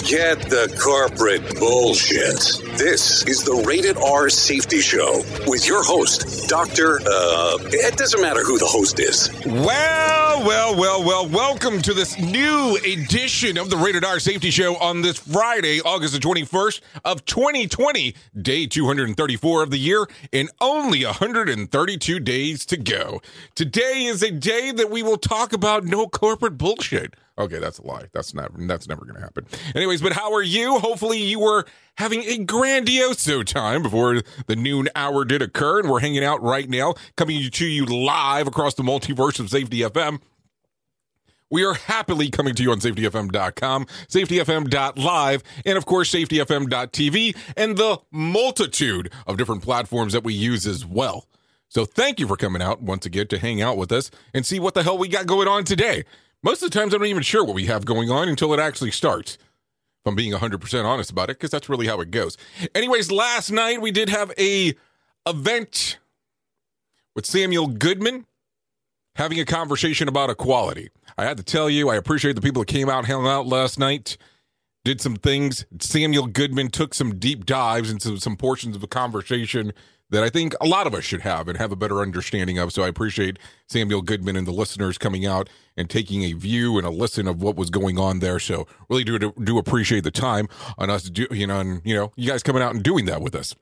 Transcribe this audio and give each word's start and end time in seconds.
Forget 0.00 0.40
the 0.48 0.74
corporate 0.82 1.58
bullshit. 1.58 2.78
This 2.78 3.22
is 3.26 3.44
the 3.44 3.62
Rated 3.66 3.98
R 3.98 4.30
Safety 4.30 4.80
Show 4.80 5.22
with 5.46 5.68
your 5.68 5.84
host, 5.84 6.48
Dr. 6.48 7.00
Uh, 7.00 7.58
it 7.64 7.98
doesn't 7.98 8.22
matter 8.22 8.42
who 8.42 8.58
the 8.58 8.64
host 8.64 8.98
is. 8.98 9.28
Well, 9.44 10.46
well, 10.46 10.74
well, 10.74 11.04
well, 11.04 11.28
welcome 11.28 11.82
to 11.82 11.92
this 11.92 12.18
new 12.18 12.78
edition 12.82 13.58
of 13.58 13.68
the 13.68 13.76
Rated 13.76 14.02
R 14.02 14.18
Safety 14.18 14.50
Show 14.50 14.76
on 14.76 15.02
this 15.02 15.18
Friday, 15.18 15.82
August 15.82 16.14
the 16.14 16.18
21st 16.18 16.80
of 17.04 17.26
2020, 17.26 18.14
day 18.40 18.66
234 18.66 19.62
of 19.62 19.70
the 19.70 19.78
year, 19.78 20.08
and 20.32 20.50
only 20.62 21.04
132 21.04 22.20
days 22.20 22.64
to 22.64 22.78
go. 22.78 23.20
Today 23.54 24.04
is 24.04 24.22
a 24.22 24.30
day 24.30 24.72
that 24.72 24.90
we 24.90 25.02
will 25.02 25.18
talk 25.18 25.52
about 25.52 25.84
no 25.84 26.06
corporate 26.06 26.56
bullshit. 26.56 27.14
Okay, 27.40 27.58
that's 27.58 27.78
a 27.78 27.86
lie. 27.86 28.04
That's 28.12 28.34
not 28.34 28.50
that's 28.68 28.86
never 28.86 29.06
going 29.06 29.14
to 29.14 29.22
happen. 29.22 29.46
Anyways, 29.74 30.02
but 30.02 30.12
how 30.12 30.34
are 30.34 30.42
you? 30.42 30.78
Hopefully 30.78 31.22
you 31.22 31.40
were 31.40 31.64
having 31.96 32.22
a 32.24 32.44
grandioso 32.44 33.42
time 33.42 33.82
before 33.82 34.20
the 34.46 34.56
noon 34.56 34.90
hour 34.94 35.24
did 35.24 35.40
occur 35.40 35.80
and 35.80 35.88
we're 35.88 36.00
hanging 36.00 36.22
out 36.22 36.42
right 36.42 36.68
now 36.68 36.94
coming 37.16 37.50
to 37.50 37.66
you 37.66 37.86
live 37.86 38.46
across 38.46 38.74
the 38.74 38.82
multiverse 38.82 39.40
of 39.40 39.48
Safety 39.48 39.80
FM. 39.80 40.20
We 41.50 41.64
are 41.64 41.74
happily 41.74 42.30
coming 42.30 42.54
to 42.54 42.62
you 42.62 42.70
on 42.70 42.78
safetyfm.com, 42.78 43.86
safetyfm.live, 44.08 45.42
and 45.66 45.78
of 45.78 45.84
course, 45.84 46.12
safetyfm.tv, 46.12 47.36
and 47.56 47.76
the 47.76 47.98
multitude 48.12 49.12
of 49.26 49.36
different 49.36 49.62
platforms 49.62 50.12
that 50.12 50.22
we 50.22 50.32
use 50.32 50.64
as 50.64 50.86
well. 50.86 51.26
So 51.68 51.84
thank 51.84 52.20
you 52.20 52.28
for 52.28 52.36
coming 52.36 52.62
out 52.62 52.82
once 52.82 53.04
again 53.06 53.26
to 53.28 53.38
hang 53.38 53.62
out 53.62 53.76
with 53.76 53.90
us 53.90 54.10
and 54.32 54.46
see 54.46 54.60
what 54.60 54.74
the 54.74 54.82
hell 54.84 54.98
we 54.98 55.08
got 55.08 55.26
going 55.26 55.48
on 55.48 55.64
today. 55.64 56.04
Most 56.42 56.62
of 56.62 56.70
the 56.70 56.78
times, 56.78 56.94
I'm 56.94 57.00
not 57.00 57.08
even 57.08 57.22
sure 57.22 57.44
what 57.44 57.54
we 57.54 57.66
have 57.66 57.84
going 57.84 58.10
on 58.10 58.28
until 58.28 58.54
it 58.54 58.60
actually 58.60 58.90
starts. 58.90 59.34
If 59.34 60.06
I'm 60.06 60.14
being 60.14 60.32
100% 60.32 60.84
honest 60.84 61.10
about 61.10 61.28
it, 61.28 61.36
because 61.38 61.50
that's 61.50 61.68
really 61.68 61.86
how 61.86 62.00
it 62.00 62.10
goes. 62.10 62.38
Anyways, 62.74 63.12
last 63.12 63.50
night 63.50 63.82
we 63.82 63.90
did 63.90 64.08
have 64.08 64.32
a 64.38 64.74
event 65.26 65.98
with 67.14 67.26
Samuel 67.26 67.66
Goodman 67.66 68.24
having 69.16 69.38
a 69.38 69.44
conversation 69.44 70.08
about 70.08 70.30
equality. 70.30 70.88
I 71.18 71.24
had 71.24 71.36
to 71.36 71.42
tell 71.42 71.68
you, 71.68 71.90
I 71.90 71.96
appreciate 71.96 72.34
the 72.34 72.40
people 72.40 72.62
that 72.62 72.68
came 72.68 72.88
out, 72.88 73.04
hung 73.04 73.26
out 73.26 73.46
last 73.46 73.78
night, 73.78 74.16
did 74.84 75.02
some 75.02 75.16
things. 75.16 75.66
Samuel 75.80 76.26
Goodman 76.26 76.70
took 76.70 76.94
some 76.94 77.18
deep 77.18 77.44
dives 77.44 77.90
into 77.90 78.18
some 78.18 78.36
portions 78.36 78.74
of 78.74 78.80
the 78.80 78.88
conversation 78.88 79.74
that 80.10 80.22
I 80.22 80.28
think 80.28 80.54
a 80.60 80.66
lot 80.66 80.86
of 80.86 80.94
us 80.94 81.04
should 81.04 81.22
have 81.22 81.48
and 81.48 81.56
have 81.58 81.72
a 81.72 81.76
better 81.76 82.00
understanding 82.00 82.58
of. 82.58 82.72
So 82.72 82.82
I 82.82 82.88
appreciate 82.88 83.38
Samuel 83.68 84.02
Goodman 84.02 84.36
and 84.36 84.46
the 84.46 84.52
listeners 84.52 84.98
coming 84.98 85.24
out 85.24 85.48
and 85.76 85.88
taking 85.88 86.22
a 86.24 86.32
view 86.32 86.76
and 86.76 86.86
a 86.86 86.90
listen 86.90 87.26
of 87.26 87.42
what 87.42 87.56
was 87.56 87.70
going 87.70 87.98
on 87.98 88.18
there. 88.18 88.38
So 88.38 88.66
really 88.88 89.04
do 89.04 89.18
do 89.18 89.58
appreciate 89.58 90.04
the 90.04 90.10
time 90.10 90.48
on 90.78 90.90
us, 90.90 91.04
do, 91.04 91.26
you 91.30 91.46
know, 91.46 91.60
and 91.60 91.80
you 91.84 91.94
know, 91.94 92.12
you 92.16 92.28
guys 92.28 92.42
coming 92.42 92.62
out 92.62 92.74
and 92.74 92.82
doing 92.82 93.06
that 93.06 93.22
with 93.22 93.34
us. 93.34 93.54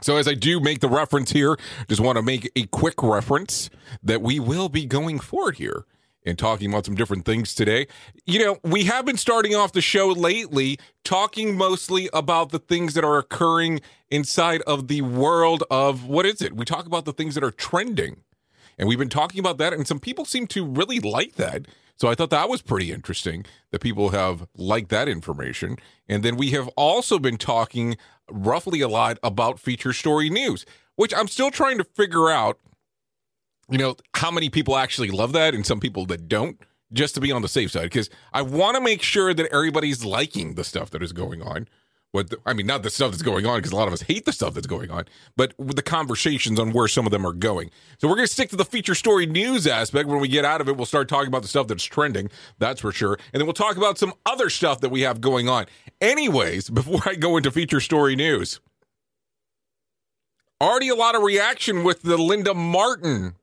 So 0.00 0.16
as 0.16 0.26
I 0.26 0.34
do 0.34 0.58
make 0.58 0.80
the 0.80 0.88
reference 0.88 1.30
here, 1.30 1.56
just 1.88 2.00
want 2.00 2.16
to 2.16 2.22
make 2.22 2.50
a 2.56 2.64
quick 2.66 3.02
reference 3.02 3.70
that 4.02 4.20
we 4.20 4.40
will 4.40 4.68
be 4.68 4.84
going 4.84 5.20
forward 5.20 5.56
here 5.56 5.84
and 6.24 6.38
talking 6.38 6.70
about 6.70 6.84
some 6.86 6.94
different 6.94 7.24
things 7.24 7.54
today. 7.54 7.86
You 8.26 8.38
know, 8.38 8.58
we 8.62 8.84
have 8.84 9.04
been 9.04 9.16
starting 9.16 9.54
off 9.54 9.72
the 9.72 9.80
show 9.80 10.08
lately 10.08 10.78
talking 11.04 11.56
mostly 11.56 12.08
about 12.12 12.50
the 12.50 12.58
things 12.58 12.94
that 12.94 13.04
are 13.04 13.18
occurring 13.18 13.80
inside 14.10 14.62
of 14.62 14.88
the 14.88 15.02
world 15.02 15.64
of 15.70 16.04
what 16.06 16.26
is 16.26 16.40
it? 16.40 16.56
We 16.56 16.64
talk 16.64 16.86
about 16.86 17.04
the 17.04 17.12
things 17.12 17.34
that 17.34 17.44
are 17.44 17.50
trending. 17.50 18.18
And 18.78 18.88
we've 18.88 18.98
been 18.98 19.08
talking 19.08 19.38
about 19.38 19.58
that, 19.58 19.72
and 19.72 19.86
some 19.86 19.98
people 19.98 20.24
seem 20.24 20.46
to 20.48 20.64
really 20.64 20.98
like 20.98 21.34
that. 21.34 21.66
So 21.96 22.08
I 22.08 22.14
thought 22.14 22.30
that 22.30 22.48
was 22.48 22.62
pretty 22.62 22.90
interesting 22.90 23.44
that 23.70 23.80
people 23.80 24.10
have 24.10 24.46
liked 24.56 24.88
that 24.88 25.08
information. 25.08 25.76
And 26.08 26.22
then 26.22 26.36
we 26.36 26.50
have 26.50 26.68
also 26.68 27.18
been 27.18 27.36
talking 27.36 27.96
roughly 28.30 28.80
a 28.80 28.88
lot 28.88 29.18
about 29.22 29.60
feature 29.60 29.92
story 29.92 30.30
news, 30.30 30.64
which 30.96 31.14
I'm 31.14 31.28
still 31.28 31.50
trying 31.50 31.78
to 31.78 31.84
figure 31.84 32.30
out 32.30 32.58
you 33.70 33.78
know, 33.78 33.96
how 34.14 34.30
many 34.30 34.50
people 34.50 34.76
actually 34.76 35.10
love 35.10 35.32
that 35.32 35.54
and 35.54 35.66
some 35.66 35.80
people 35.80 36.06
that 36.06 36.28
don't, 36.28 36.60
just 36.92 37.14
to 37.14 37.20
be 37.20 37.32
on 37.32 37.42
the 37.42 37.48
safe 37.48 37.70
side. 37.70 37.84
Because 37.84 38.10
I 38.32 38.42
want 38.42 38.76
to 38.76 38.80
make 38.80 39.02
sure 39.02 39.32
that 39.32 39.52
everybody's 39.52 40.04
liking 40.04 40.54
the 40.54 40.64
stuff 40.64 40.90
that 40.90 41.02
is 41.02 41.12
going 41.12 41.42
on. 41.42 41.68
What 42.12 42.28
the, 42.28 42.36
I 42.44 42.52
mean, 42.52 42.66
not 42.66 42.82
the 42.82 42.90
stuff 42.90 43.10
that's 43.10 43.22
going 43.22 43.46
on, 43.46 43.58
because 43.58 43.72
a 43.72 43.76
lot 43.76 43.88
of 43.88 43.94
us 43.94 44.02
hate 44.02 44.26
the 44.26 44.34
stuff 44.34 44.52
that's 44.52 44.66
going 44.66 44.90
on, 44.90 45.06
but 45.34 45.54
with 45.58 45.76
the 45.76 45.82
conversations 45.82 46.60
on 46.60 46.72
where 46.72 46.86
some 46.86 47.06
of 47.06 47.10
them 47.10 47.26
are 47.26 47.32
going. 47.32 47.70
So 47.96 48.06
we're 48.06 48.16
going 48.16 48.26
to 48.26 48.32
stick 48.32 48.50
to 48.50 48.56
the 48.56 48.66
feature 48.66 48.94
story 48.94 49.24
news 49.24 49.66
aspect. 49.66 50.10
When 50.10 50.20
we 50.20 50.28
get 50.28 50.44
out 50.44 50.60
of 50.60 50.68
it, 50.68 50.76
we'll 50.76 50.84
start 50.84 51.08
talking 51.08 51.28
about 51.28 51.40
the 51.40 51.48
stuff 51.48 51.68
that's 51.68 51.84
trending. 51.84 52.28
That's 52.58 52.82
for 52.82 52.92
sure. 52.92 53.18
And 53.32 53.40
then 53.40 53.46
we'll 53.46 53.54
talk 53.54 53.78
about 53.78 53.96
some 53.96 54.12
other 54.26 54.50
stuff 54.50 54.82
that 54.82 54.90
we 54.90 55.00
have 55.00 55.22
going 55.22 55.48
on. 55.48 55.64
Anyways, 56.02 56.68
before 56.70 57.00
I 57.06 57.14
go 57.14 57.38
into 57.38 57.50
feature 57.50 57.80
story 57.80 58.14
news, 58.14 58.60
already 60.60 60.90
a 60.90 60.94
lot 60.94 61.14
of 61.14 61.22
reaction 61.22 61.82
with 61.82 62.02
the 62.02 62.18
Linda 62.18 62.52
Martin 62.52 63.36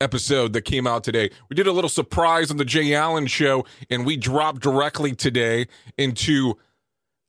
episode 0.00 0.52
that 0.52 0.62
came 0.62 0.86
out 0.86 1.04
today. 1.04 1.30
We 1.48 1.54
did 1.54 1.66
a 1.66 1.72
little 1.72 1.90
surprise 1.90 2.50
on 2.50 2.56
the 2.56 2.64
Jay 2.64 2.94
Allen 2.94 3.26
show, 3.26 3.64
and 3.88 4.06
we 4.06 4.16
dropped 4.16 4.62
directly 4.62 5.14
today 5.14 5.66
into 5.98 6.54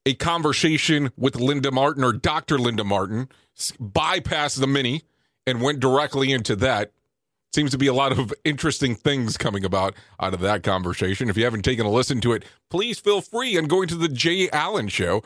a 0.06 0.14
conversation 0.16 1.12
with 1.18 1.36
Linda 1.36 1.72
Martin 1.72 2.04
or 2.04 2.14
Dr. 2.14 2.58
Linda 2.58 2.84
Martin, 2.84 3.30
bypassed 3.80 4.60
the 4.60 4.68
mini 4.68 5.04
and 5.46 5.62
went 5.62 5.80
directly 5.80 6.32
into 6.32 6.56
that. 6.58 6.92
Seems 7.54 7.72
to 7.72 7.78
be 7.78 7.88
a 7.88 7.94
lot 7.94 8.18
of 8.18 8.34
interesting 8.46 8.96
things 8.96 9.38
coming 9.38 9.66
about 9.66 9.94
out 10.22 10.34
of 10.34 10.40
that 10.40 10.64
conversation. 10.64 11.30
If 11.30 11.36
you 11.36 11.44
haven't 11.44 11.64
taken 11.64 11.86
a 11.86 11.92
listen 11.92 12.22
to 12.22 12.32
it, 12.32 12.46
please 12.70 12.98
feel 13.00 13.22
free 13.22 13.58
and 13.58 13.70
going 13.70 13.90
to 13.90 13.96
the 13.96 14.08
Jay 14.08 14.50
Allen 14.52 14.88
show 14.88 15.22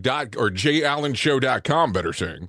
dot 0.00 0.36
or 0.36 0.50
jallenshow.com, 0.50 1.92
better 1.92 2.12
saying. 2.12 2.48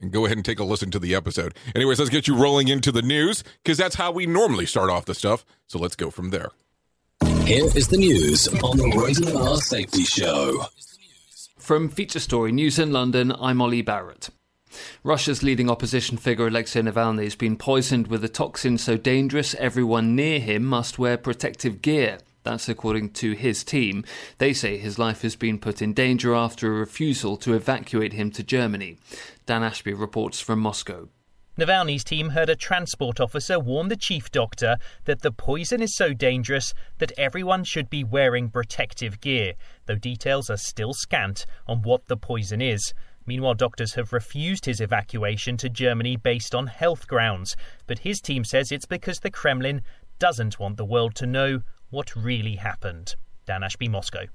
And 0.00 0.10
go 0.10 0.24
ahead 0.24 0.38
and 0.38 0.44
take 0.44 0.58
a 0.58 0.64
listen 0.64 0.90
to 0.92 0.98
the 0.98 1.14
episode. 1.14 1.54
Anyways, 1.74 1.98
let's 1.98 2.10
get 2.10 2.26
you 2.26 2.36
rolling 2.36 2.68
into 2.68 2.90
the 2.90 3.02
news 3.02 3.44
because 3.62 3.78
that's 3.78 3.96
how 3.96 4.10
we 4.10 4.26
normally 4.26 4.66
start 4.66 4.90
off 4.90 5.04
the 5.04 5.14
stuff. 5.14 5.44
So 5.66 5.78
let's 5.78 5.96
go 5.96 6.10
from 6.10 6.30
there. 6.30 6.50
Here 7.44 7.66
is 7.74 7.88
the 7.88 7.98
news 7.98 8.48
on 8.62 8.76
the 8.76 8.96
Rated 8.96 9.34
R 9.34 9.56
Safety 9.56 10.04
Show. 10.04 10.64
From 11.58 11.88
Feature 11.88 12.20
Story 12.20 12.52
News 12.52 12.78
in 12.78 12.92
London, 12.92 13.32
I'm 13.32 13.60
Ollie 13.60 13.82
Barrett. 13.82 14.30
Russia's 15.02 15.42
leading 15.42 15.68
opposition 15.68 16.16
figure 16.16 16.46
Alexei 16.46 16.80
Navalny 16.80 17.24
has 17.24 17.34
been 17.34 17.56
poisoned 17.56 18.06
with 18.06 18.24
a 18.24 18.28
toxin 18.28 18.78
so 18.78 18.96
dangerous 18.96 19.54
everyone 19.56 20.14
near 20.14 20.40
him 20.40 20.64
must 20.64 20.98
wear 20.98 21.16
protective 21.16 21.82
gear. 21.82 22.18
That's 22.42 22.68
according 22.68 23.10
to 23.10 23.32
his 23.32 23.62
team. 23.64 24.04
They 24.38 24.52
say 24.52 24.78
his 24.78 24.98
life 24.98 25.22
has 25.22 25.36
been 25.36 25.58
put 25.58 25.82
in 25.82 25.92
danger 25.92 26.34
after 26.34 26.68
a 26.68 26.78
refusal 26.78 27.36
to 27.38 27.54
evacuate 27.54 28.14
him 28.14 28.30
to 28.32 28.42
Germany. 28.42 28.96
Dan 29.46 29.62
Ashby 29.62 29.92
reports 29.92 30.40
from 30.40 30.60
Moscow. 30.60 31.08
Navalny's 31.58 32.04
team 32.04 32.30
heard 32.30 32.48
a 32.48 32.56
transport 32.56 33.20
officer 33.20 33.60
warn 33.60 33.88
the 33.88 33.96
chief 33.96 34.30
doctor 34.30 34.76
that 35.04 35.20
the 35.20 35.32
poison 35.32 35.82
is 35.82 35.94
so 35.94 36.14
dangerous 36.14 36.72
that 36.98 37.12
everyone 37.18 37.64
should 37.64 37.90
be 37.90 38.02
wearing 38.02 38.48
protective 38.48 39.20
gear, 39.20 39.52
though 39.84 39.96
details 39.96 40.48
are 40.48 40.56
still 40.56 40.94
scant 40.94 41.44
on 41.66 41.82
what 41.82 42.06
the 42.06 42.16
poison 42.16 42.62
is. 42.62 42.94
Meanwhile, 43.26 43.54
doctors 43.54 43.94
have 43.94 44.14
refused 44.14 44.64
his 44.64 44.80
evacuation 44.80 45.58
to 45.58 45.68
Germany 45.68 46.16
based 46.16 46.54
on 46.54 46.68
health 46.68 47.06
grounds, 47.06 47.54
but 47.86 47.98
his 47.98 48.20
team 48.20 48.42
says 48.42 48.72
it's 48.72 48.86
because 48.86 49.18
the 49.18 49.30
Kremlin 49.30 49.82
doesn't 50.18 50.58
want 50.58 50.78
the 50.78 50.84
world 50.84 51.14
to 51.16 51.26
know 51.26 51.60
what 51.90 52.14
really 52.16 52.56
happened. 52.56 53.14
Dan 53.46 53.62
Ashby, 53.62 53.88
Moscow. 53.88 54.26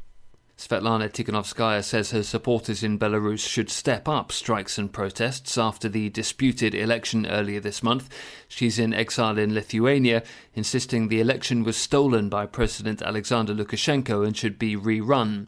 Svetlana 0.58 1.10
Tikhanovskaya 1.12 1.84
says 1.84 2.12
her 2.12 2.24
supporters 2.24 2.82
in 2.82 2.98
Belarus 2.98 3.46
should 3.46 3.70
step 3.70 4.08
up 4.08 4.32
strikes 4.32 4.78
and 4.78 4.92
protests 4.92 5.58
after 5.58 5.90
the 5.90 6.10
disputed 6.10 6.74
election 6.74 7.26
earlier 7.26 7.60
this 7.60 7.84
month. 7.84 8.08
She's 8.48 8.80
in 8.80 8.94
exile 8.94 9.38
in 9.38 9.54
Lithuania, 9.54 10.24
insisting 10.54 11.10
the 11.10 11.20
election 11.20 11.66
was 11.66 11.76
stolen 11.76 12.30
by 12.30 12.46
President 12.46 13.02
Alexander 13.02 13.54
Lukashenko 13.54 14.26
and 14.26 14.36
should 14.36 14.58
be 14.58 14.78
rerun. 14.78 15.48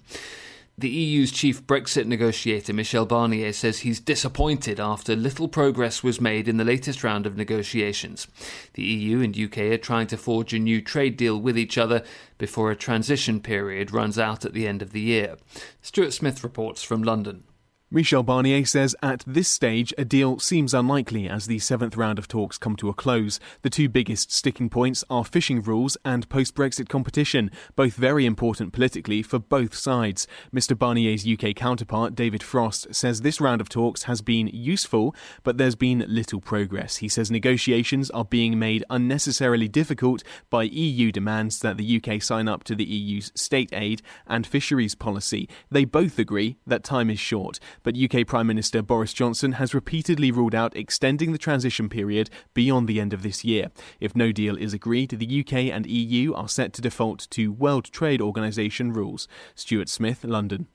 The 0.80 0.90
EU's 0.90 1.32
chief 1.32 1.66
Brexit 1.66 2.06
negotiator, 2.06 2.72
Michel 2.72 3.08
Barnier, 3.08 3.52
says 3.52 3.80
he's 3.80 4.00
disappointed 4.00 4.80
after 4.80 5.16
little 5.16 5.48
progress 5.48 6.04
was 6.04 6.22
made 6.22 6.48
in 6.48 6.58
the 6.58 6.64
latest 6.64 7.04
round 7.04 7.26
of 7.26 7.36
negotiations. 7.36 8.28
The 8.76 8.84
EU 8.84 9.22
and 9.22 9.36
UK 9.36 9.58
are 9.58 9.80
trying 9.80 10.06
to 10.06 10.18
forge 10.18 10.54
a 10.54 10.60
new 10.60 10.80
trade 10.84 11.18
deal 11.18 11.42
with 11.42 11.58
each 11.58 11.80
other 11.80 12.04
before 12.38 12.70
a 12.70 12.76
transition 12.76 13.40
period 13.40 13.92
runs 13.92 14.20
out 14.20 14.46
at 14.46 14.54
the 14.54 14.68
end 14.68 14.84
of 14.84 14.92
the 14.92 15.02
year. 15.02 15.38
Stuart 15.82 16.14
Smith 16.14 16.44
reports 16.44 16.84
from 16.84 17.02
London. 17.02 17.46
Michel 17.90 18.22
Barnier 18.22 18.68
says 18.68 18.98
at 19.02 19.24
this 19.26 19.48
stage 19.48 19.94
a 19.98 20.04
deal 20.04 20.40
seems 20.40 20.74
unlikely 20.74 21.30
as 21.30 21.48
the 21.48 21.58
seventh 21.60 21.96
round 21.96 22.20
of 22.20 22.28
talks 22.28 22.58
come 22.58 22.76
to 22.76 22.90
a 22.90 22.94
close. 22.94 23.40
The 23.62 23.70
two 23.70 23.88
biggest 23.88 24.30
sticking 24.30 24.70
points 24.70 25.06
are 25.10 25.24
fishing 25.24 25.62
rules 25.62 25.96
and 26.04 26.28
post 26.28 26.54
Brexit 26.54 26.90
competition, 26.90 27.50
both 27.78 27.94
very 27.94 28.26
important 28.26 28.74
politically 28.74 29.22
for 29.22 29.40
both 29.40 29.74
sides. 29.74 30.28
Mr 30.54 30.78
Barnier's 30.78 31.26
UK 31.26 31.56
counterpart, 31.56 32.14
David 32.14 32.44
Frost, 32.44 32.94
says 32.94 33.22
this 33.22 33.40
round 33.40 33.62
of 33.62 33.70
talks 33.70 34.04
has 34.04 34.22
been 34.22 34.48
useful, 34.48 35.16
but 35.44 35.58
there's 35.58 35.76
been 35.76 36.04
little 36.10 36.42
progress. 36.42 36.98
He 36.98 37.08
says 37.08 37.32
negotiations 37.32 38.10
are 38.10 38.26
being 38.26 38.60
made 38.60 38.84
unnecessarily 38.90 39.70
difficult 39.70 40.24
by 40.50 40.64
EU 40.64 41.10
demands 41.10 41.60
that 41.60 41.78
the 41.78 42.02
UK 42.04 42.22
sign 42.22 42.50
up 42.50 42.66
to 42.66 42.76
the 42.76 42.84
EU's 42.84 43.32
state 43.34 43.70
aid 43.72 44.02
and 44.28 44.46
fisheries 44.46 44.94
policy. 44.94 45.48
They 45.72 45.86
both 45.86 46.20
agree 46.20 46.58
that 46.68 46.84
time 46.84 47.10
is 47.10 47.22
short 47.22 47.62
but 47.88 47.96
UK 47.96 48.28
Prime 48.28 48.48
Minister 48.48 48.82
Boris 48.82 49.14
Johnson 49.14 49.54
has 49.54 49.74
repeatedly 49.74 50.30
ruled 50.30 50.54
out 50.54 50.76
extending 50.76 51.32
the 51.32 51.38
transition 51.38 51.88
period 51.88 52.30
beyond 52.54 52.86
the 52.86 53.00
end 53.00 53.14
of 53.14 53.24
this 53.24 53.46
year. 53.46 53.72
If 54.02 54.14
no 54.14 54.34
deal 54.34 54.58
is 54.58 54.74
agreed, 54.74 55.12
the 55.12 55.40
UK 55.40 55.74
and 55.74 55.86
EU 55.86 56.34
are 56.34 56.50
set 56.50 56.74
to 56.74 56.82
default 56.82 57.30
to 57.30 57.54
World 57.54 57.86
Trade 57.86 58.20
Organization 58.20 58.92
rules. 58.92 59.30
Stuart 59.56 59.88
Smith, 59.88 60.26
London. 60.26 60.68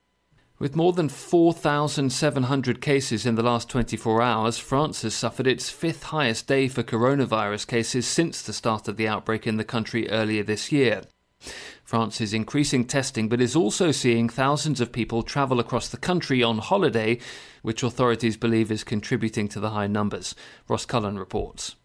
With 0.59 0.75
more 0.75 0.94
than 0.94 1.11
4,700 1.11 2.81
cases 2.81 3.26
in 3.26 3.35
the 3.35 3.43
last 3.43 3.69
24 3.69 4.23
hours, 4.23 4.56
France 4.56 5.03
has 5.03 5.12
suffered 5.12 5.47
its 5.47 5.69
fifth 5.69 6.05
highest 6.05 6.47
day 6.47 6.67
for 6.67 6.82
coronavirus 6.82 7.67
cases 7.67 8.06
since 8.06 8.41
the 8.41 8.55
start 8.55 8.88
of 8.88 8.97
the 8.97 9.06
outbreak 9.06 9.47
in 9.47 9.59
the 9.59 9.64
country 9.64 10.09
earlier 10.09 10.43
this 10.43 10.73
year. 10.73 11.03
France 11.92 12.22
is 12.22 12.32
increasing 12.32 12.86
testing 12.86 13.28
but 13.28 13.38
is 13.38 13.54
also 13.54 13.90
seeing 13.90 14.26
thousands 14.26 14.80
of 14.80 14.92
people 14.92 15.22
travel 15.22 15.60
across 15.60 15.90
the 15.90 15.98
country 15.98 16.42
on 16.42 16.56
holiday, 16.56 17.18
which 17.60 17.82
authorities 17.82 18.38
believe 18.38 18.72
is 18.72 18.82
contributing 18.82 19.46
to 19.48 19.60
the 19.60 19.68
high 19.68 19.88
numbers. 19.88 20.34
Ross 20.68 20.86
Cullen 20.86 21.18
reports. 21.18 21.76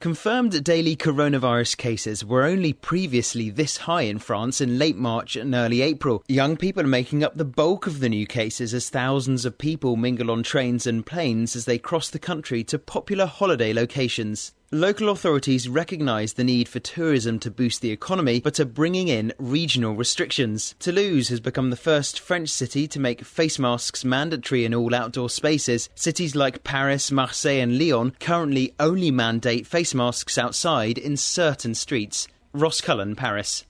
Confirmed 0.00 0.62
daily 0.62 0.94
coronavirus 0.94 1.78
cases 1.78 2.22
were 2.22 2.44
only 2.44 2.74
previously 2.74 3.48
this 3.48 3.78
high 3.78 4.02
in 4.02 4.18
France 4.18 4.60
in 4.60 4.78
late 4.78 4.98
March 4.98 5.34
and 5.34 5.54
early 5.54 5.80
April. 5.80 6.22
Young 6.28 6.58
people 6.58 6.82
are 6.82 6.86
making 6.86 7.24
up 7.24 7.38
the 7.38 7.46
bulk 7.46 7.86
of 7.86 8.00
the 8.00 8.10
new 8.10 8.26
cases 8.26 8.74
as 8.74 8.90
thousands 8.90 9.46
of 9.46 9.56
people 9.56 9.96
mingle 9.96 10.30
on 10.30 10.42
trains 10.42 10.86
and 10.86 11.06
planes 11.06 11.56
as 11.56 11.64
they 11.64 11.78
cross 11.78 12.10
the 12.10 12.18
country 12.18 12.62
to 12.64 12.78
popular 12.78 13.24
holiday 13.24 13.72
locations. 13.72 14.52
Local 14.70 15.08
authorities 15.08 15.66
recognise 15.66 16.34
the 16.34 16.44
need 16.44 16.68
for 16.68 16.78
tourism 16.78 17.38
to 17.38 17.50
boost 17.50 17.80
the 17.80 17.90
economy, 17.90 18.38
but 18.38 18.60
are 18.60 18.66
bringing 18.66 19.08
in 19.08 19.32
regional 19.38 19.94
restrictions. 19.94 20.74
Toulouse 20.78 21.28
has 21.28 21.40
become 21.40 21.70
the 21.70 21.76
first 21.76 22.20
French 22.20 22.50
city 22.50 22.86
to 22.88 23.00
make 23.00 23.24
face 23.24 23.58
masks 23.58 24.04
mandatory 24.04 24.66
in 24.66 24.74
all 24.74 24.94
outdoor 24.94 25.30
spaces. 25.30 25.88
Cities 25.94 26.36
like 26.36 26.64
Paris, 26.64 27.10
Marseille, 27.10 27.62
and 27.62 27.78
Lyon 27.78 28.12
currently 28.20 28.74
only 28.78 29.10
mandate 29.10 29.66
face 29.66 29.94
masks 29.94 30.36
outside 30.36 30.98
in 30.98 31.16
certain 31.16 31.74
streets. 31.74 32.28
Ross 32.52 32.82
Cullen, 32.82 33.16
Paris. 33.16 33.64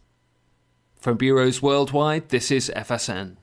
From 0.97 1.17
bureaus 1.17 1.63
worldwide, 1.63 2.31
this 2.31 2.51
is 2.51 2.73
FSN. 2.75 3.37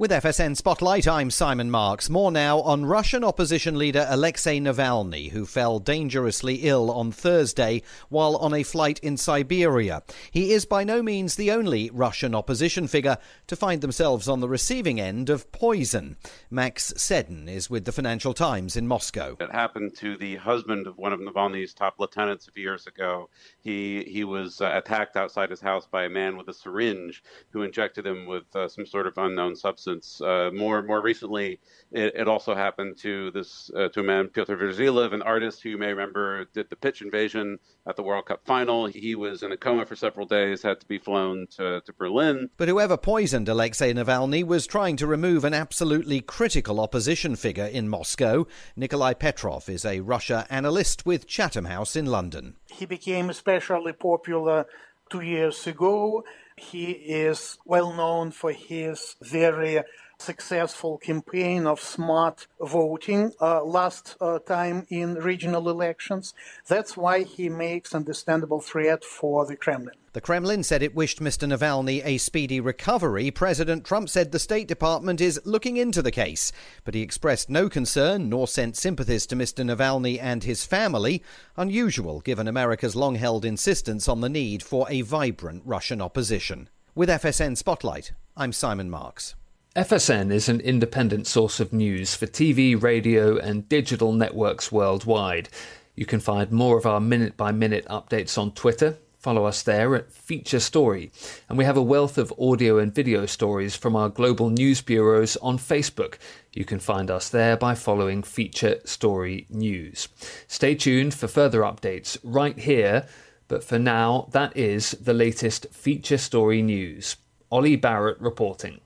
With 0.00 0.12
FSN 0.12 0.56
Spotlight, 0.56 1.08
I'm 1.08 1.28
Simon 1.28 1.72
Marks. 1.72 2.08
More 2.08 2.30
now 2.30 2.60
on 2.60 2.86
Russian 2.86 3.24
opposition 3.24 3.76
leader 3.76 4.06
Alexei 4.08 4.60
Navalny, 4.60 5.32
who 5.32 5.44
fell 5.44 5.80
dangerously 5.80 6.60
ill 6.62 6.88
on 6.92 7.10
Thursday 7.10 7.82
while 8.08 8.36
on 8.36 8.54
a 8.54 8.62
flight 8.62 9.00
in 9.00 9.16
Siberia. 9.16 10.04
He 10.30 10.52
is 10.52 10.66
by 10.66 10.84
no 10.84 11.02
means 11.02 11.34
the 11.34 11.50
only 11.50 11.90
Russian 11.92 12.32
opposition 12.32 12.86
figure 12.86 13.18
to 13.48 13.56
find 13.56 13.80
themselves 13.80 14.28
on 14.28 14.38
the 14.38 14.48
receiving 14.48 15.00
end 15.00 15.30
of 15.30 15.50
poison. 15.50 16.16
Max 16.48 16.94
Seddon 16.96 17.48
is 17.48 17.68
with 17.68 17.84
the 17.84 17.90
Financial 17.90 18.32
Times 18.32 18.76
in 18.76 18.86
Moscow. 18.86 19.36
It 19.40 19.50
happened 19.50 19.96
to 19.96 20.16
the 20.16 20.36
husband 20.36 20.86
of 20.86 20.96
one 20.96 21.12
of 21.12 21.18
Navalny's 21.18 21.74
top 21.74 21.96
lieutenants 21.98 22.46
a 22.46 22.52
few 22.52 22.62
years 22.62 22.86
ago. 22.86 23.30
He 23.58 24.04
he 24.04 24.22
was 24.22 24.60
uh, 24.60 24.70
attacked 24.74 25.16
outside 25.16 25.50
his 25.50 25.60
house 25.60 25.88
by 25.90 26.04
a 26.04 26.08
man 26.08 26.36
with 26.36 26.46
a 26.46 26.54
syringe 26.54 27.24
who 27.50 27.62
injected 27.62 28.06
him 28.06 28.26
with 28.26 28.44
uh, 28.54 28.68
some 28.68 28.86
sort 28.86 29.08
of 29.08 29.18
unknown 29.18 29.56
substance 29.56 29.87
instance. 29.88 30.20
Uh, 30.20 30.50
more 30.52 30.82
more 30.82 31.02
recently, 31.02 31.58
it, 31.92 32.14
it, 32.14 32.28
also 32.28 32.54
happened 32.54 32.96
to 32.98 33.30
this 33.30 33.70
uh, 33.76 33.88
to 33.88 34.00
a 34.00 34.02
man 34.02 34.28
Pyotr 34.28 34.56
Verzilov, 34.56 35.12
an 35.12 35.22
artist 35.22 35.62
who 35.62 35.70
you 35.70 35.78
may 35.78 35.88
remember 35.88 36.44
did 36.52 36.68
the 36.70 36.76
pitch 36.76 37.02
invasion 37.02 37.58
at 37.86 37.96
the 37.96 38.02
World 38.02 38.26
Cup 38.26 38.44
final. 38.44 38.86
He 38.86 39.14
was 39.14 39.42
in 39.42 39.52
a 39.52 39.56
coma 39.56 39.86
for 39.86 39.96
several 39.96 40.26
days, 40.26 40.62
had 40.62 40.80
to 40.80 40.86
be 40.86 40.98
flown 40.98 41.46
to, 41.56 41.80
to 41.80 41.92
Berlin. 41.92 42.50
But 42.56 42.68
whoever 42.68 42.96
poisoned 42.96 43.48
Alexei 43.48 43.92
Navalny 43.92 44.44
was 44.44 44.66
trying 44.66 44.96
to 44.96 45.06
remove 45.06 45.44
an 45.44 45.54
absolutely 45.54 46.20
critical 46.20 46.80
opposition 46.80 47.36
figure 47.36 47.66
in 47.66 47.88
Moscow. 47.88 48.46
Nikolai 48.76 49.14
Petrov 49.14 49.68
is 49.68 49.84
a 49.84 50.00
Russia 50.00 50.46
analyst 50.50 51.06
with 51.06 51.26
Chatham 51.26 51.66
House 51.66 51.96
in 51.96 52.06
London. 52.06 52.56
He 52.66 52.86
became 52.86 53.30
especially 53.30 53.92
popular 53.92 54.66
two 55.10 55.22
years 55.22 55.66
ago 55.66 56.22
he 56.58 56.92
is 56.92 57.58
well 57.64 57.92
known 57.92 58.30
for 58.30 58.52
his 58.52 59.16
very 59.22 59.82
successful 60.18 60.98
campaign 60.98 61.66
of 61.66 61.80
smart 61.80 62.46
voting 62.60 63.32
uh, 63.40 63.62
last 63.62 64.16
uh, 64.20 64.38
time 64.40 64.86
in 64.90 65.14
regional 65.14 65.68
elections. 65.68 66.34
That's 66.66 66.96
why 66.96 67.22
he 67.22 67.48
makes 67.48 67.94
understandable 67.94 68.60
threat 68.60 69.04
for 69.04 69.46
the 69.46 69.56
Kremlin. 69.56 69.94
The 70.14 70.20
Kremlin 70.20 70.64
said 70.64 70.82
it 70.82 70.96
wished 70.96 71.20
Mr. 71.20 71.46
Navalny 71.46 72.02
a 72.04 72.18
speedy 72.18 72.60
recovery. 72.60 73.30
President 73.30 73.84
Trump 73.84 74.08
said 74.08 74.32
the 74.32 74.38
State 74.38 74.66
Department 74.66 75.20
is 75.20 75.40
looking 75.44 75.76
into 75.76 76.02
the 76.02 76.10
case, 76.10 76.50
but 76.84 76.94
he 76.94 77.02
expressed 77.02 77.48
no 77.48 77.68
concern 77.68 78.28
nor 78.28 78.48
sent 78.48 78.76
sympathies 78.76 79.26
to 79.26 79.36
Mr. 79.36 79.64
Navalny 79.64 80.18
and 80.20 80.42
his 80.42 80.64
family, 80.64 81.22
unusual 81.56 82.20
given 82.20 82.48
America's 82.48 82.96
long 82.96 83.14
held 83.14 83.44
insistence 83.44 84.08
on 84.08 84.20
the 84.20 84.28
need 84.28 84.62
for 84.62 84.86
a 84.90 85.02
vibrant 85.02 85.62
Russian 85.64 86.02
opposition. 86.02 86.68
With 86.94 87.08
FSN 87.08 87.56
Spotlight, 87.56 88.12
I'm 88.36 88.52
Simon 88.52 88.90
Marks. 88.90 89.36
FSN 89.76 90.32
is 90.32 90.48
an 90.48 90.60
independent 90.60 91.26
source 91.26 91.60
of 91.60 91.72
news 91.72 92.14
for 92.14 92.26
TV, 92.26 92.80
radio, 92.80 93.36
and 93.36 93.68
digital 93.68 94.12
networks 94.12 94.72
worldwide. 94.72 95.48
You 95.94 96.06
can 96.06 96.20
find 96.20 96.50
more 96.50 96.78
of 96.78 96.86
our 96.86 97.00
minute 97.00 97.36
by 97.36 97.52
minute 97.52 97.86
updates 97.88 98.38
on 98.38 98.52
Twitter 98.52 98.98
Follow 99.18 99.46
us 99.46 99.62
there 99.62 99.96
at 99.96 100.12
Feature 100.12 100.60
Story. 100.60 101.10
And 101.48 101.58
we 101.58 101.64
have 101.64 101.76
a 101.76 101.82
wealth 101.82 102.18
of 102.18 102.32
audio 102.38 102.78
and 102.78 102.94
video 102.94 103.26
stories 103.26 103.74
from 103.74 103.96
our 103.96 104.08
global 104.08 104.48
news 104.48 104.80
bureaus 104.80 105.36
on 105.38 105.58
Facebook. 105.58 106.18
You 106.52 106.64
can 106.64 106.78
find 106.78 107.10
us 107.10 107.28
there 107.28 107.56
by 107.56 107.74
following 107.74 108.22
Feature 108.22 108.78
Story 108.84 109.46
News. 109.50 110.06
Stay 110.46 110.76
tuned 110.76 111.14
for 111.14 111.26
further 111.26 111.62
updates 111.62 112.16
right 112.22 112.56
here. 112.56 113.08
But 113.48 113.64
for 113.64 113.78
now, 113.78 114.28
that 114.32 114.56
is 114.56 114.92
the 114.92 115.14
latest 115.14 115.66
Feature 115.72 116.18
Story 116.18 116.62
News. 116.62 117.16
Ollie 117.50 117.76
Barrett 117.76 118.20
reporting. 118.20 118.80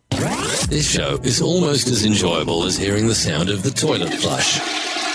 This 0.68 0.88
show 0.88 1.18
is 1.24 1.42
almost 1.42 1.88
as 1.88 2.04
enjoyable 2.04 2.62
as 2.64 2.76
hearing 2.78 3.08
the 3.08 3.14
sound 3.14 3.48
of 3.48 3.62
the 3.64 3.70
toilet 3.70 4.14
flush. 4.14 4.60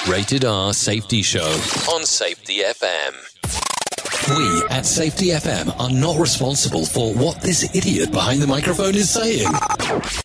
Rated 0.08 0.44
R 0.44 0.74
Safety 0.74 1.22
Show 1.22 1.48
on 1.94 2.04
Safety 2.06 2.60
FM. 2.60 3.14
We 4.38 4.64
at 4.70 4.86
Safety 4.86 5.28
FM 5.28 5.80
are 5.80 5.90
not 5.90 6.20
responsible 6.20 6.86
for 6.86 7.14
what 7.14 7.42
this 7.42 7.74
idiot 7.74 8.12
behind 8.12 8.42
the 8.42 8.48
microphone 8.48 8.96
is 8.96 9.10
saying. 9.10 9.48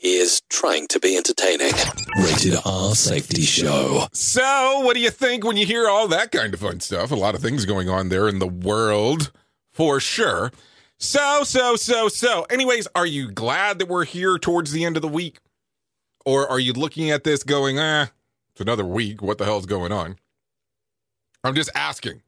He 0.00 0.16
is 0.16 0.42
trying 0.50 0.88
to 0.88 0.98
be 0.98 1.16
entertaining. 1.16 1.72
Rated 2.16 2.58
R 2.64 2.96
Safety 2.96 3.42
Show. 3.42 4.08
So, 4.12 4.80
what 4.80 4.94
do 4.94 5.00
you 5.00 5.10
think 5.10 5.44
when 5.44 5.56
you 5.56 5.64
hear 5.66 5.88
all 5.88 6.08
that 6.08 6.32
kind 6.32 6.52
of 6.52 6.58
fun 6.60 6.80
stuff? 6.80 7.12
A 7.12 7.14
lot 7.14 7.36
of 7.36 7.40
things 7.40 7.66
going 7.66 7.88
on 7.88 8.08
there 8.08 8.28
in 8.28 8.40
the 8.40 8.48
world, 8.48 9.30
for 9.70 10.00
sure. 10.00 10.50
So, 11.02 11.42
so, 11.42 11.74
so, 11.74 12.06
so. 12.06 12.44
Anyways, 12.44 12.86
are 12.94 13.04
you 13.04 13.28
glad 13.28 13.80
that 13.80 13.88
we're 13.88 14.04
here 14.04 14.38
towards 14.38 14.70
the 14.70 14.84
end 14.84 14.94
of 14.94 15.02
the 15.02 15.08
week? 15.08 15.40
Or 16.24 16.48
are 16.48 16.60
you 16.60 16.72
looking 16.72 17.10
at 17.10 17.24
this 17.24 17.42
going, 17.42 17.76
ah, 17.76 18.12
it's 18.52 18.60
another 18.60 18.84
week. 18.84 19.20
What 19.20 19.38
the 19.38 19.44
hell's 19.44 19.66
going 19.66 19.90
on? 19.90 20.14
I'm 21.42 21.56
just 21.56 21.70
asking. 21.74 22.22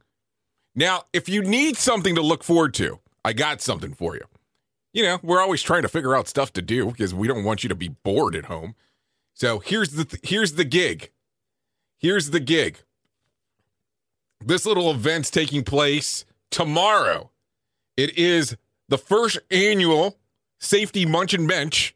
Now, 0.75 1.05
if 1.13 1.29
you 1.29 1.41
need 1.41 1.77
something 1.77 2.17
to 2.17 2.21
look 2.21 2.43
forward 2.43 2.75
to, 2.75 2.99
I 3.25 3.33
got 3.33 3.61
something 3.61 3.95
for 3.95 4.17
you. 4.17 4.25
You 4.93 5.05
know, 5.05 5.21
we're 5.23 5.41
always 5.41 5.63
trying 5.63 5.83
to 5.83 5.89
figure 5.89 6.17
out 6.17 6.27
stuff 6.27 6.53
to 6.55 6.63
do 6.63 6.87
because 6.87 7.15
we 7.15 7.29
don't 7.29 7.45
want 7.45 7.63
you 7.63 7.69
to 7.69 7.77
be 7.77 7.91
bored 8.03 8.35
at 8.35 8.47
home. 8.47 8.75
So 9.35 9.61
here's 9.61 9.91
the 9.91 10.05
th- 10.05 10.29
here's 10.29 10.55
the 10.55 10.65
gig. 10.65 11.13
Here's 11.97 12.31
the 12.31 12.41
gig. 12.41 12.79
This 14.45 14.67
little 14.67 14.91
event's 14.91 15.31
taking 15.31 15.63
place 15.63 16.25
tomorrow. 16.51 17.31
It 17.97 18.19
is 18.19 18.57
the 18.89 18.99
first 18.99 19.39
annual 19.51 20.19
Safety 20.61 21.05
Munch 21.07 21.35
and 21.35 21.47
Bench. 21.47 21.95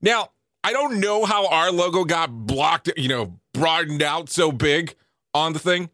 Now, 0.00 0.30
I 0.64 0.72
don't 0.72 1.00
know 1.00 1.24
how 1.24 1.46
our 1.48 1.72
logo 1.72 2.04
got 2.04 2.46
blocked, 2.46 2.90
you 2.96 3.08
know, 3.08 3.38
broadened 3.52 4.02
out 4.02 4.28
so 4.28 4.52
big 4.52 4.94
on 5.34 5.52
the 5.52 5.58
thing. 5.58 5.90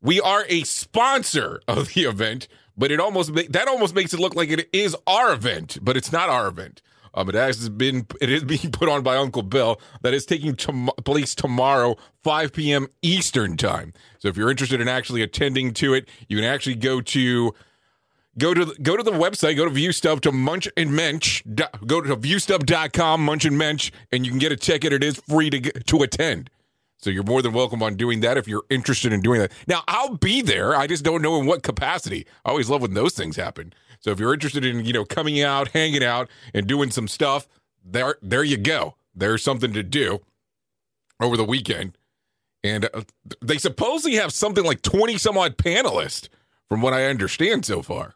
We 0.00 0.20
are 0.20 0.44
a 0.48 0.64
sponsor 0.64 1.62
of 1.68 1.94
the 1.94 2.02
event, 2.02 2.48
but 2.76 2.90
it 2.90 3.00
almost 3.00 3.32
that 3.34 3.68
almost 3.68 3.94
makes 3.94 4.12
it 4.12 4.20
look 4.20 4.34
like 4.34 4.50
it 4.50 4.68
is 4.72 4.96
our 5.06 5.32
event, 5.32 5.78
but 5.80 5.96
it's 5.96 6.12
not 6.12 6.28
our 6.28 6.48
event. 6.48 6.82
Um, 7.14 7.28
it 7.28 7.34
has 7.34 7.68
been 7.68 8.06
it 8.20 8.30
is 8.30 8.44
being 8.44 8.72
put 8.72 8.88
on 8.88 9.02
by 9.02 9.16
Uncle 9.16 9.42
Bill. 9.42 9.80
That 10.02 10.14
is 10.14 10.26
taking 10.26 10.56
place 10.56 11.34
tomorrow, 11.34 11.96
5 12.22 12.52
p.m. 12.52 12.88
Eastern 13.02 13.56
time. 13.56 13.92
So 14.18 14.28
if 14.28 14.36
you're 14.36 14.50
interested 14.50 14.80
in 14.80 14.88
actually 14.88 15.22
attending 15.22 15.72
to 15.74 15.94
it, 15.94 16.08
you 16.28 16.36
can 16.36 16.44
actually 16.44 16.76
go 16.76 17.00
to 17.00 17.54
go 18.38 18.54
to 18.54 18.74
go 18.82 18.96
to 18.96 19.02
the 19.02 19.12
website, 19.12 19.56
go 19.56 19.64
to 19.64 19.70
ViewStub 19.70 20.20
to 20.20 20.32
Munch 20.32 20.68
and 20.76 20.92
Mensch. 20.92 21.42
Go 21.86 22.00
to 22.00 22.16
viewstub.com, 22.16 23.24
Munch 23.24 23.44
and 23.44 23.58
Mensch, 23.58 23.90
and 24.10 24.24
you 24.24 24.32
can 24.32 24.38
get 24.38 24.52
a 24.52 24.56
ticket. 24.56 24.92
It 24.92 25.04
is 25.04 25.20
free 25.28 25.50
to 25.50 25.60
get, 25.60 25.86
to 25.86 26.02
attend. 26.02 26.50
So 26.98 27.10
you're 27.10 27.24
more 27.24 27.42
than 27.42 27.52
welcome 27.52 27.82
on 27.82 27.96
doing 27.96 28.20
that 28.20 28.36
if 28.36 28.46
you're 28.46 28.62
interested 28.70 29.12
in 29.12 29.20
doing 29.20 29.40
that. 29.40 29.50
Now, 29.66 29.82
I'll 29.88 30.16
be 30.16 30.40
there. 30.40 30.76
I 30.76 30.86
just 30.86 31.02
don't 31.02 31.20
know 31.20 31.40
in 31.40 31.46
what 31.46 31.64
capacity. 31.64 32.26
I 32.44 32.50
always 32.50 32.70
love 32.70 32.82
when 32.82 32.94
those 32.94 33.14
things 33.14 33.34
happen. 33.34 33.72
So 33.98 34.12
if 34.12 34.20
you're 34.20 34.32
interested 34.32 34.64
in, 34.64 34.84
you 34.84 34.92
know, 34.92 35.04
coming 35.04 35.42
out, 35.42 35.68
hanging 35.68 36.04
out 36.04 36.30
and 36.54 36.66
doing 36.66 36.90
some 36.90 37.08
stuff, 37.08 37.48
there 37.84 38.16
there 38.22 38.44
you 38.44 38.56
go. 38.56 38.94
There's 39.14 39.42
something 39.42 39.72
to 39.72 39.82
do 39.82 40.20
over 41.20 41.36
the 41.36 41.44
weekend. 41.44 41.98
And 42.64 42.88
uh, 42.94 43.02
they 43.40 43.58
supposedly 43.58 44.16
have 44.16 44.32
something 44.32 44.64
like 44.64 44.82
20 44.82 45.18
some 45.18 45.36
odd 45.36 45.56
panelists 45.56 46.28
from 46.68 46.80
what 46.80 46.92
I 46.92 47.06
understand 47.06 47.66
so 47.66 47.82
far. 47.82 48.14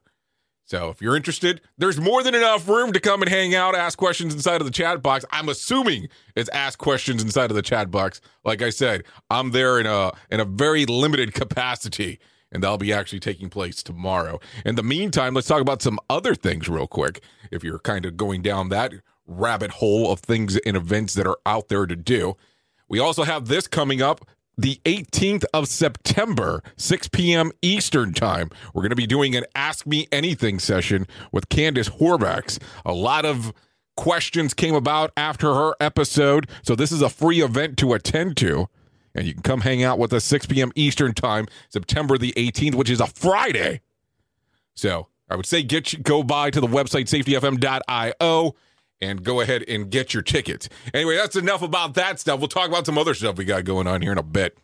So 0.66 0.90
if 0.90 1.00
you're 1.00 1.14
interested, 1.14 1.60
there's 1.78 2.00
more 2.00 2.24
than 2.24 2.34
enough 2.34 2.68
room 2.68 2.92
to 2.92 2.98
come 2.98 3.22
and 3.22 3.30
hang 3.30 3.54
out, 3.54 3.76
ask 3.76 3.96
questions 3.96 4.34
inside 4.34 4.60
of 4.60 4.66
the 4.66 4.72
chat 4.72 5.00
box. 5.00 5.24
I'm 5.30 5.48
assuming 5.48 6.08
it's 6.34 6.50
ask 6.50 6.76
questions 6.76 7.22
inside 7.22 7.50
of 7.50 7.56
the 7.56 7.62
chat 7.62 7.92
box. 7.92 8.20
Like 8.44 8.62
I 8.62 8.70
said, 8.70 9.04
I'm 9.30 9.52
there 9.52 9.78
in 9.78 9.86
a 9.86 10.12
in 10.28 10.40
a 10.40 10.44
very 10.44 10.84
limited 10.84 11.34
capacity, 11.34 12.18
and 12.50 12.64
that'll 12.64 12.78
be 12.78 12.92
actually 12.92 13.20
taking 13.20 13.48
place 13.48 13.80
tomorrow. 13.80 14.40
In 14.64 14.74
the 14.74 14.82
meantime, 14.82 15.34
let's 15.34 15.46
talk 15.46 15.60
about 15.60 15.82
some 15.82 16.00
other 16.10 16.34
things 16.34 16.68
real 16.68 16.88
quick. 16.88 17.22
If 17.52 17.62
you're 17.62 17.78
kind 17.78 18.04
of 18.04 18.16
going 18.16 18.42
down 18.42 18.68
that 18.70 18.92
rabbit 19.26 19.70
hole 19.72 20.10
of 20.10 20.18
things 20.18 20.56
and 20.58 20.76
events 20.76 21.14
that 21.14 21.28
are 21.28 21.38
out 21.46 21.68
there 21.68 21.86
to 21.86 21.96
do. 21.96 22.36
We 22.88 22.98
also 23.00 23.24
have 23.24 23.46
this 23.46 23.66
coming 23.66 24.00
up 24.00 24.24
the 24.56 24.80
18th 24.84 25.44
of 25.52 25.68
September, 25.68 26.62
6 26.76 27.08
p.m. 27.08 27.52
Eastern 27.60 28.12
Time. 28.12 28.50
We're 28.72 28.82
going 28.82 28.90
to 28.90 28.96
be 28.96 29.06
doing 29.06 29.36
an 29.36 29.44
Ask 29.54 29.86
Me 29.86 30.08
Anything 30.10 30.58
session 30.58 31.06
with 31.30 31.48
Candace 31.48 31.90
Horvax. 31.90 32.58
A 32.84 32.92
lot 32.92 33.24
of 33.24 33.52
questions 33.96 34.54
came 34.54 34.74
about 34.74 35.12
after 35.16 35.54
her 35.54 35.74
episode, 35.80 36.48
so 36.62 36.74
this 36.74 36.92
is 36.92 37.02
a 37.02 37.08
free 37.10 37.42
event 37.42 37.76
to 37.78 37.92
attend 37.92 38.36
to. 38.38 38.68
And 39.14 39.26
you 39.26 39.32
can 39.32 39.42
come 39.42 39.60
hang 39.62 39.82
out 39.82 39.98
with 39.98 40.12
us 40.12 40.24
6 40.24 40.46
p.m. 40.46 40.72
Eastern 40.74 41.14
Time, 41.14 41.46
September 41.70 42.18
the 42.18 42.32
18th, 42.36 42.74
which 42.74 42.90
is 42.90 43.00
a 43.00 43.06
Friday. 43.06 43.80
So 44.74 45.08
I 45.30 45.36
would 45.36 45.46
say 45.46 45.62
get 45.62 45.92
you, 45.92 45.98
go 45.98 46.22
by 46.22 46.50
to 46.50 46.60
the 46.60 46.66
website 46.66 47.06
safetyfm.io 47.06 48.54
and 49.00 49.22
go 49.22 49.40
ahead 49.40 49.64
and 49.68 49.90
get 49.90 50.14
your 50.14 50.22
tickets. 50.22 50.68
Anyway, 50.94 51.16
that's 51.16 51.36
enough 51.36 51.62
about 51.62 51.94
that 51.94 52.18
stuff. 52.20 52.38
We'll 52.38 52.48
talk 52.48 52.68
about 52.68 52.86
some 52.86 52.98
other 52.98 53.14
stuff 53.14 53.36
we 53.36 53.44
got 53.44 53.64
going 53.64 53.86
on 53.86 54.02
here 54.02 54.12
in 54.12 54.18
a 54.18 54.22
bit. 54.22 54.58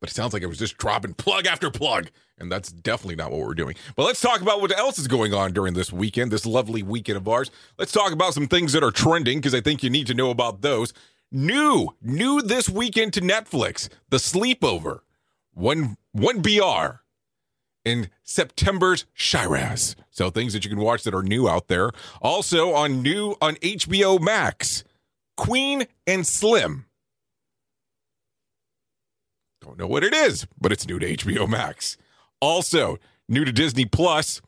But 0.00 0.10
it 0.10 0.14
sounds 0.14 0.32
like 0.32 0.42
it 0.42 0.46
was 0.46 0.58
just 0.58 0.78
dropping 0.78 1.12
plug 1.12 1.46
after 1.46 1.70
plug, 1.70 2.10
and 2.38 2.50
that's 2.50 2.72
definitely 2.72 3.16
not 3.16 3.30
what 3.30 3.40
we're 3.40 3.54
doing. 3.54 3.74
But 3.96 4.06
let's 4.06 4.20
talk 4.20 4.40
about 4.40 4.62
what 4.62 4.76
else 4.76 4.98
is 4.98 5.06
going 5.06 5.34
on 5.34 5.52
during 5.52 5.74
this 5.74 5.92
weekend, 5.92 6.30
this 6.30 6.46
lovely 6.46 6.82
weekend 6.82 7.18
of 7.18 7.28
ours. 7.28 7.50
Let's 7.78 7.92
talk 7.92 8.12
about 8.12 8.32
some 8.32 8.48
things 8.48 8.72
that 8.72 8.82
are 8.82 8.90
trending 8.90 9.38
because 9.38 9.54
I 9.54 9.60
think 9.60 9.82
you 9.82 9.90
need 9.90 10.06
to 10.06 10.14
know 10.14 10.30
about 10.30 10.62
those. 10.62 10.94
New, 11.30 11.94
new 12.00 12.40
this 12.40 12.68
weekend 12.68 13.12
to 13.12 13.20
Netflix, 13.20 13.90
The 14.08 14.16
Sleepover, 14.16 15.00
one 15.52 15.98
one 16.12 16.40
BR 16.40 16.99
in 17.84 18.10
September's 18.22 19.06
Shiraz. 19.14 19.96
So 20.10 20.30
things 20.30 20.52
that 20.52 20.64
you 20.64 20.70
can 20.70 20.80
watch 20.80 21.02
that 21.04 21.14
are 21.14 21.22
new 21.22 21.48
out 21.48 21.68
there. 21.68 21.90
Also 22.20 22.72
on 22.72 23.02
new 23.02 23.36
on 23.40 23.54
HBO 23.56 24.20
Max, 24.20 24.84
Queen 25.36 25.86
and 26.06 26.26
Slim. 26.26 26.86
Don't 29.62 29.78
know 29.78 29.86
what 29.86 30.04
it 30.04 30.14
is, 30.14 30.46
but 30.60 30.72
it's 30.72 30.86
new 30.86 30.98
to 30.98 31.16
HBO 31.16 31.48
Max. 31.48 31.96
Also 32.40 32.98
new 33.28 33.44
to 33.44 33.52
Disney 33.52 33.84
Plus, 33.84 34.40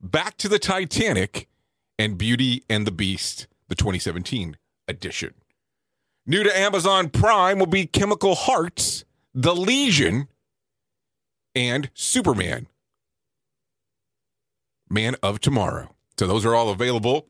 Back 0.00 0.36
to 0.38 0.48
the 0.48 0.58
Titanic 0.58 1.48
and 1.98 2.18
Beauty 2.18 2.62
and 2.68 2.86
the 2.86 2.92
Beast, 2.92 3.46
the 3.68 3.74
2017 3.74 4.56
edition. 4.86 5.34
New 6.26 6.42
to 6.42 6.56
Amazon 6.56 7.08
Prime 7.08 7.58
will 7.58 7.66
be 7.66 7.86
Chemical 7.86 8.34
Hearts, 8.34 9.04
The 9.34 9.54
Legion, 9.54 10.28
and 11.54 11.90
Superman 11.94 12.68
Man 14.88 15.16
of 15.22 15.40
Tomorrow. 15.40 15.94
So 16.18 16.26
those 16.26 16.44
are 16.44 16.54
all 16.54 16.70
available 16.70 17.28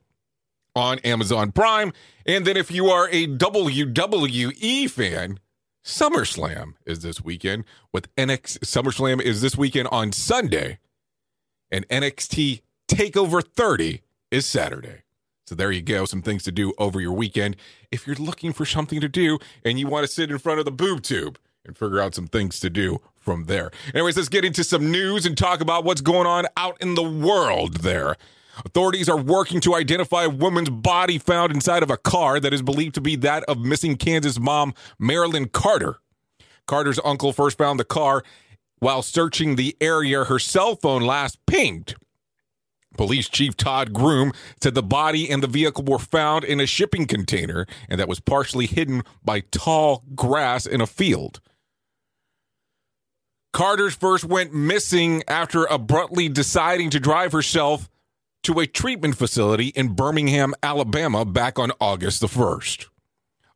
on 0.75 0.99
Amazon 1.01 1.53
Prime. 1.53 1.93
And 2.27 2.45
then 2.45 2.57
if 2.57 2.71
you 2.71 2.89
are 2.89 3.09
a 3.11 3.27
WWE 3.27 4.91
fan, 4.91 5.41
SummerSlam 5.85 6.75
is 6.85 7.01
this 7.01 7.23
weekend 7.23 7.65
with 7.93 8.15
NXT 8.17 8.59
SummerSlam 8.59 9.21
is 9.21 9.41
this 9.41 9.57
weekend 9.57 9.89
on 9.93 10.13
Sunday 10.13 10.79
and 11.71 11.89
NXT 11.89 12.63
Takeover 12.89 13.43
30 13.43 14.03
is 14.31 14.47
Saturday. 14.47 15.03
So 15.47 15.55
there 15.55 15.71
you 15.71 15.83
go, 15.83 16.05
some 16.05 16.23
things 16.23 16.43
to 16.45 16.53
do 16.53 16.75
over 16.77 17.01
your 17.01 17.13
weekend 17.13 17.57
if 17.93 18.05
you're 18.07 18.17
looking 18.17 18.53
for 18.53 18.67
something 18.67 19.01
to 19.01 19.09
do 19.09 19.39
and 19.65 19.79
you 19.79 19.87
want 19.87 20.05
to 20.05 20.13
sit 20.13 20.31
in 20.31 20.39
front 20.39 20.59
of 20.59 20.65
the 20.65 20.73
boob 20.73 21.03
tube 21.03 21.39
and 21.65 21.79
figure 21.79 22.01
out 22.01 22.15
some 22.17 22.27
things 22.27 22.59
to 22.61 22.71
do 22.71 23.01
from 23.27 23.45
there. 23.45 23.73
Anyways, 23.93 24.17
let's 24.17 24.31
get 24.31 24.45
into 24.45 24.65
some 24.65 24.91
news 24.91 25.27
and 25.27 25.37
talk 25.37 25.61
about 25.61 25.85
what's 25.85 26.01
going 26.01 26.29
on 26.29 26.47
out 26.57 26.81
in 26.81 26.95
the 26.95 27.03
world 27.03 27.79
there. 27.79 28.17
Authorities 28.65 29.09
are 29.09 29.19
working 29.19 29.61
to 29.63 29.75
identify 29.75 30.25
a 30.25 30.31
woman's 30.31 30.71
body 30.71 31.19
found 31.19 31.53
inside 31.53 31.83
of 31.83 31.91
a 31.91 31.99
car 31.99 32.41
that 32.41 32.55
is 32.55 32.63
believed 32.63 32.95
to 32.95 33.01
be 33.03 33.17
that 33.17 33.43
of 33.45 33.59
missing 33.59 33.97
Kansas 33.97 34.39
mom 34.39 34.73
Marilyn 34.99 35.49
Carter. 35.49 35.99
Carter's 36.67 37.01
uncle 37.05 37.33
first 37.33 37.59
found 37.59 37.79
the 37.79 37.85
car 37.85 38.23
while 38.79 39.03
searching 39.03 39.57
the 39.57 39.77
area 39.81 40.25
her 40.25 40.39
cell 40.39 40.77
phone 40.77 41.03
last 41.03 41.45
pinged. 41.47 41.97
Police 42.97 43.29
Chief 43.29 43.57
Todd 43.57 43.93
Groom 43.93 44.33
said 44.63 44.75
the 44.75 44.83
body 44.83 45.29
and 45.29 45.43
the 45.43 45.49
vehicle 45.49 45.85
were 45.85 45.99
found 45.99 46.45
in 46.45 46.61
a 46.61 46.67
shipping 46.67 47.07
container 47.07 47.67
and 47.89 48.01
that 48.01 48.09
was 48.09 48.21
partially 48.21 48.67
hidden 48.67 49.03
by 49.25 49.41
tall 49.41 50.05
grass 50.15 50.65
in 50.65 50.81
a 50.81 50.87
field. 50.87 51.41
Carter's 53.57 53.95
first 53.95 54.23
went 54.23 54.53
missing 54.53 55.23
after 55.27 55.65
abruptly 55.65 56.29
deciding 56.29 56.91
to 56.91 57.01
drive 57.01 57.33
herself 57.33 57.89
to 58.43 58.61
a 58.61 58.67
treatment 58.67 59.17
facility 59.17 59.69
in 59.69 59.95
Birmingham, 59.95 60.53
Alabama 60.63 61.25
back 61.25 61.59
on 61.59 61.73
August 61.81 62.21
the 62.21 62.27
1st. 62.27 62.89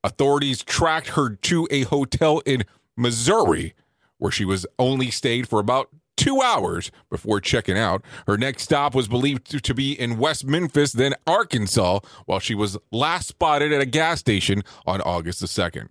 Authorities 0.03 0.65
tracked 0.65 1.09
her 1.09 1.29
to 1.29 1.69
a 1.71 1.83
hotel 1.83 2.39
in 2.47 2.65
Missouri 2.97 3.75
where 4.17 4.33
she 4.33 4.47
was 4.47 4.65
only 4.79 5.11
stayed 5.11 5.47
for 5.47 5.61
about 5.61 5.91
two 6.17 6.41
hours 6.41 6.91
before 7.11 7.39
checking 7.39 7.77
out. 7.77 8.03
Her 8.27 8.39
next 8.39 8.63
stop 8.63 8.95
was 8.95 9.07
believed 9.07 9.63
to 9.63 9.75
be 9.75 9.93
in 9.93 10.17
West 10.17 10.47
Memphis, 10.47 10.93
then 10.95 11.13
Arkansas, 11.27 12.01
while 12.25 12.41
she 12.41 12.55
was 12.55 12.79
last 12.91 13.29
spotted 13.29 13.71
at 13.71 13.83
a 13.83 13.87
gas 13.87 14.19
station 14.19 14.63
on 14.87 15.03
August 15.03 15.41
the 15.43 15.47
2nd. 15.47 15.89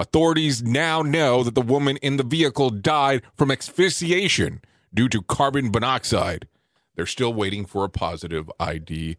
Authorities 0.00 0.62
now 0.62 1.02
know 1.02 1.42
that 1.42 1.54
the 1.54 1.60
woman 1.60 1.98
in 1.98 2.16
the 2.16 2.22
vehicle 2.22 2.70
died 2.70 3.20
from 3.34 3.50
asphyxiation 3.50 4.62
due 4.94 5.10
to 5.10 5.20
carbon 5.20 5.70
monoxide. 5.70 6.48
They're 6.96 7.04
still 7.04 7.34
waiting 7.34 7.66
for 7.66 7.84
a 7.84 7.90
positive 7.90 8.50
ID 8.58 9.18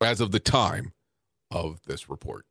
as 0.00 0.20
of 0.20 0.30
the 0.30 0.38
time 0.38 0.92
of 1.50 1.80
this 1.86 2.08
report. 2.08 2.46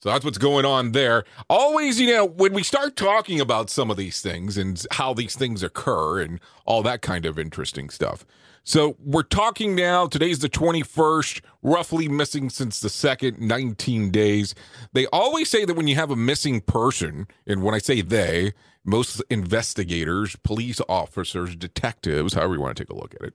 So 0.00 0.08
that's 0.08 0.24
what's 0.24 0.38
going 0.38 0.64
on 0.64 0.92
there. 0.92 1.24
Always, 1.50 2.00
you 2.00 2.06
know, 2.06 2.24
when 2.24 2.54
we 2.54 2.62
start 2.62 2.96
talking 2.96 3.38
about 3.38 3.68
some 3.68 3.90
of 3.90 3.98
these 3.98 4.22
things 4.22 4.56
and 4.56 4.82
how 4.92 5.12
these 5.12 5.36
things 5.36 5.62
occur 5.62 6.22
and 6.22 6.40
all 6.64 6.82
that 6.84 7.02
kind 7.02 7.26
of 7.26 7.38
interesting 7.38 7.90
stuff. 7.90 8.24
So 8.64 8.96
we're 9.00 9.24
talking 9.24 9.74
now, 9.74 10.06
today's 10.06 10.38
the 10.38 10.48
21st, 10.48 11.40
roughly 11.62 12.08
missing 12.08 12.48
since 12.48 12.78
the 12.78 12.88
second 12.88 13.40
19 13.40 14.10
days. 14.10 14.54
They 14.92 15.06
always 15.06 15.50
say 15.50 15.64
that 15.64 15.74
when 15.74 15.88
you 15.88 15.96
have 15.96 16.10
a 16.10 16.16
missing 16.16 16.60
person, 16.60 17.26
and 17.46 17.62
when 17.62 17.74
I 17.74 17.78
say 17.78 18.02
they, 18.02 18.52
most 18.84 19.20
investigators, 19.30 20.36
police 20.36 20.80
officers, 20.88 21.56
detectives, 21.56 22.34
however 22.34 22.54
you 22.54 22.60
want 22.60 22.76
to 22.76 22.84
take 22.84 22.90
a 22.90 22.96
look 22.96 23.14
at 23.14 23.26
it, 23.26 23.34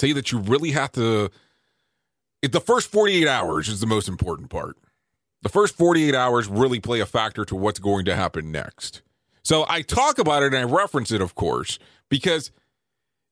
say 0.00 0.12
that 0.12 0.32
you 0.32 0.38
really 0.38 0.72
have 0.72 0.92
to 0.92 1.30
the 2.42 2.60
first 2.60 2.90
48 2.90 3.26
hours 3.26 3.68
is 3.68 3.80
the 3.80 3.86
most 3.86 4.08
important 4.08 4.50
part. 4.50 4.76
The 5.42 5.48
first 5.48 5.76
48 5.76 6.14
hours 6.14 6.48
really 6.48 6.80
play 6.80 7.00
a 7.00 7.06
factor 7.06 7.44
to 7.44 7.56
what's 7.56 7.78
going 7.78 8.04
to 8.06 8.16
happen 8.16 8.52
next. 8.52 9.02
So 9.42 9.64
I 9.68 9.82
talk 9.82 10.18
about 10.18 10.42
it 10.42 10.54
and 10.54 10.56
I 10.56 10.64
reference 10.64 11.12
it, 11.12 11.20
of 11.20 11.34
course, 11.34 11.78
because 12.08 12.50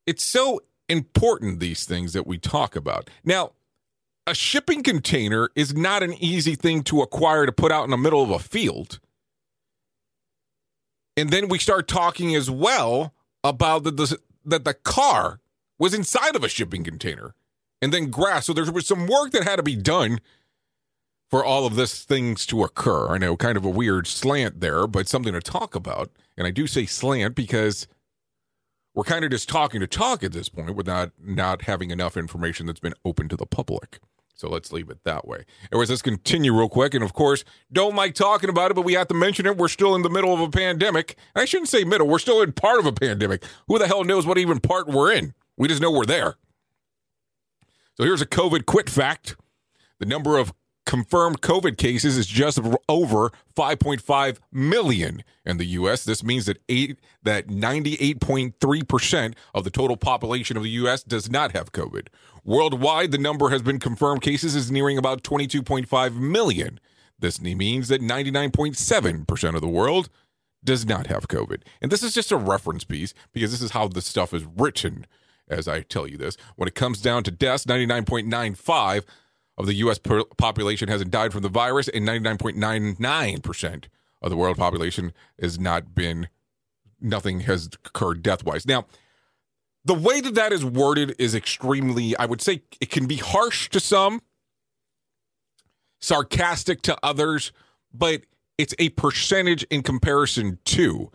it's 0.07 0.25
so 0.25 0.61
important, 0.89 1.61
these 1.61 1.85
things 1.85 2.13
that 2.13 2.27
we 2.27 2.39
talk 2.39 2.77
about. 2.77 3.09
Now, 3.25 3.53
a 4.27 4.35
shipping 4.35 4.83
container 4.83 5.51
is 5.55 5.75
not 5.75 6.03
an 6.03 6.15
easy 6.15 6.55
thing 6.55 6.83
to 6.85 7.03
acquire 7.03 7.47
to 7.47 7.53
put 7.53 7.73
out 7.73 7.85
in 7.85 7.91
the 7.91 7.97
middle 7.97 8.23
of 8.23 8.31
a 8.31 8.39
field. 8.39 9.01
And 11.17 11.31
then 11.31 11.49
we 11.49 11.59
start 11.59 11.87
talking 11.87 12.35
as 12.35 12.51
well 12.51 13.15
about 13.43 13.85
the, 13.85 13.91
the 13.91 14.19
that 14.45 14.65
the 14.65 14.75
car 14.75 15.41
was 15.79 15.95
inside 15.95 16.37
of 16.37 16.45
a 16.45 16.49
shipping 16.49 16.85
container 16.85 17.35
and 17.81 17.93
then 17.93 18.11
grass. 18.11 18.47
So 18.47 18.53
there 18.53 18.71
was 18.71 18.87
some 18.87 19.07
work 19.07 19.31
that 19.33 19.45
had 19.45 19.57
to 19.57 19.63
be 19.63 19.77
done 19.77 20.21
for 21.31 21.45
all 21.45 21.67
of 21.67 21.77
this 21.77 22.05
things 22.05 22.47
to 22.47 22.63
occur. 22.63 23.09
I 23.09 23.19
know 23.19 23.37
kind 23.37 23.57
of 23.57 23.65
a 23.65 23.71
weird 23.71 24.07
slant 24.07 24.61
there, 24.61 24.87
but 24.87 25.09
something 25.09 25.33
to 25.33 25.41
talk 25.41 25.75
about. 25.75 26.11
And 26.37 26.47
I 26.47 26.51
do 26.51 26.67
say 26.67 26.87
slant 26.87 27.35
because 27.35 27.87
we're 28.95 29.05
kind 29.05 29.25
of 29.25 29.31
just 29.31 29.49
talking 29.49 29.81
to 29.81 29.87
talk 29.87 30.23
at 30.23 30.33
this 30.33 30.49
point 30.49 30.75
without 30.77 31.13
not 31.21 31.63
having 31.63 31.91
enough 31.91 32.17
information 32.17 32.67
that's 32.67 32.81
been 32.81 32.95
open 33.05 33.29
to 33.29 33.37
the 33.37 33.47
public. 33.47 33.99
So 34.37 34.49
let's 34.49 34.73
leave 34.73 34.91
it 34.91 34.99
that 35.05 35.27
way. 35.29 35.45
Anyways, 35.73 35.91
let's 35.91 36.03
continue 36.03 36.57
real 36.57 36.69
quick. 36.69 36.93
And 36.95 37.05
of 37.05 37.13
course, 37.13 37.45
don't 37.73 37.95
like 37.95 38.15
talking 38.15 38.51
about 38.51 38.71
it, 38.71 38.75
but 38.75 38.83
we 38.83 38.95
have 38.95 39.09
to 39.09 39.15
mention 39.15 39.47
it. 39.47 39.57
We're 39.57 39.69
still 39.69 39.95
in 39.95 40.03
the 40.03 40.11
middle 40.11 40.35
of 40.35 40.41
a 40.41 40.51
pandemic. 40.51 41.17
I 41.37 41.45
shouldn't 41.45 41.69
say 41.69 41.85
middle. 41.85 42.09
We're 42.09 42.19
still 42.19 42.43
in 42.43 42.53
part 42.53 42.81
of 42.81 42.87
a 42.87 42.93
pandemic. 42.93 43.45
Who 43.69 43.79
the 43.79 43.87
hell 43.87 44.03
knows 44.03 44.27
what 44.27 44.39
even 44.39 44.61
part 44.61 44.89
we're 44.89 45.13
in? 45.13 45.35
We 45.57 45.69
just 45.69 45.81
know 45.81 45.93
we're 45.93 46.05
there. 46.05 46.35
So 47.97 48.03
here's 48.03 48.21
a 48.21 48.27
COVID 48.27 48.67
quit 48.67 48.91
fact. 48.91 49.37
The 50.01 50.07
number 50.07 50.37
of 50.37 50.53
confirmed 50.85 51.41
COVID 51.41 51.77
cases 51.77 52.17
is 52.17 52.27
just 52.27 52.61
over 52.89 53.33
5.5 53.57 54.39
million 54.53 55.25
in 55.45 55.57
the 55.57 55.67
U.S. 55.67 56.05
This 56.05 56.23
means 56.23 56.47
that 56.47 56.59
eight 56.69 56.99
that 57.23 57.49
98.3 57.49 58.89
percent 58.89 59.37
of 59.55 59.65
the 59.65 59.71
total 59.71 59.97
population 59.97 60.57
of 60.57 60.63
the 60.63 60.71
U.S. 60.71 61.03
does 61.03 61.31
not 61.31 61.53
have 61.53 61.73
COVID. 61.73 62.09
Worldwide, 62.45 63.11
the 63.11 63.19
number 63.19 63.51
has 63.51 63.63
been 63.63 63.79
confirmed 63.79 64.23
cases 64.23 64.55
is 64.55 64.71
nearing 64.71 64.99
about 64.99 65.23
22.5 65.23 66.17
million. 66.17 66.79
This 67.19 67.41
means 67.41 67.89
that 67.89 68.03
99.7 68.03 69.27
percent 69.27 69.57
of 69.57 69.63
the 69.63 69.69
world 69.69 70.09
does 70.63 70.87
not 70.87 71.07
have 71.09 71.29
COVID. 71.29 71.63
And 71.83 71.93
this 71.93 72.03
is 72.03 72.15
just 72.15 72.33
a 72.33 72.37
reference 72.37 72.85
piece 72.85 73.15
because 73.33 73.51
this 73.51 73.63
is 73.63 73.73
how 73.73 73.89
this 73.89 74.07
stuff 74.07 74.33
is 74.33 74.45
written 74.45 75.07
as 75.49 75.69
I 75.69 75.83
tell 75.83 76.07
you 76.07 76.17
this. 76.17 76.37
When 76.57 76.69
it 76.69 76.75
comes 76.75 77.01
down 77.01 77.23
to 77.25 77.31
deaths, 77.31 77.67
99.95 77.67 79.05
of 79.57 79.67
the 79.67 79.75
U.S. 79.75 79.99
Per- 79.99 80.25
population 80.37 80.89
hasn't 80.89 81.11
died 81.11 81.33
from 81.33 81.43
the 81.43 81.49
virus, 81.49 81.89
and 81.89 82.07
99.99% 82.07 83.85
of 84.23 84.31
the 84.31 84.37
world 84.37 84.57
population 84.57 85.13
has 85.41 85.59
not 85.59 85.95
been, 85.95 86.29
nothing 87.01 87.41
has 87.41 87.67
occurred 87.87 88.23
death 88.23 88.45
wise. 88.45 88.67
Now, 88.67 88.87
the 89.85 89.95
way 89.95 90.21
that 90.21 90.35
that 90.35 90.53
is 90.53 90.65
worded 90.65 91.15
is 91.19 91.35
extremely, 91.35 92.17
I 92.17 92.25
would 92.25 92.41
say 92.41 92.63
it 92.81 92.91
can 92.91 93.07
be 93.07 93.17
harsh 93.17 93.69
to 93.71 93.81
some, 93.81 94.23
sarcastic 96.01 96.83
to 96.83 96.97
others, 97.03 97.53
but 97.93 98.23
it's 98.57 98.75
a 98.79 98.91
percentage 98.91 99.63
in 99.65 99.83
comparison 99.83 100.59
to. 100.67 101.11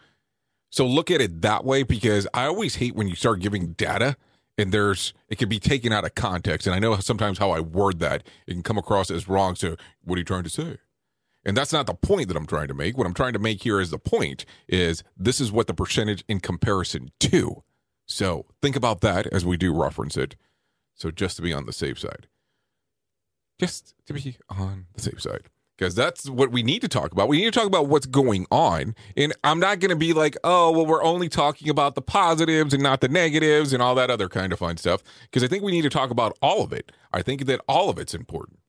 So 0.69 0.85
look 0.85 1.09
at 1.09 1.19
it 1.19 1.41
that 1.41 1.65
way 1.65 1.83
because 1.83 2.27
I 2.33 2.45
always 2.45 2.75
hate 2.75 2.95
when 2.95 3.07
you 3.07 3.15
start 3.15 3.39
giving 3.39 3.73
data 3.73 4.17
and 4.59 4.71
there's 4.71 5.13
it 5.29 5.37
can 5.37 5.49
be 5.49 5.59
taken 5.59 5.91
out 5.91 6.05
of 6.05 6.15
context. 6.15 6.67
And 6.67 6.75
I 6.75 6.79
know 6.79 6.97
sometimes 6.97 7.37
how 7.37 7.51
I 7.51 7.59
word 7.59 7.99
that 7.99 8.23
it 8.45 8.53
can 8.53 8.63
come 8.63 8.77
across 8.77 9.09
as 9.09 9.27
wrong. 9.27 9.55
So 9.55 9.75
what 10.03 10.15
are 10.15 10.19
you 10.19 10.25
trying 10.25 10.43
to 10.43 10.49
say? 10.49 10.77
And 11.45 11.55
that's 11.55 11.71
not 11.71 11.87
the 11.87 11.93
point 11.93 12.27
that 12.27 12.37
I'm 12.37 12.45
trying 12.45 12.67
to 12.67 12.73
make. 12.73 12.97
What 12.97 13.07
I'm 13.07 13.13
trying 13.13 13.33
to 13.33 13.39
make 13.39 13.63
here 13.63 13.79
is 13.79 13.89
the 13.89 13.97
point 13.97 14.45
is 14.67 15.03
this 15.17 15.39
is 15.39 15.51
what 15.51 15.67
the 15.67 15.73
percentage 15.73 16.23
in 16.27 16.41
comparison 16.41 17.11
to. 17.21 17.63
So 18.05 18.45
think 18.61 18.75
about 18.75 19.01
that 19.01 19.27
as 19.27 19.45
we 19.45 19.55
do 19.55 19.73
reference 19.73 20.17
it. 20.17 20.35
So 20.95 21.11
just 21.11 21.37
to 21.37 21.41
be 21.41 21.53
on 21.53 21.65
the 21.65 21.73
safe 21.73 21.97
side. 21.97 22.27
Just 23.59 23.95
to 24.05 24.13
be 24.13 24.37
on 24.49 24.87
the 24.93 25.01
safe 25.01 25.21
side 25.21 25.49
because 25.79 25.95
that's 25.95 26.29
what 26.29 26.51
we 26.51 26.61
need 26.61 26.81
to 26.81 26.89
talk 26.89 27.13
about. 27.13 27.29
We 27.29 27.37
need 27.37 27.53
to 27.53 27.57
talk 27.57 27.65
about 27.65 27.87
what's 27.87 28.05
going 28.05 28.45
on. 28.51 28.95
And 29.15 29.33
I'm 29.45 29.61
not 29.61 29.79
going 29.79 29.91
to 29.91 29.95
be 29.95 30.11
like, 30.11 30.35
oh, 30.43 30.71
well, 30.71 30.85
we're 30.85 31.03
only 31.03 31.29
talking 31.29 31.69
about 31.69 31.95
the 31.95 32.01
positives 32.01 32.73
and 32.73 32.83
not 32.83 32.99
the 32.99 33.07
negatives 33.07 33.71
and 33.71 33.81
all 33.81 33.95
that 33.95 34.11
other 34.11 34.27
kind 34.27 34.51
of 34.51 34.59
fun 34.59 34.75
stuff. 34.75 35.01
Because 35.23 35.41
I 35.41 35.47
think 35.47 35.63
we 35.63 35.71
need 35.71 35.83
to 35.83 35.89
talk 35.89 36.09
about 36.09 36.37
all 36.41 36.65
of 36.65 36.73
it. 36.73 36.91
I 37.13 37.21
think 37.21 37.45
that 37.45 37.61
all 37.65 37.89
of 37.89 37.97
it's 37.97 38.13
important. 38.13 38.59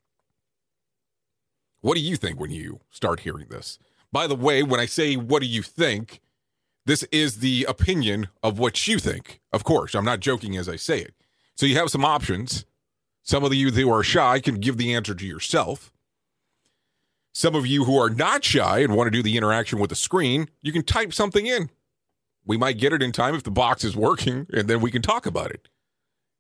What 1.81 1.97
do 1.97 2.01
you 2.01 2.15
think 2.15 2.39
when 2.39 2.53
you 2.53 2.79
start 2.91 3.21
hearing 3.21 3.49
this? 3.51 3.81
By 4.13 4.29
the 4.29 4.37
way, 4.37 4.63
when 4.63 4.79
I 4.79 4.87
say, 4.87 5.17
what 5.17 5.43
do 5.43 5.49
you 5.49 5.63
think? 5.63 6.21
This 6.87 7.03
is 7.11 7.41
the 7.41 7.67
opinion 7.69 8.29
of 8.41 8.61
what 8.61 8.87
you 8.87 9.01
think. 9.01 9.41
Of 9.53 9.65
course, 9.65 9.97
I'm 9.97 10.05
not 10.05 10.21
joking 10.21 10.57
as 10.57 10.69
I 10.69 10.77
say 10.77 11.01
it. 11.01 11.15
So 11.57 11.67
you 11.67 11.75
have 11.75 11.91
some 11.91 12.05
options. 12.05 12.67
Some 13.25 13.43
of 13.43 13.53
you 13.53 13.73
who 13.73 13.93
are 13.93 14.05
shy 14.05 14.39
can 14.39 14.61
give 14.61 14.77
the 14.77 14.95
answer 14.95 15.15
to 15.17 15.27
yourself. 15.27 15.93
Some 17.33 17.55
of 17.55 17.67
you 17.67 17.85
who 17.85 17.97
are 17.99 18.11
not 18.11 18.45
shy 18.45 18.81
and 18.81 18.97
want 18.97 19.07
to 19.07 19.11
do 19.11 19.23
the 19.23 19.37
interaction 19.37 19.79
with 19.79 19.91
the 19.91 19.97
screen, 19.97 20.49
you 20.63 20.73
can 20.73 20.83
type 20.83 21.13
something 21.13 21.47
in. 21.47 21.71
We 22.45 22.57
might 22.57 22.79
get 22.79 22.93
it 22.93 23.03
in 23.03 23.13
time 23.13 23.35
if 23.35 23.45
the 23.45 23.51
box 23.51 23.85
is 23.85 23.95
working, 23.95 24.47
and 24.53 24.67
then 24.67 24.81
we 24.81 24.91
can 24.91 25.03
talk 25.03 25.27
about 25.27 25.51
it. 25.51 25.69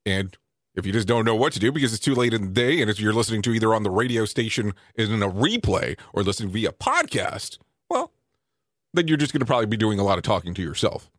And 0.05 0.37
if 0.74 0.87
you 0.87 0.92
just 0.92 1.09
don't 1.09 1.24
know 1.24 1.35
what 1.35 1.53
to 1.53 1.59
do 1.59 1.72
because 1.72 1.92
it's 1.92 2.05
too 2.05 2.14
late 2.14 2.33
in 2.35 2.42
the 2.42 2.48
day 2.48 2.81
and 2.81 2.90
if 2.90 3.00
you're 3.00 3.12
listening 3.12 3.42
to 3.42 3.53
either 3.53 3.74
on 3.74 3.83
the 3.83 3.90
radio 3.90 4.24
station 4.24 4.72
in 4.94 5.22
a 5.22 5.29
replay 5.29 5.98
or 6.12 6.22
listening 6.22 6.50
via 6.50 6.72
podcast, 6.72 7.59
well, 7.88 8.12
then 8.94 9.09
you're 9.09 9.16
just 9.16 9.33
going 9.33 9.40
to 9.40 9.46
probably 9.46 9.66
be 9.66 9.76
doing 9.76 9.98
a 9.98 10.05
lot 10.05 10.18
of 10.18 10.22
talking 10.22 10.55
to 10.55 10.62
yourself. 10.62 11.11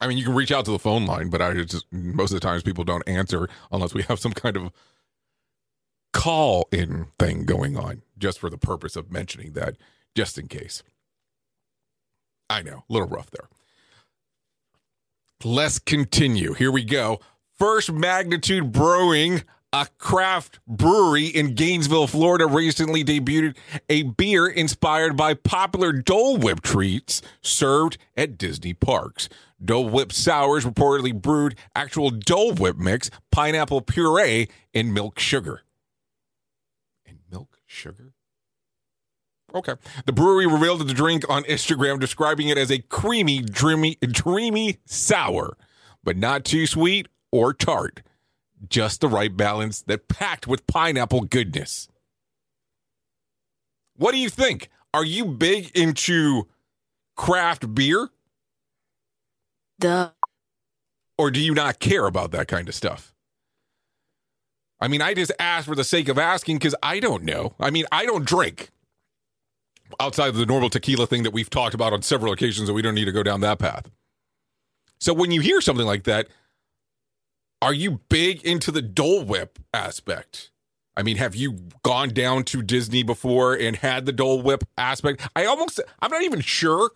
I 0.00 0.08
mean, 0.08 0.18
you 0.18 0.24
can 0.24 0.34
reach 0.34 0.52
out 0.52 0.64
to 0.64 0.70
the 0.72 0.78
phone 0.78 1.06
line, 1.06 1.30
but 1.30 1.40
I 1.40 1.54
just 1.62 1.86
most 1.92 2.32
of 2.32 2.40
the 2.40 2.46
times 2.46 2.62
people 2.62 2.84
don't 2.84 3.06
answer 3.08 3.48
unless 3.70 3.94
we 3.94 4.02
have 4.02 4.18
some 4.18 4.32
kind 4.32 4.56
of 4.56 4.72
call 6.12 6.68
in 6.72 7.06
thing 7.18 7.44
going 7.44 7.76
on, 7.76 8.02
just 8.22 8.38
for 8.38 8.48
the 8.48 8.56
purpose 8.56 8.94
of 8.94 9.10
mentioning 9.10 9.52
that, 9.52 9.76
just 10.14 10.38
in 10.38 10.46
case. 10.46 10.84
I 12.48 12.62
know, 12.62 12.84
a 12.88 12.92
little 12.92 13.08
rough 13.08 13.30
there. 13.30 13.48
Let's 15.44 15.80
continue. 15.80 16.54
Here 16.54 16.70
we 16.70 16.84
go. 16.84 17.18
First 17.58 17.90
Magnitude 17.90 18.70
Brewing, 18.70 19.42
a 19.72 19.88
craft 19.98 20.60
brewery 20.68 21.26
in 21.26 21.54
Gainesville, 21.54 22.06
Florida, 22.06 22.46
recently 22.46 23.02
debuted 23.02 23.56
a 23.88 24.04
beer 24.04 24.46
inspired 24.46 25.16
by 25.16 25.34
popular 25.34 25.90
Dole 25.92 26.36
Whip 26.36 26.60
treats 26.60 27.22
served 27.40 27.98
at 28.16 28.38
Disney 28.38 28.72
parks. 28.72 29.28
Dole 29.64 29.88
Whip 29.88 30.12
sours 30.12 30.64
reportedly 30.64 31.20
brewed 31.20 31.56
actual 31.74 32.10
Dole 32.10 32.54
Whip 32.54 32.76
mix, 32.76 33.10
pineapple 33.32 33.80
puree, 33.80 34.48
and 34.72 34.94
milk 34.94 35.18
sugar. 35.18 35.62
And 37.04 37.18
milk 37.30 37.58
sugar? 37.66 38.11
Okay. 39.54 39.74
The 40.06 40.12
brewery 40.12 40.46
revealed 40.46 40.86
the 40.86 40.94
drink 40.94 41.28
on 41.28 41.44
Instagram, 41.44 42.00
describing 42.00 42.48
it 42.48 42.58
as 42.58 42.70
a 42.70 42.78
creamy, 42.78 43.42
dreamy, 43.42 43.96
dreamy 44.00 44.78
sour, 44.86 45.56
but 46.02 46.16
not 46.16 46.44
too 46.44 46.66
sweet 46.66 47.08
or 47.30 47.52
tart. 47.52 48.02
Just 48.68 49.00
the 49.00 49.08
right 49.08 49.36
balance 49.36 49.82
that 49.82 50.08
packed 50.08 50.46
with 50.46 50.66
pineapple 50.66 51.22
goodness. 51.22 51.88
What 53.96 54.12
do 54.12 54.18
you 54.18 54.28
think? 54.28 54.68
Are 54.94 55.04
you 55.04 55.24
big 55.24 55.70
into 55.76 56.48
craft 57.16 57.74
beer? 57.74 58.08
Duh. 59.78 60.10
Or 61.18 61.30
do 61.30 61.40
you 61.40 61.54
not 61.54 61.78
care 61.78 62.06
about 62.06 62.30
that 62.32 62.48
kind 62.48 62.68
of 62.68 62.74
stuff? 62.74 63.12
I 64.80 64.88
mean, 64.88 65.02
I 65.02 65.14
just 65.14 65.32
asked 65.38 65.66
for 65.66 65.76
the 65.76 65.84
sake 65.84 66.08
of 66.08 66.18
asking 66.18 66.56
because 66.56 66.74
I 66.82 66.98
don't 66.98 67.22
know. 67.22 67.54
I 67.60 67.70
mean, 67.70 67.84
I 67.92 68.04
don't 68.04 68.24
drink 68.26 68.70
outside 70.00 70.28
of 70.28 70.36
the 70.36 70.46
normal 70.46 70.70
tequila 70.70 71.06
thing 71.06 71.22
that 71.22 71.32
we've 71.32 71.50
talked 71.50 71.74
about 71.74 71.92
on 71.92 72.02
several 72.02 72.32
occasions, 72.32 72.68
that 72.68 72.74
we 72.74 72.82
don't 72.82 72.94
need 72.94 73.06
to 73.06 73.12
go 73.12 73.22
down 73.22 73.40
that 73.40 73.58
path. 73.58 73.90
So 75.00 75.12
when 75.12 75.30
you 75.30 75.40
hear 75.40 75.60
something 75.60 75.86
like 75.86 76.04
that, 76.04 76.28
are 77.60 77.72
you 77.72 78.00
big 78.08 78.42
into 78.44 78.70
the 78.70 78.82
Dole 78.82 79.24
Whip 79.24 79.58
aspect? 79.72 80.50
I 80.96 81.02
mean, 81.02 81.16
have 81.16 81.34
you 81.34 81.58
gone 81.82 82.10
down 82.10 82.44
to 82.44 82.62
Disney 82.62 83.02
before 83.02 83.54
and 83.54 83.76
had 83.76 84.04
the 84.04 84.12
Dole 84.12 84.42
Whip 84.42 84.64
aspect? 84.76 85.26
I 85.34 85.44
almost, 85.46 85.80
I'm 86.00 86.10
not 86.10 86.22
even 86.22 86.40
sure 86.40 86.90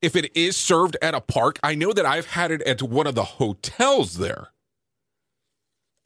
if 0.00 0.16
it 0.16 0.34
is 0.36 0.56
served 0.56 0.96
at 1.02 1.14
a 1.14 1.20
park. 1.20 1.58
I 1.62 1.74
know 1.74 1.92
that 1.92 2.06
I've 2.06 2.26
had 2.26 2.50
it 2.50 2.62
at 2.62 2.82
one 2.82 3.06
of 3.06 3.14
the 3.14 3.24
hotels 3.24 4.14
there. 4.14 4.48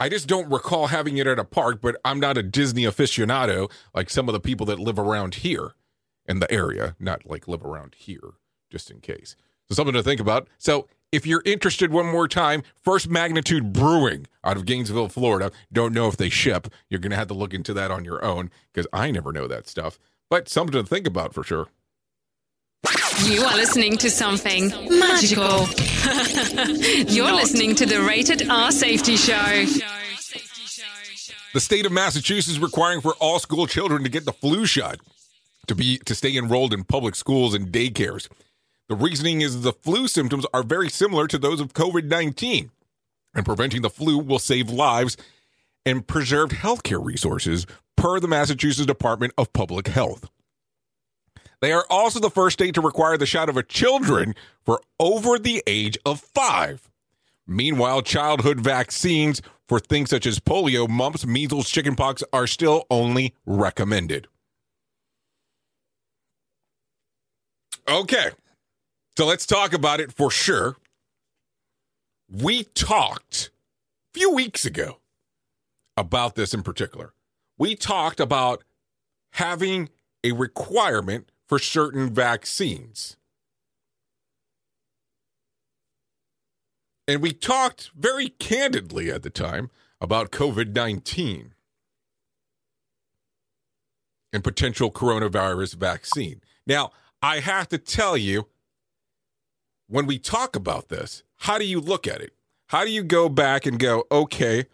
I 0.00 0.08
just 0.08 0.28
don't 0.28 0.50
recall 0.50 0.88
having 0.88 1.18
it 1.18 1.26
at 1.26 1.40
a 1.40 1.44
park, 1.44 1.80
but 1.80 1.96
I'm 2.04 2.20
not 2.20 2.38
a 2.38 2.42
Disney 2.42 2.84
aficionado 2.84 3.70
like 3.94 4.10
some 4.10 4.28
of 4.28 4.32
the 4.32 4.40
people 4.40 4.64
that 4.66 4.78
live 4.78 4.98
around 4.98 5.36
here 5.36 5.72
in 6.26 6.38
the 6.38 6.50
area, 6.52 6.94
not 7.00 7.26
like 7.28 7.48
live 7.48 7.64
around 7.64 7.96
here, 7.96 8.34
just 8.70 8.90
in 8.90 9.00
case. 9.00 9.34
So, 9.68 9.74
something 9.74 9.94
to 9.94 10.02
think 10.02 10.20
about. 10.20 10.48
So, 10.56 10.86
if 11.10 11.26
you're 11.26 11.42
interested 11.44 11.90
one 11.90 12.06
more 12.06 12.28
time, 12.28 12.62
First 12.80 13.08
Magnitude 13.08 13.72
Brewing 13.72 14.26
out 14.44 14.56
of 14.56 14.66
Gainesville, 14.66 15.08
Florida. 15.08 15.50
Don't 15.72 15.94
know 15.94 16.06
if 16.06 16.16
they 16.16 16.28
ship. 16.28 16.68
You're 16.88 17.00
going 17.00 17.10
to 17.10 17.16
have 17.16 17.28
to 17.28 17.34
look 17.34 17.54
into 17.54 17.72
that 17.74 17.90
on 17.90 18.04
your 18.04 18.22
own 18.24 18.50
because 18.72 18.86
I 18.92 19.10
never 19.10 19.32
know 19.32 19.48
that 19.48 19.66
stuff, 19.66 19.98
but 20.28 20.48
something 20.48 20.80
to 20.80 20.86
think 20.86 21.06
about 21.06 21.32
for 21.32 21.42
sure. 21.42 21.68
You 23.24 23.42
are 23.42 23.56
listening 23.56 23.96
to 23.98 24.10
something 24.10 24.68
magical. 24.88 25.66
You're 27.12 27.34
listening 27.34 27.74
to 27.74 27.84
the 27.84 28.00
Rated 28.06 28.48
R 28.48 28.70
Safety 28.70 29.16
Show. 29.16 29.64
The 31.52 31.60
state 31.60 31.84
of 31.84 31.92
Massachusetts 31.92 32.48
is 32.48 32.60
requiring 32.60 33.00
for 33.00 33.14
all 33.14 33.38
school 33.40 33.66
children 33.66 34.04
to 34.04 34.08
get 34.08 34.24
the 34.24 34.32
flu 34.32 34.66
shot 34.66 34.98
to 35.66 35.74
be 35.74 35.98
to 35.98 36.14
stay 36.14 36.36
enrolled 36.36 36.72
in 36.72 36.84
public 36.84 37.14
schools 37.14 37.54
and 37.54 37.72
daycares. 37.72 38.28
The 38.88 38.94
reasoning 38.94 39.40
is 39.40 39.62
the 39.62 39.72
flu 39.72 40.08
symptoms 40.08 40.46
are 40.54 40.62
very 40.62 40.88
similar 40.88 41.26
to 41.26 41.38
those 41.38 41.60
of 41.60 41.74
COVID-19, 41.74 42.70
and 43.34 43.44
preventing 43.44 43.82
the 43.82 43.90
flu 43.90 44.18
will 44.18 44.38
save 44.38 44.70
lives 44.70 45.16
and 45.84 46.06
preserve 46.06 46.50
healthcare 46.50 47.04
resources 47.04 47.66
per 47.96 48.20
the 48.20 48.28
Massachusetts 48.28 48.86
Department 48.86 49.34
of 49.36 49.52
Public 49.52 49.88
Health. 49.88 50.30
They 51.60 51.72
are 51.72 51.86
also 51.90 52.20
the 52.20 52.30
first 52.30 52.54
state 52.54 52.74
to 52.74 52.80
require 52.80 53.16
the 53.16 53.26
shot 53.26 53.48
of 53.48 53.56
a 53.56 53.62
children 53.62 54.34
for 54.64 54.80
over 55.00 55.38
the 55.38 55.62
age 55.66 55.98
of 56.06 56.20
five. 56.20 56.88
Meanwhile, 57.46 58.02
childhood 58.02 58.60
vaccines 58.60 59.42
for 59.66 59.80
things 59.80 60.10
such 60.10 60.26
as 60.26 60.38
polio, 60.38 60.88
mumps, 60.88 61.26
measles, 61.26 61.68
chickenpox 61.70 62.22
are 62.32 62.46
still 62.46 62.86
only 62.90 63.34
recommended. 63.44 64.28
Okay, 67.88 68.30
so 69.16 69.24
let's 69.24 69.46
talk 69.46 69.72
about 69.72 69.98
it 69.98 70.12
for 70.12 70.30
sure. 70.30 70.76
We 72.30 72.64
talked 72.64 73.50
a 74.14 74.18
few 74.18 74.30
weeks 74.30 74.66
ago 74.66 74.98
about 75.96 76.34
this 76.34 76.52
in 76.52 76.62
particular. 76.62 77.14
We 77.56 77.74
talked 77.74 78.20
about 78.20 78.62
having 79.32 79.88
a 80.22 80.32
requirement 80.32 81.30
for 81.48 81.58
certain 81.58 82.12
vaccines. 82.12 83.16
And 87.06 87.22
we 87.22 87.32
talked 87.32 87.90
very 87.96 88.28
candidly 88.28 89.10
at 89.10 89.22
the 89.22 89.30
time 89.30 89.70
about 90.00 90.30
COVID 90.30 90.74
19 90.74 91.54
and 94.32 94.44
potential 94.44 94.90
coronavirus 94.92 95.76
vaccine. 95.76 96.42
Now, 96.66 96.92
I 97.22 97.40
have 97.40 97.68
to 97.68 97.78
tell 97.78 98.16
you, 98.16 98.46
when 99.88 100.04
we 100.04 100.18
talk 100.18 100.54
about 100.54 100.90
this, 100.90 101.22
how 101.36 101.56
do 101.56 101.64
you 101.64 101.80
look 101.80 102.06
at 102.06 102.20
it? 102.20 102.34
How 102.66 102.84
do 102.84 102.90
you 102.90 103.02
go 103.02 103.30
back 103.30 103.64
and 103.64 103.78
go, 103.78 104.04
okay, 104.12 104.66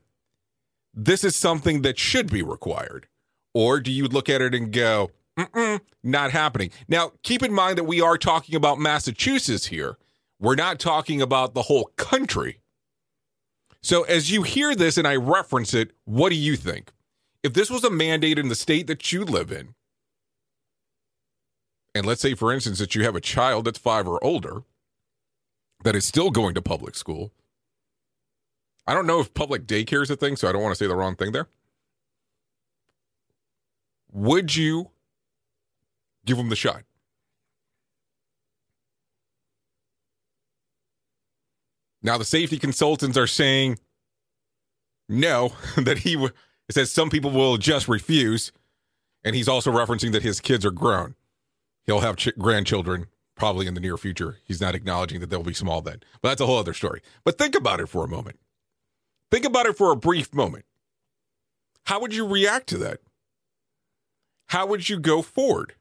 this 0.93 1.23
is 1.23 1.37
something 1.37 1.83
that 1.83 1.99
should 1.99 2.31
be 2.31 2.43
required? 2.43 3.07
Or 3.55 3.79
do 3.79 3.93
you 3.93 4.09
look 4.09 4.29
at 4.29 4.43
it 4.43 4.57
and 4.57 4.73
go, 4.73 5.13
Mm-mm, 5.39 5.81
not 6.03 6.31
happening. 6.31 6.71
Now, 6.89 7.13
keep 7.23 7.43
in 7.43 7.53
mind 7.53 7.79
that 7.79 7.85
we 7.85 8.01
are 8.01 8.17
talking 8.17 8.55
about 8.55 8.79
Massachusetts 8.79 9.67
here. 9.67 9.99
We're 10.39 10.55
not 10.55 10.79
talking 10.79 11.21
about 11.21 11.55
the 11.55 11.63
whole 11.63 11.91
country. 11.97 12.61
So, 13.83 14.05
as 14.05 14.31
you 14.31 14.43
hear 14.43 14.75
this 14.75 14.97
and 14.97 15.07
I 15.07 15.17
reference 15.17 15.75
it, 15.75 15.91
what 16.05 16.31
do 16.31 16.37
you 16.37 16.57
think? 16.57 16.93
If 17.43 17.53
this 17.53 17.71
was 17.71 17.85
a 17.85 17.91
mandate 17.91 18.39
in 18.39 18.49
the 18.49 18.55
state 18.55 18.87
that 18.87 19.13
you 19.13 19.25
live 19.25 19.51
in, 19.51 19.75
and 21.95 22.07
let's 22.07 22.23
say, 22.23 22.35
for 22.35 22.53
instance, 22.53 22.79
that 22.79 22.95
you 22.95 23.05
have 23.05 23.17
a 23.17 23.21
child 23.21 23.67
that's 23.67 23.79
five 23.79 24.09
or 24.09 24.23
older 24.25 24.63
that 25.85 25.95
is 25.95 26.05
still 26.05 26.31
going 26.31 26.55
to 26.55 26.63
public 26.63 26.95
school, 26.95 27.33
I 28.87 28.95
don't 28.95 29.07
know 29.07 29.21
if 29.21 29.35
public 29.35 29.67
daycare 29.67 30.03
is 30.03 30.11
a 30.11 30.17
thing, 30.17 30.37
so 30.37 30.49
I 30.49 30.53
don't 30.53 30.63
want 30.63 30.75
to 30.75 30.83
say 30.83 30.89
the 30.89 30.97
wrong 30.97 31.17
thing 31.17 31.33
there. 31.33 31.49
Would 34.13 34.57
you 34.57 34.91
give 36.25 36.39
him 36.39 36.49
the 36.49 36.57
shot. 36.57 36.83
Now, 42.03 42.19
the 42.19 42.25
safety 42.25 42.59
consultants 42.59 43.17
are 43.17 43.27
saying 43.27 43.79
no, 45.09 45.53
that 45.77 45.99
he 45.99 46.15
w- 46.15 46.33
says 46.71 46.91
some 46.91 47.11
people 47.11 47.31
will 47.31 47.57
just 47.57 47.89
refuse. 47.89 48.53
And 49.25 49.35
he's 49.35 49.49
also 49.49 49.73
referencing 49.73 50.13
that 50.13 50.23
his 50.23 50.41
kids 50.41 50.67
are 50.67 50.71
grown. 50.71 51.15
He'll 51.87 52.01
have 52.01 52.17
ch- 52.17 52.37
grandchildren 52.39 53.07
probably 53.37 53.67
in 53.67 53.75
the 53.75 53.81
near 53.81 53.97
future. 53.97 54.39
He's 54.45 54.61
not 54.61 54.75
acknowledging 54.75 55.21
that 55.21 55.31
they'll 55.31 55.43
be 55.43 55.55
small 55.55 55.81
then. 55.81 56.03
But 56.21 56.29
that's 56.29 56.41
a 56.41 56.47
whole 56.47 56.59
other 56.59 56.75
story. 56.75 57.01
But 57.25 57.39
think 57.39 57.55
about 57.55 57.81
it 57.81 57.89
for 57.89 58.05
a 58.05 58.09
moment. 58.09 58.39
Think 59.31 59.45
about 59.45 59.67
it 59.67 59.77
for 59.77 59.91
a 59.91 59.97
brief 59.97 60.35
moment. 60.35 60.67
How 61.87 62.01
would 62.01 62.15
you 62.15 62.27
react 62.27 62.67
to 62.69 62.79
that? 62.79 63.01
How 64.49 64.67
would 64.67 64.89
you 64.89 64.99
go 65.01 65.23
forward? 65.23 65.75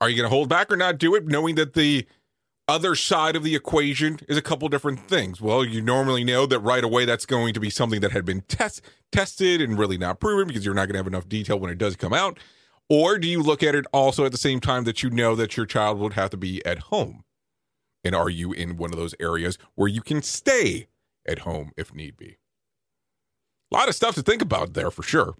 Are 0.00 0.08
you 0.08 0.16
going 0.16 0.28
to 0.28 0.34
hold 0.34 0.48
back 0.48 0.72
or 0.72 0.76
not 0.76 0.98
do 0.98 1.14
it, 1.14 1.26
knowing 1.26 1.56
that 1.56 1.74
the 1.74 2.06
other 2.66 2.94
side 2.94 3.36
of 3.36 3.42
the 3.42 3.54
equation 3.54 4.18
is 4.28 4.36
a 4.36 4.42
couple 4.42 4.68
different 4.68 5.00
things? 5.00 5.40
Well, 5.40 5.64
you 5.64 5.82
normally 5.82 6.24
know 6.24 6.46
that 6.46 6.60
right 6.60 6.82
away 6.82 7.04
that's 7.04 7.26
going 7.26 7.52
to 7.54 7.60
be 7.60 7.68
something 7.68 8.00
that 8.00 8.12
had 8.12 8.24
been 8.24 8.42
test, 8.42 8.80
tested 9.12 9.60
and 9.60 9.78
really 9.78 9.98
not 9.98 10.20
proven 10.20 10.48
because 10.48 10.64
you're 10.64 10.74
not 10.74 10.86
going 10.86 10.94
to 10.94 11.00
have 11.00 11.06
enough 11.06 11.28
detail 11.28 11.58
when 11.58 11.70
it 11.70 11.78
does 11.78 11.96
come 11.96 12.14
out. 12.14 12.38
Or 12.88 13.18
do 13.18 13.28
you 13.28 13.42
look 13.42 13.62
at 13.62 13.74
it 13.74 13.86
also 13.92 14.24
at 14.24 14.32
the 14.32 14.38
same 14.38 14.58
time 14.58 14.84
that 14.84 15.02
you 15.02 15.10
know 15.10 15.34
that 15.36 15.56
your 15.56 15.66
child 15.66 15.98
would 15.98 16.14
have 16.14 16.30
to 16.30 16.36
be 16.36 16.64
at 16.64 16.78
home? 16.78 17.24
And 18.02 18.14
are 18.14 18.30
you 18.30 18.52
in 18.52 18.78
one 18.78 18.92
of 18.92 18.98
those 18.98 19.14
areas 19.20 19.58
where 19.74 19.88
you 19.88 20.00
can 20.00 20.22
stay 20.22 20.88
at 21.26 21.40
home 21.40 21.72
if 21.76 21.94
need 21.94 22.16
be? 22.16 22.38
A 23.70 23.76
lot 23.76 23.88
of 23.88 23.94
stuff 23.94 24.14
to 24.14 24.22
think 24.22 24.42
about 24.42 24.72
there 24.72 24.90
for 24.90 25.02
sure. 25.02 25.34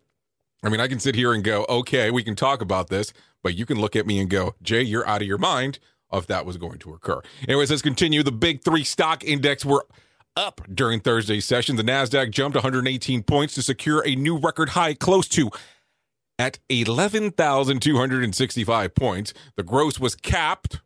I 0.62 0.68
mean, 0.68 0.81
I 0.81 0.88
can 0.88 1.01
sit 1.01 1.14
here 1.14 1.33
and 1.33 1.42
go, 1.42 1.64
okay, 1.68 2.11
we 2.11 2.23
can 2.23 2.37
talk 2.37 2.61
about 2.61 2.88
this, 2.88 3.12
but 3.42 3.55
you 3.55 3.66
can 3.66 3.81
look 3.81 3.96
at 3.96 4.07
me 4.07 4.20
and 4.20 4.31
go, 4.31 4.55
Jay, 4.62 4.83
you're 4.83 5.07
out 5.07 5.22
of 5.22 5.29
your 5.29 5.38
mind. 5.38 5.79
if 6.12 6.26
that 6.26 6.44
was 6.44 6.57
going 6.57 6.79
to 6.81 6.92
occur. 6.92 7.20
Anyways, 7.46 7.70
let's 7.70 7.83
continue. 7.83 8.22
The 8.22 8.33
big 8.33 8.64
three 8.64 8.85
stock 8.85 9.22
index 9.24 9.64
were 9.64 9.87
up 10.37 10.61
during 10.72 11.00
Thursday's 11.00 11.44
session. 11.44 11.76
The 11.76 11.85
NASDAQ 11.85 12.31
jumped 12.31 12.57
118 12.57 13.22
points 13.22 13.55
to 13.55 13.62
secure 13.62 14.03
a 14.07 14.16
new 14.16 14.38
record 14.38 14.70
high 14.70 14.94
close 14.94 15.29
to 15.29 15.50
at 16.38 16.59
11,265 16.68 18.94
points. 18.94 19.35
The 19.57 19.62
gross 19.62 20.00
was 20.00 20.14
capped. 20.14 20.81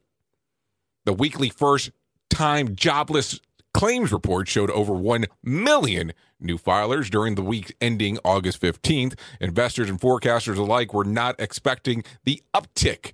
The 1.05 1.13
weekly 1.13 1.51
first 1.51 1.91
time 2.31 2.75
jobless 2.75 3.39
claims 3.75 4.13
report 4.13 4.49
showed 4.49 4.71
over 4.71 4.95
1 4.95 5.27
million 5.43 6.13
new 6.41 6.57
filers 6.57 7.11
during 7.11 7.35
the 7.35 7.43
week 7.43 7.77
ending 7.81 8.19
August 8.25 8.63
15th. 8.63 9.19
Investors 9.41 9.91
and 9.91 10.01
forecasters 10.01 10.57
alike 10.57 10.95
were 10.95 11.05
not 11.05 11.39
expecting 11.39 12.05
the 12.25 12.43
uptick 12.55 13.13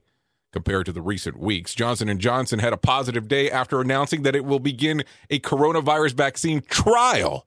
compared 0.53 0.87
to 0.87 0.92
the 0.92 1.03
recent 1.03 1.38
weeks. 1.38 1.75
Johnson 1.75 2.16
& 2.18 2.20
Johnson 2.20 2.59
had 2.59 2.73
a 2.73 2.77
positive 2.77 3.29
day 3.29 3.51
after 3.51 3.81
announcing 3.81 4.23
that 4.23 4.37
it 4.37 4.44
will 4.44 4.59
begin 4.59 5.03
a 5.31 5.40
coronavirus 5.40 6.12
vaccine 6.14 6.61
trial 6.62 7.46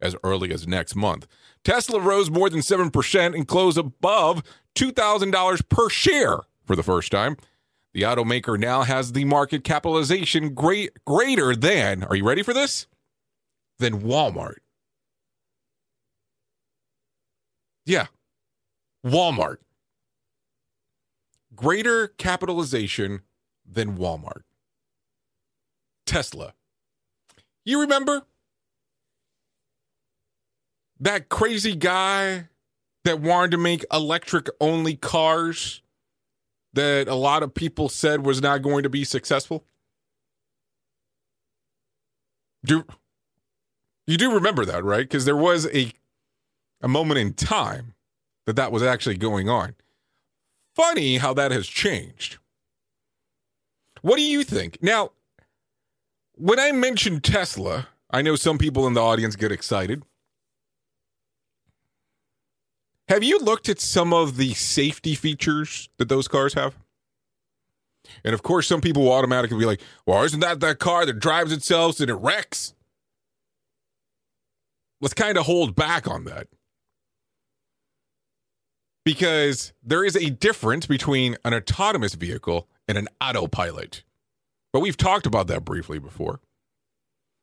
as 0.00 0.16
early 0.24 0.52
as 0.52 0.66
next 0.66 0.96
month. 0.96 1.26
Tesla 1.64 2.00
rose 2.00 2.30
more 2.30 2.48
than 2.48 2.60
7% 2.60 3.34
and 3.34 3.46
closed 3.46 3.78
above 3.78 4.42
$2,000 4.76 5.68
per 5.68 5.88
share 5.90 6.38
for 6.64 6.76
the 6.76 6.82
first 6.82 7.10
time. 7.10 7.36
The 7.98 8.04
automaker 8.04 8.56
now 8.56 8.84
has 8.84 9.10
the 9.10 9.24
market 9.24 9.64
capitalization 9.64 10.54
great, 10.54 11.04
greater 11.04 11.56
than, 11.56 12.04
are 12.04 12.14
you 12.14 12.22
ready 12.22 12.44
for 12.44 12.54
this? 12.54 12.86
Than 13.80 14.02
Walmart. 14.02 14.58
Yeah, 17.84 18.06
Walmart. 19.04 19.56
Greater 21.56 22.06
capitalization 22.06 23.22
than 23.68 23.96
Walmart. 23.96 24.42
Tesla. 26.06 26.54
You 27.64 27.80
remember 27.80 28.22
that 31.00 31.28
crazy 31.28 31.74
guy 31.74 32.46
that 33.04 33.18
wanted 33.18 33.50
to 33.50 33.58
make 33.58 33.84
electric 33.92 34.48
only 34.60 34.94
cars 34.94 35.82
that 36.78 37.08
a 37.08 37.14
lot 37.14 37.42
of 37.42 37.54
people 37.54 37.88
said 37.88 38.24
was 38.24 38.40
not 38.40 38.62
going 38.62 38.82
to 38.82 38.88
be 38.88 39.04
successful? 39.04 39.64
Do 42.64 42.84
you 44.06 44.16
do 44.16 44.32
remember 44.32 44.64
that, 44.64 44.84
right? 44.84 45.02
Because 45.04 45.24
there 45.24 45.36
was 45.36 45.66
a 45.66 45.92
a 46.80 46.88
moment 46.88 47.18
in 47.18 47.34
time 47.34 47.94
that 48.46 48.56
that 48.56 48.72
was 48.72 48.82
actually 48.82 49.16
going 49.16 49.48
on. 49.48 49.74
Funny 50.74 51.18
how 51.18 51.34
that 51.34 51.50
has 51.50 51.66
changed. 51.66 52.38
What 54.00 54.16
do 54.16 54.22
you 54.22 54.44
think? 54.44 54.78
Now, 54.80 55.10
when 56.34 56.58
I 56.58 56.70
mention 56.72 57.20
Tesla, 57.20 57.88
I 58.10 58.22
know 58.22 58.36
some 58.36 58.58
people 58.58 58.86
in 58.86 58.94
the 58.94 59.02
audience 59.02 59.34
get 59.36 59.52
excited. 59.52 60.02
Have 63.08 63.24
you 63.24 63.38
looked 63.38 63.68
at 63.68 63.80
some 63.80 64.12
of 64.12 64.36
the 64.36 64.52
safety 64.54 65.14
features 65.14 65.88
that 65.96 66.08
those 66.08 66.28
cars 66.28 66.54
have? 66.54 66.76
And 68.22 68.34
of 68.34 68.42
course, 68.42 68.66
some 68.66 68.80
people 68.80 69.04
will 69.04 69.12
automatically 69.12 69.58
be 69.58 69.64
like, 69.64 69.80
well, 70.06 70.22
isn't 70.24 70.40
that 70.40 70.60
that 70.60 70.78
car 70.78 71.06
that 71.06 71.18
drives 71.18 71.52
itself 71.52 72.00
and 72.00 72.10
it 72.10 72.14
wrecks? 72.14 72.74
Let's 75.00 75.14
kind 75.14 75.38
of 75.38 75.46
hold 75.46 75.74
back 75.74 76.06
on 76.06 76.24
that. 76.24 76.48
Because 79.04 79.72
there 79.82 80.04
is 80.04 80.16
a 80.16 80.30
difference 80.30 80.86
between 80.86 81.36
an 81.44 81.54
autonomous 81.54 82.14
vehicle 82.14 82.68
and 82.86 82.98
an 82.98 83.08
autopilot. 83.22 84.02
But 84.70 84.80
we've 84.80 84.96
talked 84.98 85.24
about 85.24 85.46
that 85.46 85.64
briefly 85.64 85.98
before. 85.98 86.40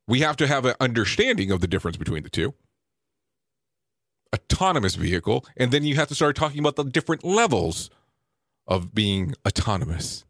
We 0.08 0.20
have 0.20 0.38
to 0.38 0.48
have 0.48 0.66
an 0.66 0.76
understanding 0.80 1.50
of 1.50 1.62
the 1.62 1.68
difference 1.68 1.98
between 1.98 2.22
the 2.22 2.30
two 2.30 2.54
autonomous 4.36 4.96
vehicle, 4.96 5.46
and 5.56 5.72
then 5.72 5.84
you 5.84 5.96
have 5.96 6.10
to 6.10 6.16
start 6.16 6.36
talking 6.36 6.60
about 6.60 6.76
the 6.76 6.84
different 6.84 7.24
levels 7.24 7.90
of 8.68 8.94
being 8.94 9.34
autonomous. 9.48 10.26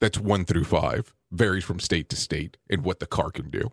That's 0.00 0.18
one 0.18 0.44
through 0.44 0.64
five, 0.64 1.14
varies 1.30 1.64
from 1.64 1.80
state 1.80 2.08
to 2.10 2.16
state, 2.16 2.56
and 2.68 2.84
what 2.84 3.00
the 3.00 3.06
car 3.06 3.30
can 3.30 3.50
do. 3.50 3.70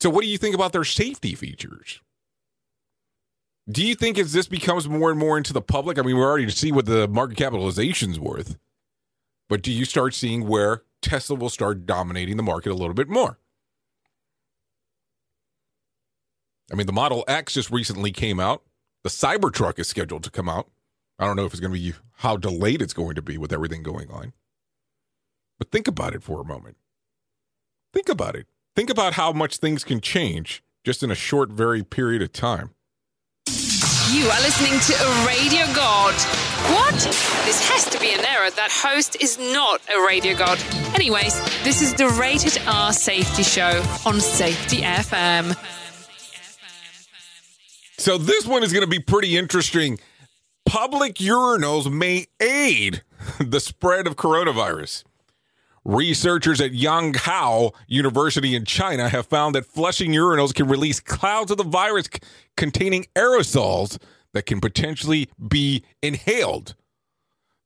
So, 0.00 0.10
what 0.10 0.22
do 0.22 0.28
you 0.28 0.38
think 0.38 0.54
about 0.54 0.72
their 0.72 0.84
safety 0.84 1.34
features? 1.34 2.00
Do 3.70 3.86
you 3.86 3.94
think 3.94 4.18
as 4.18 4.32
this 4.32 4.48
becomes 4.48 4.88
more 4.88 5.10
and 5.10 5.18
more 5.18 5.38
into 5.38 5.52
the 5.52 5.62
public? 5.62 5.98
I 5.98 6.02
mean, 6.02 6.16
we're 6.16 6.28
already 6.28 6.46
to 6.46 6.52
see 6.52 6.72
what 6.72 6.86
the 6.86 7.06
market 7.06 7.38
capitalization's 7.38 8.18
worth, 8.18 8.58
but 9.48 9.62
do 9.62 9.70
you 9.70 9.84
start 9.84 10.14
seeing 10.14 10.48
where 10.48 10.82
Tesla 11.00 11.36
will 11.36 11.48
start 11.48 11.86
dominating 11.86 12.36
the 12.36 12.42
market 12.42 12.72
a 12.72 12.74
little 12.74 12.94
bit 12.94 13.08
more? 13.08 13.38
I 16.72 16.74
mean, 16.74 16.86
the 16.86 16.92
Model 16.92 17.24
X 17.28 17.52
just 17.52 17.70
recently 17.70 18.12
came 18.12 18.40
out. 18.40 18.62
The 19.04 19.10
Cybertruck 19.10 19.78
is 19.78 19.88
scheduled 19.88 20.24
to 20.24 20.30
come 20.30 20.48
out. 20.48 20.70
I 21.18 21.26
don't 21.26 21.36
know 21.36 21.44
if 21.44 21.52
it's 21.52 21.60
going 21.60 21.72
to 21.72 21.78
be 21.78 21.92
how 22.16 22.36
delayed 22.36 22.80
it's 22.80 22.94
going 22.94 23.14
to 23.14 23.22
be 23.22 23.36
with 23.36 23.52
everything 23.52 23.82
going 23.82 24.10
on. 24.10 24.32
But 25.58 25.70
think 25.70 25.86
about 25.86 26.14
it 26.14 26.22
for 26.22 26.40
a 26.40 26.44
moment. 26.44 26.76
Think 27.92 28.08
about 28.08 28.34
it. 28.34 28.46
Think 28.74 28.88
about 28.88 29.12
how 29.14 29.32
much 29.32 29.58
things 29.58 29.84
can 29.84 30.00
change 30.00 30.64
just 30.82 31.02
in 31.02 31.10
a 31.10 31.14
short, 31.14 31.50
very 31.50 31.82
period 31.82 32.22
of 32.22 32.32
time. 32.32 32.70
You 34.10 34.26
are 34.28 34.40
listening 34.40 34.78
to 34.80 35.04
a 35.04 35.26
radio 35.26 35.66
god. 35.74 36.14
What? 36.72 36.94
This 37.44 37.68
has 37.68 37.84
to 37.90 38.00
be 38.00 38.12
an 38.12 38.24
error. 38.24 38.50
That 38.50 38.70
host 38.70 39.16
is 39.22 39.38
not 39.38 39.80
a 39.94 40.06
radio 40.06 40.36
god. 40.36 40.58
Anyways, 40.94 41.38
this 41.64 41.82
is 41.82 41.94
the 41.94 42.08
Rated 42.08 42.60
R 42.66 42.92
Safety 42.92 43.42
Show 43.42 43.82
on 44.06 44.20
Safety 44.20 44.78
FM. 44.78 45.56
So 48.02 48.18
this 48.18 48.48
one 48.48 48.64
is 48.64 48.72
going 48.72 48.82
to 48.82 48.90
be 48.90 48.98
pretty 48.98 49.36
interesting. 49.36 50.00
Public 50.66 51.14
urinals 51.18 51.88
may 51.88 52.26
aid 52.40 53.04
the 53.38 53.60
spread 53.60 54.08
of 54.08 54.16
coronavirus. 54.16 55.04
Researchers 55.84 56.60
at 56.60 56.72
Yangzhou 56.72 57.72
University 57.86 58.56
in 58.56 58.64
China 58.64 59.08
have 59.08 59.28
found 59.28 59.54
that 59.54 59.66
flushing 59.66 60.10
urinals 60.10 60.52
can 60.52 60.66
release 60.66 60.98
clouds 60.98 61.52
of 61.52 61.58
the 61.58 61.62
virus 61.62 62.08
c- 62.12 62.18
containing 62.56 63.06
aerosols 63.14 63.98
that 64.32 64.46
can 64.46 64.60
potentially 64.60 65.28
be 65.48 65.84
inhaled. 66.02 66.74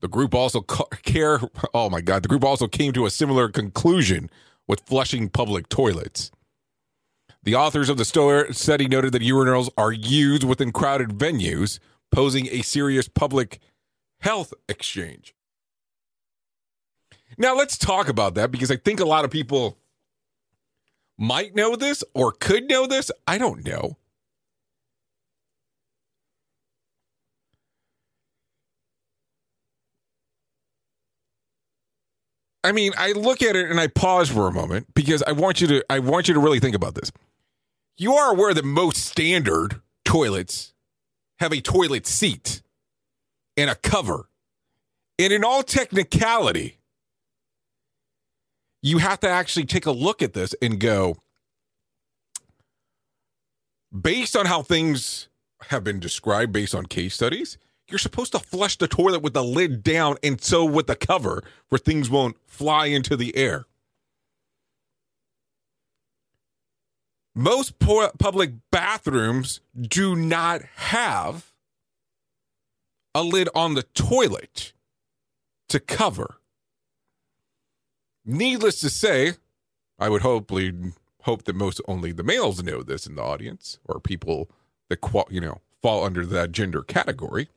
The 0.03 0.09
group 0.09 0.35
also 0.35 0.61
ca- 0.61 0.85
care 1.03 1.41
oh 1.73 1.89
my 1.89 2.03
god, 2.03 2.23
the 2.23 2.29
group 2.29 2.45
also 2.45 2.69
came 2.69 2.93
to 2.93 3.07
a 3.07 3.11
similar 3.11 3.49
conclusion 3.49 4.29
with 4.69 4.81
flushing 4.81 5.31
public 5.31 5.71
toilets. 5.71 6.31
The 7.47 7.55
authors 7.55 7.89
of 7.89 7.97
the 7.97 8.05
study 8.05 8.89
noted 8.89 9.13
that 9.13 9.23
urinals 9.23 9.69
are 9.79 9.93
used 9.93 10.43
within 10.43 10.73
crowded 10.73 11.11
venues, 11.11 11.79
posing 12.11 12.49
a 12.49 12.63
serious 12.63 13.07
public 13.07 13.61
health 14.19 14.53
exchange. 14.69 15.33
Now, 17.39 17.55
let's 17.55 17.79
talk 17.79 18.09
about 18.09 18.35
that 18.35 18.51
because 18.51 18.73
I 18.73 18.77
think 18.77 18.99
a 18.99 19.05
lot 19.05 19.25
of 19.25 19.31
people 19.31 19.79
might 21.17 21.55
know 21.55 21.77
this 21.77 22.03
or 22.15 22.33
could 22.33 22.69
know 22.69 22.85
this. 22.89 23.13
I 23.29 23.39
don't 23.39 23.65
know. 23.65 23.97
I 32.65 32.73
mean, 32.73 32.91
I 32.99 33.13
look 33.13 33.41
at 33.41 33.55
it 33.55 33.71
and 33.71 33.79
I 33.79 33.87
pause 33.87 34.29
for 34.29 34.49
a 34.49 34.53
moment 34.53 34.93
because 34.95 35.23
I 35.23 35.31
want 35.31 35.61
you 35.61 35.69
to 35.69 35.85
I 35.89 36.01
want 36.01 36.27
you 36.27 36.35
to 36.35 36.41
really 36.41 36.59
think 36.59 36.75
about 36.75 36.97
this. 36.97 37.13
You 37.99 38.15
are 38.15 38.33
aware 38.33 38.53
that 38.53 38.65
most 38.65 38.99
standard 38.99 39.81
toilets 40.05 40.75
have 41.39 41.53
a 41.53 41.61
toilet 41.61 42.07
seat 42.07 42.63
and 43.57 43.71
a 43.71 43.75
cover. 43.75 44.29
And 45.19 45.33
in 45.33 45.45
all 45.45 45.63
technicality, 45.63 46.79
you 48.83 48.99
have 48.99 49.21
to 49.21 49.29
actually 49.29 49.65
take 49.65 49.87
a 49.87 49.93
look 49.93 50.21
at 50.21 50.35
this 50.35 50.55
and 50.61 50.79
go, 50.79 51.17
based 53.99 54.37
on 54.37 54.47
how 54.47 54.63
things 54.63 55.29
have 55.69 55.83
been 55.83 55.99
described, 55.99 56.53
based 56.53 56.75
on 56.75 56.85
case 56.85 57.15
studies, 57.15 57.57
you're 57.89 57.99
supposed 57.99 58.33
to 58.33 58.39
flush 58.39 58.77
the 58.77 58.89
toilet 58.89 59.23
with 59.23 59.33
the 59.33 59.45
lid 59.45 59.83
down 59.83 60.17
and 60.23 60.41
so 60.41 60.65
with 60.65 60.87
the 60.87 60.97
cover 60.97 61.43
where 61.71 61.79
things 61.79 62.11
won't 62.11 62.37
fly 62.47 62.87
into 62.87 63.17
the 63.17 63.35
air. 63.37 63.65
Most 67.39 67.79
public 67.79 68.53
bathrooms 68.73 69.61
do 69.79 70.17
not 70.17 70.63
have 70.77 71.53
a 73.15 73.23
lid 73.23 73.51
on 73.55 73.75
the 73.75 73.83
toilet 73.83 74.73
to 75.69 75.79
cover. 75.79 76.37
Needless 78.25 78.81
to 78.81 78.89
say, 78.89 79.35
I 79.99 80.09
would 80.09 80.23
hopefully 80.23 80.73
hope 81.25 81.45
that 81.45 81.55
most 81.55 81.79
only 81.87 82.11
the 82.11 82.23
males 82.23 82.63
know 82.63 82.83
this 82.83 83.07
in 83.07 83.17
the 83.17 83.23
audience 83.23 83.79
or 83.85 84.01
people 84.01 84.49
that 84.89 85.01
you 85.31 85.43
know 85.43 85.61
fall 85.83 86.05
under 86.05 86.25
that 86.25 86.53
gender 86.53 86.83
category. 86.83 87.51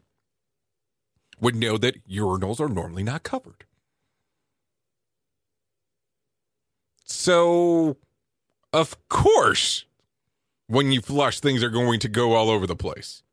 would 1.40 1.56
know 1.56 1.78
that 1.78 2.06
urinals 2.06 2.60
are 2.60 2.68
normally 2.68 3.04
not 3.04 3.24
covered. 3.24 3.64
So, 7.06 7.96
of 8.74 8.98
course, 9.10 9.86
when 10.68 10.92
you 10.92 11.02
flush, 11.02 11.40
things 11.40 11.64
are 11.64 11.70
going 11.70 12.00
to 12.02 12.08
go 12.08 12.34
all 12.34 12.50
over 12.50 12.68
the 12.68 12.76
place. 12.76 13.24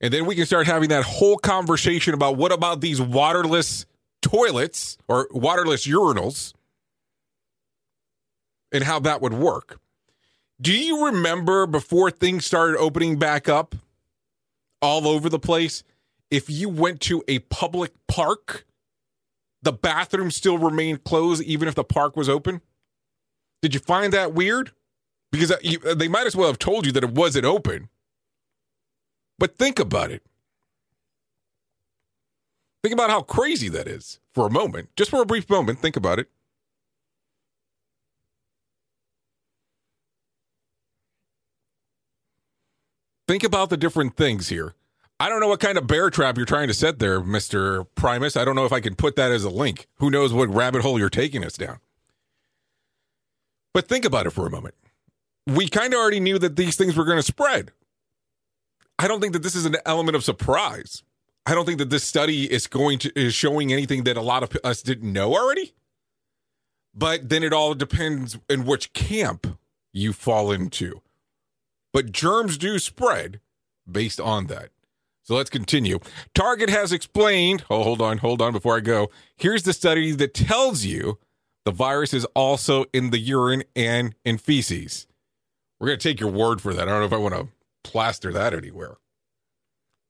And 0.00 0.12
then 0.12 0.26
we 0.26 0.34
can 0.34 0.44
start 0.46 0.66
having 0.66 0.90
that 0.90 1.04
whole 1.04 1.36
conversation 1.36 2.12
about 2.12 2.36
what 2.36 2.52
about 2.52 2.80
these 2.80 3.00
waterless 3.00 3.86
toilets 4.20 4.98
or 5.08 5.28
waterless 5.30 5.86
urinals 5.86 6.52
and 8.72 8.84
how 8.84 8.98
that 9.00 9.22
would 9.22 9.32
work. 9.32 9.80
Do 10.60 10.72
you 10.72 11.06
remember 11.06 11.66
before 11.66 12.10
things 12.10 12.44
started 12.44 12.78
opening 12.78 13.18
back 13.18 13.48
up 13.48 13.74
all 14.82 15.06
over 15.06 15.28
the 15.28 15.38
place? 15.38 15.82
If 16.30 16.50
you 16.50 16.68
went 16.68 17.00
to 17.02 17.22
a 17.28 17.38
public 17.38 17.92
park, 18.08 18.66
the 19.62 19.72
bathroom 19.72 20.30
still 20.30 20.58
remained 20.58 21.04
closed 21.04 21.42
even 21.42 21.68
if 21.68 21.74
the 21.74 21.84
park 21.84 22.16
was 22.16 22.28
open? 22.28 22.60
Did 23.62 23.74
you 23.74 23.80
find 23.80 24.12
that 24.12 24.32
weird? 24.34 24.72
Because 25.32 25.50
uh, 25.50 25.94
they 25.94 26.08
might 26.08 26.26
as 26.26 26.36
well 26.36 26.46
have 26.46 26.58
told 26.58 26.86
you 26.86 26.92
that 26.92 27.04
it 27.04 27.10
wasn't 27.10 27.44
open. 27.44 27.88
But 29.38 29.56
think 29.56 29.78
about 29.78 30.10
it. 30.10 30.22
Think 32.82 32.94
about 32.94 33.10
how 33.10 33.22
crazy 33.22 33.68
that 33.70 33.88
is 33.88 34.20
for 34.32 34.46
a 34.46 34.50
moment. 34.50 34.90
Just 34.96 35.10
for 35.10 35.20
a 35.20 35.26
brief 35.26 35.50
moment, 35.50 35.80
think 35.80 35.96
about 35.96 36.18
it. 36.18 36.28
Think 43.26 43.42
about 43.42 43.70
the 43.70 43.76
different 43.76 44.16
things 44.16 44.50
here. 44.50 44.76
I 45.18 45.28
don't 45.28 45.40
know 45.40 45.48
what 45.48 45.60
kind 45.60 45.78
of 45.78 45.86
bear 45.86 46.10
trap 46.10 46.36
you're 46.36 46.46
trying 46.46 46.68
to 46.68 46.74
set 46.74 46.98
there, 46.98 47.20
Mr. 47.20 47.86
Primus. 47.96 48.36
I 48.36 48.44
don't 48.44 48.54
know 48.54 48.66
if 48.66 48.72
I 48.72 48.80
can 48.80 48.94
put 48.94 49.16
that 49.16 49.32
as 49.32 49.42
a 49.42 49.50
link. 49.50 49.88
Who 49.96 50.10
knows 50.10 50.32
what 50.32 50.48
rabbit 50.48 50.82
hole 50.82 50.98
you're 50.98 51.10
taking 51.10 51.44
us 51.44 51.56
down. 51.56 51.78
But 53.76 53.88
think 53.88 54.06
about 54.06 54.26
it 54.26 54.30
for 54.30 54.46
a 54.46 54.50
moment. 54.50 54.74
We 55.46 55.68
kind 55.68 55.92
of 55.92 56.00
already 56.00 56.18
knew 56.18 56.38
that 56.38 56.56
these 56.56 56.76
things 56.76 56.96
were 56.96 57.04
going 57.04 57.18
to 57.18 57.22
spread. 57.22 57.72
I 58.98 59.06
don't 59.06 59.20
think 59.20 59.34
that 59.34 59.42
this 59.42 59.54
is 59.54 59.66
an 59.66 59.76
element 59.84 60.16
of 60.16 60.24
surprise. 60.24 61.02
I 61.44 61.54
don't 61.54 61.66
think 61.66 61.76
that 61.76 61.90
this 61.90 62.02
study 62.02 62.50
is 62.50 62.68
going 62.68 62.98
to 63.00 63.12
is 63.14 63.34
showing 63.34 63.74
anything 63.74 64.04
that 64.04 64.16
a 64.16 64.22
lot 64.22 64.42
of 64.42 64.56
us 64.64 64.80
didn't 64.80 65.12
know 65.12 65.34
already. 65.36 65.74
But 66.94 67.28
then 67.28 67.42
it 67.42 67.52
all 67.52 67.74
depends 67.74 68.38
in 68.48 68.64
which 68.64 68.94
camp 68.94 69.58
you 69.92 70.14
fall 70.14 70.52
into. 70.52 71.02
But 71.92 72.12
germs 72.12 72.56
do 72.56 72.78
spread 72.78 73.40
based 73.86 74.18
on 74.18 74.46
that. 74.46 74.70
So 75.22 75.34
let's 75.34 75.50
continue. 75.50 75.98
Target 76.34 76.70
has 76.70 76.94
explained. 76.94 77.64
Oh, 77.68 77.82
hold 77.82 78.00
on, 78.00 78.16
hold 78.18 78.40
on 78.40 78.54
before 78.54 78.78
I 78.78 78.80
go. 78.80 79.10
Here's 79.36 79.64
the 79.64 79.74
study 79.74 80.12
that 80.12 80.32
tells 80.32 80.86
you 80.86 81.18
the 81.66 81.72
virus 81.72 82.14
is 82.14 82.24
also 82.26 82.84
in 82.92 83.10
the 83.10 83.18
urine 83.18 83.64
and 83.74 84.14
in 84.24 84.38
feces. 84.38 85.08
We're 85.80 85.88
going 85.88 85.98
to 85.98 86.08
take 86.08 86.20
your 86.20 86.30
word 86.30 86.62
for 86.62 86.72
that. 86.72 86.82
I 86.82 86.92
don't 86.92 87.00
know 87.00 87.06
if 87.06 87.12
I 87.12 87.16
want 87.16 87.34
to 87.34 87.48
plaster 87.82 88.32
that 88.32 88.54
anywhere. 88.54 88.98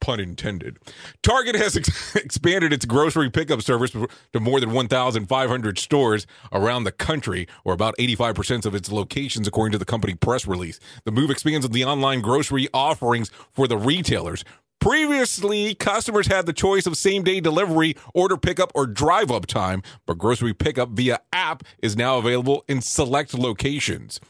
Pun 0.03 0.21
intended. 0.21 0.77
Target 1.23 1.57
has 1.57 1.75
ex- 1.75 2.15
expanded 2.17 2.75
its 2.75 2.85
grocery 2.85 3.31
pickup 3.31 3.63
service 3.63 3.91
to 3.91 4.39
more 4.39 4.61
than 4.61 4.73
1,500 4.73 5.79
stores 5.79 6.27
around 6.53 6.85
the 6.85 6.93
country, 6.93 7.49
or 7.65 7.73
about 7.73 7.97
85% 7.99 8.67
of 8.67 8.75
its 8.75 8.93
locations, 8.93 9.49
according 9.49 9.73
to 9.73 9.79
the 9.79 9.87
company 9.87 10.15
press 10.15 10.47
release. 10.47 10.79
The 11.05 11.11
move 11.11 11.31
expands 11.31 11.67
the 11.67 11.85
online 11.87 12.21
grocery 12.21 12.69
offerings 12.75 13.31
for 13.55 13.67
the 13.67 13.79
retailers. 13.79 14.45
Previously, 14.87 15.75
customers 15.75 16.29
had 16.29 16.47
the 16.47 16.53
choice 16.53 16.87
of 16.87 16.97
same 16.97 17.25
day 17.25 17.41
delivery, 17.41 17.97
order 18.15 18.37
pickup, 18.37 18.71
or 18.73 18.87
drive 18.87 19.33
up 19.33 19.45
time, 19.45 19.83
but 20.07 20.17
grocery 20.17 20.55
pickup 20.55 20.91
via 20.91 21.19
app 21.33 21.65
is 21.81 21.97
now 21.97 22.19
available 22.19 22.65
in 22.69 22.81
select 22.81 23.35
locations. 23.35 24.21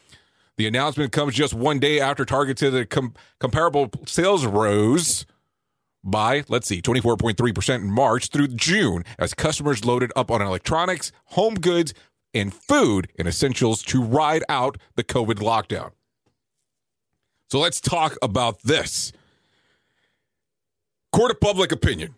The 0.55 0.65
announcement 0.65 1.11
comes 1.11 1.35
just 1.35 1.53
one 1.53 1.77
day 1.77 1.99
after 1.99 2.25
Target 2.25 2.57
said 2.57 2.89
com- 2.89 3.13
comparable 3.39 3.91
sales 4.07 4.47
rose 4.47 5.27
by, 6.03 6.43
let's 6.49 6.67
see, 6.67 6.81
24.3% 6.81 7.75
in 7.75 7.91
March 7.91 8.29
through 8.29 8.47
June 8.47 9.05
as 9.19 9.35
customers 9.35 9.85
loaded 9.85 10.11
up 10.15 10.31
on 10.31 10.41
electronics, 10.41 11.11
home 11.25 11.53
goods, 11.53 11.93
and 12.33 12.51
food 12.51 13.11
and 13.19 13.27
essentials 13.27 13.83
to 13.83 14.01
ride 14.01 14.43
out 14.49 14.79
the 14.95 15.03
COVID 15.03 15.35
lockdown. 15.35 15.91
So 17.51 17.59
let's 17.59 17.79
talk 17.79 18.17
about 18.23 18.63
this. 18.63 19.13
Court 21.11 21.31
of 21.31 21.39
public 21.39 21.71
opinion. 21.71 22.15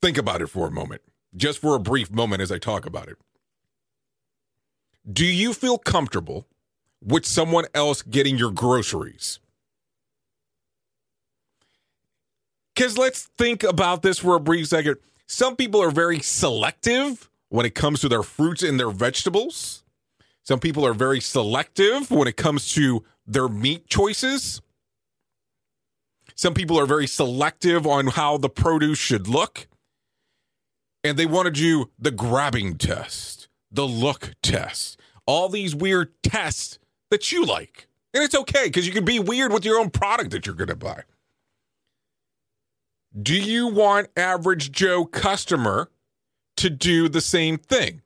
Think 0.00 0.18
about 0.18 0.42
it 0.42 0.48
for 0.48 0.66
a 0.66 0.70
moment, 0.70 1.02
just 1.36 1.58
for 1.58 1.76
a 1.76 1.80
brief 1.80 2.10
moment 2.10 2.42
as 2.42 2.50
I 2.50 2.58
talk 2.58 2.86
about 2.86 3.08
it. 3.08 3.16
Do 5.10 5.24
you 5.24 5.52
feel 5.52 5.78
comfortable 5.78 6.46
with 7.04 7.26
someone 7.26 7.66
else 7.74 8.02
getting 8.02 8.38
your 8.38 8.50
groceries? 8.50 9.38
Because 12.74 12.96
let's 12.96 13.22
think 13.22 13.62
about 13.62 14.02
this 14.02 14.18
for 14.18 14.34
a 14.34 14.40
brief 14.40 14.68
second. 14.68 14.96
Some 15.26 15.56
people 15.56 15.82
are 15.82 15.90
very 15.90 16.20
selective 16.20 17.28
when 17.48 17.66
it 17.66 17.74
comes 17.74 18.00
to 18.00 18.08
their 18.08 18.22
fruits 18.22 18.62
and 18.62 18.80
their 18.80 18.90
vegetables. 18.90 19.84
Some 20.42 20.58
people 20.58 20.86
are 20.86 20.94
very 20.94 21.20
selective 21.20 22.10
when 22.10 22.26
it 22.26 22.36
comes 22.36 22.72
to 22.72 23.04
their 23.26 23.46
meat 23.46 23.88
choices. 23.88 24.61
Some 26.34 26.54
people 26.54 26.78
are 26.78 26.86
very 26.86 27.06
selective 27.06 27.86
on 27.86 28.08
how 28.08 28.36
the 28.36 28.48
produce 28.48 28.98
should 28.98 29.28
look. 29.28 29.66
And 31.04 31.18
they 31.18 31.26
want 31.26 31.46
to 31.46 31.50
do 31.50 31.90
the 31.98 32.10
grabbing 32.10 32.78
test, 32.78 33.48
the 33.70 33.86
look 33.86 34.32
test, 34.42 35.00
all 35.26 35.48
these 35.48 35.74
weird 35.74 36.12
tests 36.22 36.78
that 37.10 37.32
you 37.32 37.44
like. 37.44 37.88
And 38.14 38.22
it's 38.22 38.34
okay 38.34 38.64
because 38.64 38.86
you 38.86 38.92
can 38.92 39.04
be 39.04 39.18
weird 39.18 39.52
with 39.52 39.64
your 39.64 39.78
own 39.78 39.90
product 39.90 40.30
that 40.30 40.46
you're 40.46 40.54
going 40.54 40.68
to 40.68 40.76
buy. 40.76 41.02
Do 43.20 43.34
you 43.34 43.68
want 43.68 44.08
average 44.16 44.72
Joe 44.72 45.04
customer 45.04 45.90
to 46.56 46.70
do 46.70 47.08
the 47.08 47.20
same 47.20 47.58
thing? 47.58 48.02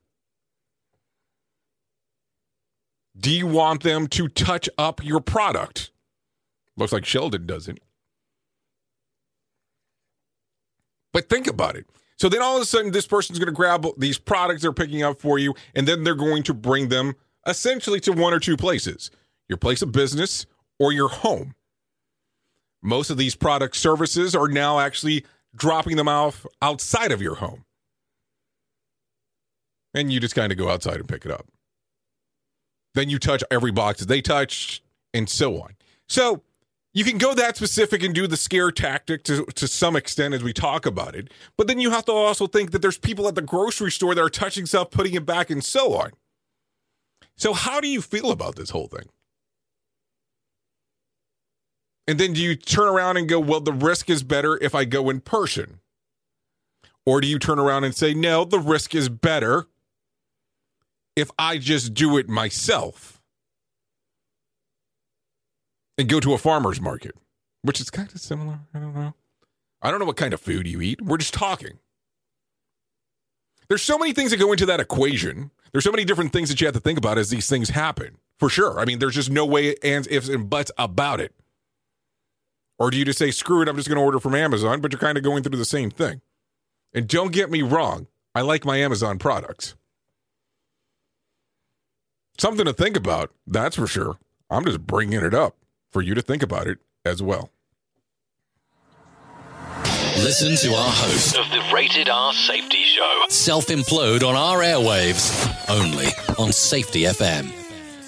Do 3.17 3.31
you 3.31 3.47
want 3.47 3.83
them 3.83 4.07
to 4.07 4.27
touch 4.27 4.69
up 4.77 5.03
your 5.03 5.19
product? 5.19 5.91
Looks 6.75 6.91
like 6.91 7.05
Sheldon 7.05 7.45
doesn't. 7.45 7.79
But 11.13 11.29
think 11.29 11.47
about 11.47 11.75
it. 11.75 11.85
So 12.17 12.29
then 12.29 12.41
all 12.41 12.55
of 12.55 12.61
a 12.61 12.65
sudden, 12.65 12.91
this 12.91 13.07
person's 13.07 13.39
going 13.39 13.47
to 13.47 13.53
grab 13.53 13.85
these 13.97 14.17
products 14.17 14.63
they're 14.63 14.73
picking 14.73 15.03
up 15.03 15.21
for 15.21 15.37
you, 15.37 15.53
and 15.75 15.87
then 15.87 16.03
they're 16.03 16.15
going 16.15 16.43
to 16.43 16.53
bring 16.53 16.89
them 16.89 17.15
essentially 17.45 17.99
to 18.01 18.11
one 18.11 18.33
or 18.33 18.39
two 18.39 18.57
places 18.57 19.11
your 19.47 19.57
place 19.57 19.81
of 19.81 19.93
business 19.93 20.45
or 20.77 20.91
your 20.91 21.07
home. 21.07 21.55
Most 22.81 23.09
of 23.09 23.17
these 23.17 23.35
product 23.35 23.77
services 23.77 24.35
are 24.35 24.49
now 24.49 24.79
actually 24.79 25.25
dropping 25.55 25.95
them 25.95 26.09
off 26.09 26.45
outside 26.61 27.11
of 27.11 27.21
your 27.21 27.35
home. 27.35 27.63
And 29.93 30.11
you 30.11 30.19
just 30.19 30.35
kind 30.35 30.51
of 30.51 30.57
go 30.57 30.69
outside 30.69 30.97
and 30.97 31.07
pick 31.07 31.25
it 31.25 31.31
up. 31.31 31.47
Then 32.93 33.09
you 33.09 33.19
touch 33.19 33.43
every 33.49 33.71
box 33.71 33.99
that 33.99 34.07
they 34.07 34.21
touch, 34.21 34.83
and 35.13 35.29
so 35.29 35.61
on. 35.61 35.75
So 36.07 36.43
you 36.97 37.03
can 37.03 37.19
go 37.19 37.35
that 37.35 37.55
specific 37.55 38.01
and 38.01 38.15
do 38.15 38.25
the 38.25 38.35
scare 38.35 38.71
tactic 38.71 39.21
to, 39.25 39.45
to 39.45 39.67
some 39.67 39.95
extent 39.95 40.33
as 40.33 40.41
we 40.41 40.51
talk 40.51 40.87
about 40.87 41.15
it. 41.15 41.29
But 41.55 41.67
then 41.67 41.79
you 41.79 41.91
have 41.91 42.05
to 42.05 42.11
also 42.11 42.47
think 42.47 42.71
that 42.71 42.81
there's 42.81 42.97
people 42.97 43.27
at 43.27 43.35
the 43.35 43.43
grocery 43.43 43.91
store 43.91 44.15
that 44.15 44.21
are 44.21 44.31
touching 44.31 44.65
stuff, 44.65 44.89
putting 44.89 45.13
it 45.13 45.23
back, 45.23 45.51
and 45.51 45.63
so 45.63 45.93
on. 45.93 46.13
So, 47.35 47.53
how 47.53 47.79
do 47.81 47.87
you 47.87 48.01
feel 48.01 48.31
about 48.31 48.55
this 48.55 48.71
whole 48.71 48.87
thing? 48.87 49.09
And 52.07 52.19
then 52.19 52.33
do 52.33 52.41
you 52.41 52.55
turn 52.55 52.87
around 52.87 53.17
and 53.17 53.29
go, 53.29 53.39
well, 53.39 53.59
the 53.59 53.73
risk 53.73 54.09
is 54.09 54.23
better 54.23 54.57
if 54.57 54.73
I 54.73 54.83
go 54.83 55.11
in 55.11 55.19
person? 55.21 55.81
Or 57.05 57.21
do 57.21 57.27
you 57.27 57.37
turn 57.37 57.59
around 57.59 57.83
and 57.83 57.93
say, 57.93 58.15
no, 58.15 58.43
the 58.43 58.57
risk 58.57 58.95
is 58.95 59.07
better 59.07 59.67
if 61.15 61.29
I 61.37 61.59
just 61.59 61.93
do 61.93 62.17
it 62.17 62.27
myself 62.27 63.16
and 65.97 66.07
go 66.07 66.19
to 66.19 66.33
a 66.33 66.37
farmer's 66.37 66.79
market, 66.79 67.15
which 67.61 67.79
is 67.79 67.89
kind 67.89 68.11
of 68.13 68.19
similar. 68.21 68.59
I 68.73 68.79
don't 68.79 68.93
know. 68.93 69.13
I 69.81 69.91
don't 69.91 69.99
know 69.99 70.05
what 70.05 70.17
kind 70.17 70.33
of 70.33 70.41
food 70.41 70.67
you 70.67 70.81
eat. 70.81 71.01
We're 71.01 71.17
just 71.17 71.33
talking. 71.33 71.79
There's 73.69 73.83
so 73.83 73.97
many 73.97 74.13
things 74.13 74.31
that 74.31 74.37
go 74.37 74.51
into 74.51 74.65
that 74.65 74.79
equation. 74.79 75.51
There's 75.71 75.83
so 75.83 75.91
many 75.91 76.05
different 76.05 76.31
things 76.33 76.49
that 76.49 76.61
you 76.61 76.67
have 76.67 76.73
to 76.73 76.79
think 76.79 76.97
about 76.97 77.17
as 77.17 77.29
these 77.29 77.49
things 77.49 77.69
happen. 77.69 78.17
For 78.39 78.49
sure. 78.49 78.79
I 78.79 78.85
mean, 78.85 78.99
there's 78.99 79.15
just 79.15 79.31
no 79.31 79.45
way 79.45 79.75
ands, 79.83 80.07
ifs, 80.09 80.29
and 80.29 80.49
buts 80.49 80.71
about 80.77 81.19
it. 81.19 81.33
Or 82.79 82.91
do 82.91 82.97
you 82.97 83.05
just 83.05 83.17
say, 83.17 83.31
screw 83.31 83.61
it, 83.61 83.67
I'm 83.67 83.75
just 83.75 83.89
going 83.89 83.97
to 83.97 84.03
order 84.03 84.19
from 84.19 84.35
Amazon? 84.35 84.79
But 84.79 84.91
you're 84.91 84.99
kind 84.99 85.17
of 85.17 85.23
going 85.23 85.41
through 85.41 85.57
the 85.57 85.65
same 85.65 85.89
thing. 85.89 86.21
And 86.93 87.07
don't 87.07 87.33
get 87.33 87.49
me 87.49 87.63
wrong, 87.63 88.07
I 88.35 88.41
like 88.41 88.63
my 88.63 88.77
Amazon 88.77 89.17
products. 89.17 89.75
Something 92.37 92.65
to 92.65 92.73
think 92.73 92.95
about, 92.95 93.31
that's 93.47 93.75
for 93.75 93.87
sure. 93.87 94.17
I'm 94.49 94.63
just 94.63 94.85
bringing 94.85 95.23
it 95.23 95.33
up 95.33 95.57
for 95.91 96.01
you 96.01 96.13
to 96.13 96.21
think 96.21 96.43
about 96.43 96.67
it 96.67 96.79
as 97.05 97.21
well. 97.21 97.49
Listen 100.17 100.55
to 100.67 100.75
our 100.75 100.89
host 100.91 101.37
of 101.37 101.49
the 101.51 101.63
Rated 101.73 102.09
R 102.09 102.33
Safety 102.33 102.83
Show. 102.83 103.25
self 103.29 103.67
implode 103.67 104.27
on 104.27 104.35
our 104.35 104.59
airwaves 104.59 105.69
only 105.69 106.07
on 106.39 106.51
Safety 106.51 107.01
FM. 107.01 107.53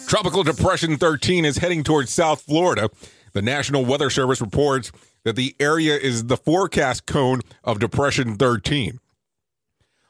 Tropical 0.08 0.44
Depression 0.44 0.98
13 0.98 1.46
is 1.46 1.58
heading 1.58 1.84
towards 1.84 2.12
South 2.12 2.42
Florida. 2.42 2.90
The 3.34 3.44
National 3.44 3.86
Weather 3.86 4.10
Service 4.10 4.42
reports 4.42 4.92
that 5.24 5.36
the 5.36 5.56
area 5.60 5.96
is 5.96 6.26
the 6.26 6.38
forecast 6.38 7.06
cone 7.06 7.42
of 7.64 7.80
Depression 7.80 8.36
13. 8.36 9.00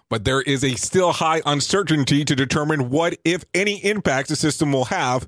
But 0.10 0.24
there 0.24 0.42
is 0.42 0.64
a 0.64 0.76
still 0.76 1.12
high 1.12 1.42
uncertainty 1.46 2.24
to 2.24 2.36
determine 2.36 2.90
what, 2.90 3.18
if 3.26 3.44
any, 3.54 3.84
impacts 3.84 4.30
the 4.30 4.36
system 4.38 4.72
will 4.72 4.86
have 4.86 5.28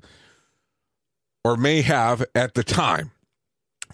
or 1.44 1.56
may 1.56 1.82
have 1.82 2.24
at 2.34 2.54
the 2.54 2.64
time. 2.64 3.10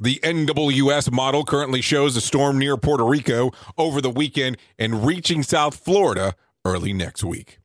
The 0.00 0.20
NWS 0.22 1.10
model 1.10 1.44
currently 1.44 1.80
shows 1.80 2.16
a 2.16 2.20
storm 2.20 2.58
near 2.58 2.76
Puerto 2.76 3.04
Rico 3.04 3.50
over 3.76 4.00
the 4.00 4.10
weekend 4.10 4.56
and 4.78 5.04
reaching 5.04 5.42
South 5.42 5.76
Florida 5.76 6.34
early 6.64 6.92
next 6.92 7.24
week. 7.24 7.58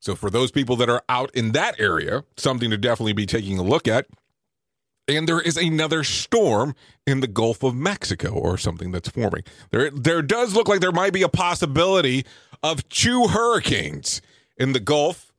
So, 0.00 0.14
for 0.16 0.30
those 0.30 0.50
people 0.50 0.76
that 0.76 0.88
are 0.88 1.02
out 1.08 1.32
in 1.34 1.52
that 1.52 1.78
area, 1.78 2.24
something 2.36 2.70
to 2.70 2.78
definitely 2.78 3.12
be 3.12 3.26
taking 3.26 3.58
a 3.58 3.62
look 3.62 3.86
at. 3.86 4.06
And 5.06 5.28
there 5.28 5.40
is 5.40 5.56
another 5.56 6.04
storm 6.04 6.74
in 7.06 7.20
the 7.20 7.26
Gulf 7.26 7.62
of 7.62 7.74
Mexico 7.74 8.30
or 8.30 8.56
something 8.56 8.92
that's 8.92 9.08
forming. 9.08 9.42
There, 9.70 9.90
there 9.90 10.22
does 10.22 10.54
look 10.54 10.68
like 10.68 10.80
there 10.80 10.92
might 10.92 11.12
be 11.12 11.22
a 11.22 11.28
possibility 11.28 12.24
of 12.62 12.88
two 12.88 13.26
hurricanes 13.26 14.22
in 14.56 14.72
the 14.72 14.80
Gulf 14.80 15.32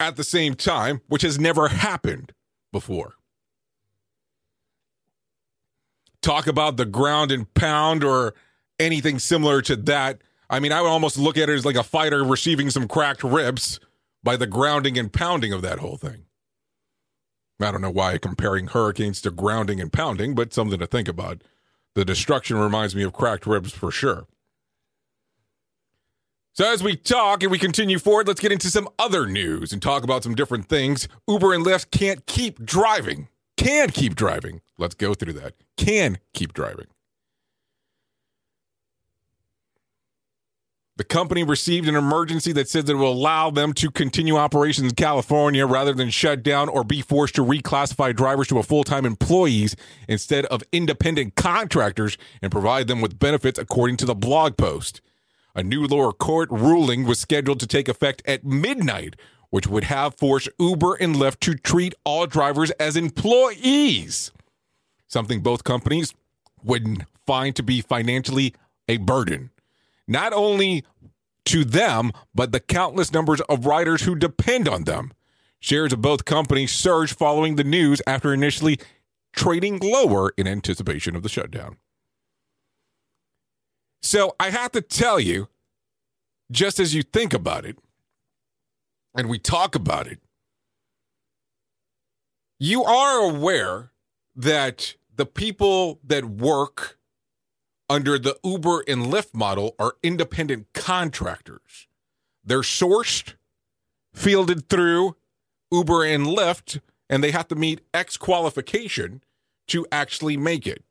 at 0.00 0.16
the 0.16 0.24
same 0.24 0.54
time, 0.54 1.00
which 1.08 1.22
has 1.22 1.38
never 1.38 1.68
happened 1.68 2.32
before. 2.76 3.14
Talk 6.20 6.46
about 6.46 6.76
the 6.76 6.84
ground 6.84 7.32
and 7.32 7.52
pound 7.54 8.04
or 8.04 8.34
anything 8.78 9.18
similar 9.18 9.62
to 9.62 9.76
that. 9.76 10.20
I 10.50 10.60
mean, 10.60 10.72
I 10.72 10.82
would 10.82 10.90
almost 10.90 11.16
look 11.16 11.38
at 11.38 11.48
it 11.48 11.54
as 11.54 11.64
like 11.64 11.76
a 11.76 11.82
fighter 11.82 12.22
receiving 12.22 12.68
some 12.68 12.86
cracked 12.86 13.24
ribs 13.24 13.80
by 14.22 14.36
the 14.36 14.46
grounding 14.46 14.98
and 14.98 15.10
pounding 15.10 15.54
of 15.54 15.62
that 15.62 15.78
whole 15.78 15.96
thing. 15.96 16.26
I 17.62 17.70
don't 17.70 17.80
know 17.80 17.90
why 17.90 18.18
comparing 18.18 18.66
hurricanes 18.66 19.22
to 19.22 19.30
grounding 19.30 19.80
and 19.80 19.90
pounding, 19.90 20.34
but 20.34 20.52
something 20.52 20.78
to 20.78 20.86
think 20.86 21.08
about. 21.08 21.40
The 21.94 22.04
destruction 22.04 22.58
reminds 22.58 22.94
me 22.94 23.04
of 23.04 23.14
cracked 23.14 23.46
ribs 23.46 23.72
for 23.72 23.90
sure. 23.90 24.26
So, 26.56 26.72
as 26.72 26.82
we 26.82 26.96
talk 26.96 27.42
and 27.42 27.52
we 27.52 27.58
continue 27.58 27.98
forward, 27.98 28.26
let's 28.28 28.40
get 28.40 28.50
into 28.50 28.70
some 28.70 28.88
other 28.98 29.26
news 29.26 29.74
and 29.74 29.82
talk 29.82 30.04
about 30.04 30.22
some 30.22 30.34
different 30.34 30.70
things. 30.70 31.06
Uber 31.28 31.52
and 31.52 31.62
Lyft 31.62 31.90
can't 31.90 32.24
keep 32.24 32.64
driving. 32.64 33.28
Can 33.58 33.90
keep 33.90 34.14
driving. 34.14 34.62
Let's 34.78 34.94
go 34.94 35.12
through 35.12 35.34
that. 35.34 35.52
Can 35.76 36.16
keep 36.32 36.54
driving. 36.54 36.86
The 40.96 41.04
company 41.04 41.44
received 41.44 41.88
an 41.88 41.94
emergency 41.94 42.52
that 42.52 42.70
says 42.70 42.88
it 42.88 42.94
will 42.94 43.12
allow 43.12 43.50
them 43.50 43.74
to 43.74 43.90
continue 43.90 44.38
operations 44.38 44.88
in 44.88 44.94
California 44.94 45.66
rather 45.66 45.92
than 45.92 46.08
shut 46.08 46.42
down 46.42 46.70
or 46.70 46.84
be 46.84 47.02
forced 47.02 47.34
to 47.34 47.44
reclassify 47.44 48.16
drivers 48.16 48.48
to 48.48 48.58
a 48.58 48.62
full-time 48.62 49.04
employees 49.04 49.76
instead 50.08 50.46
of 50.46 50.62
independent 50.72 51.34
contractors 51.34 52.16
and 52.40 52.50
provide 52.50 52.88
them 52.88 53.02
with 53.02 53.18
benefits 53.18 53.58
according 53.58 53.98
to 53.98 54.06
the 54.06 54.14
blog 54.14 54.56
post. 54.56 55.02
A 55.56 55.64
new 55.64 55.84
lower 55.84 56.12
court 56.12 56.48
ruling 56.52 57.04
was 57.04 57.18
scheduled 57.18 57.58
to 57.60 57.66
take 57.66 57.88
effect 57.88 58.22
at 58.26 58.44
midnight, 58.44 59.16
which 59.50 59.66
would 59.66 59.84
have 59.84 60.14
forced 60.14 60.48
Uber 60.60 60.94
and 60.94 61.16
Lyft 61.16 61.40
to 61.40 61.54
treat 61.54 61.94
all 62.04 62.26
drivers 62.26 62.70
as 62.72 62.96
employees, 62.96 64.30
something 65.08 65.40
both 65.40 65.64
companies 65.64 66.14
would 66.62 67.06
find 67.26 67.56
to 67.56 67.64
be 67.64 67.80
financially 67.80 68.54
a 68.86 68.98
burden 68.98 69.50
not 70.06 70.32
only 70.32 70.84
to 71.46 71.64
them, 71.64 72.12
but 72.34 72.52
the 72.52 72.60
countless 72.60 73.12
numbers 73.12 73.40
of 73.42 73.66
riders 73.66 74.02
who 74.02 74.14
depend 74.14 74.68
on 74.68 74.84
them. 74.84 75.12
Shares 75.60 75.92
of 75.92 76.02
both 76.02 76.24
companies 76.24 76.72
surged 76.72 77.16
following 77.16 77.56
the 77.56 77.64
news 77.64 78.02
after 78.06 78.32
initially 78.32 78.78
trading 79.32 79.78
lower 79.78 80.32
in 80.36 80.46
anticipation 80.46 81.16
of 81.16 81.22
the 81.22 81.28
shutdown. 81.28 81.76
So 84.02 84.36
I 84.38 84.50
have 84.50 84.72
to 84.72 84.80
tell 84.80 85.18
you, 85.18 85.48
just 86.50 86.78
as 86.78 86.94
you 86.94 87.02
think 87.02 87.34
about 87.34 87.64
it, 87.64 87.78
and 89.16 89.28
we 89.28 89.38
talk 89.38 89.74
about 89.74 90.06
it, 90.06 90.20
you 92.58 92.84
are 92.84 93.18
aware 93.20 93.90
that 94.34 94.94
the 95.14 95.26
people 95.26 95.98
that 96.04 96.24
work 96.24 96.98
under 97.88 98.18
the 98.18 98.38
Uber 98.44 98.84
and 98.86 99.06
Lyft 99.06 99.34
model 99.34 99.74
are 99.78 99.96
independent 100.02 100.66
contractors. 100.72 101.86
They're 102.44 102.60
sourced, 102.60 103.34
fielded 104.14 104.68
through 104.68 105.16
Uber 105.70 106.04
and 106.04 106.26
Lyft, 106.26 106.80
and 107.08 107.22
they 107.22 107.30
have 107.30 107.48
to 107.48 107.54
meet 107.54 107.80
X 107.92 108.16
qualification 108.16 109.22
to 109.68 109.86
actually 109.90 110.36
make 110.36 110.66
it. 110.66 110.84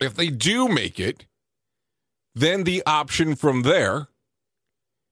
If 0.00 0.14
they 0.14 0.28
do 0.28 0.68
make 0.68 0.98
it, 0.98 1.26
then 2.34 2.64
the 2.64 2.82
option 2.86 3.34
from 3.34 3.62
there 3.62 4.08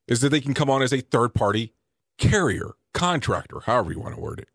is 0.07 0.21
that 0.21 0.31
they 0.31 0.41
can 0.41 0.55
come 0.55 0.71
on 0.71 0.83
as 0.83 0.93
a 0.93 1.01
third 1.01 1.35
party 1.35 1.75
carrier, 2.17 2.73
contractor, 2.95 3.61
however 3.61 3.93
you 3.93 4.01
want 4.01 4.15
to 4.15 4.21
word 4.21 4.41
it. 4.41 4.49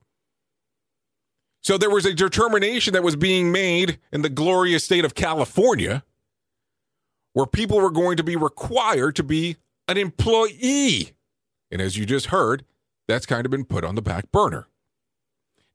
So 1.61 1.77
there 1.77 1.89
was 1.89 2.05
a 2.05 2.13
determination 2.13 2.93
that 2.93 3.03
was 3.03 3.15
being 3.15 3.51
made 3.51 3.99
in 4.11 4.21
the 4.21 4.29
glorious 4.29 4.83
state 4.83 5.05
of 5.05 5.15
California 5.15 6.03
where 7.31 7.45
people 7.45 7.79
were 7.79 7.91
going 7.91 8.17
to 8.17 8.23
be 8.23 8.35
required 8.35 9.15
to 9.15 9.23
be 9.23 9.57
an 9.87 9.97
employee. 9.97 11.13
And 11.71 11.81
as 11.81 11.97
you 11.97 12.05
just 12.05 12.27
heard, 12.27 12.65
that's 13.07 13.25
kind 13.25 13.45
of 13.45 13.51
been 13.51 13.65
put 13.65 13.83
on 13.83 13.95
the 13.95 14.01
back 14.01 14.31
burner. 14.31 14.67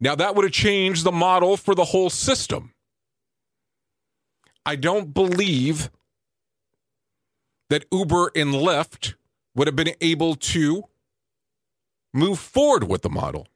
Now, 0.01 0.15
that 0.15 0.35
would 0.35 0.45
have 0.45 0.53
changed 0.53 1.05
the 1.05 1.13
model 1.13 1.57
for 1.57 1.75
the 1.75 1.87
whole 1.87 2.11
system. 2.11 2.73
I 4.69 4.77
don't 4.77 5.15
believe 5.15 5.91
that 7.71 7.87
Uber 7.91 8.33
and 8.37 8.53
Lyft 8.53 9.15
would 9.55 9.67
have 9.67 9.75
been 9.75 9.95
able 10.03 10.35
to 10.35 10.85
move 12.13 12.39
forward 12.39 12.85
with 12.85 13.01
the 13.01 13.09
model 13.09 13.49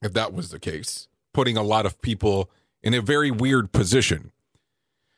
if 0.00 0.14
that 0.14 0.32
was 0.32 0.48
the 0.48 0.58
case, 0.58 1.06
putting 1.34 1.58
a 1.58 1.62
lot 1.62 1.84
of 1.84 2.00
people 2.00 2.50
in 2.82 2.94
a 2.94 3.02
very 3.02 3.30
weird 3.30 3.72
position. 3.72 4.32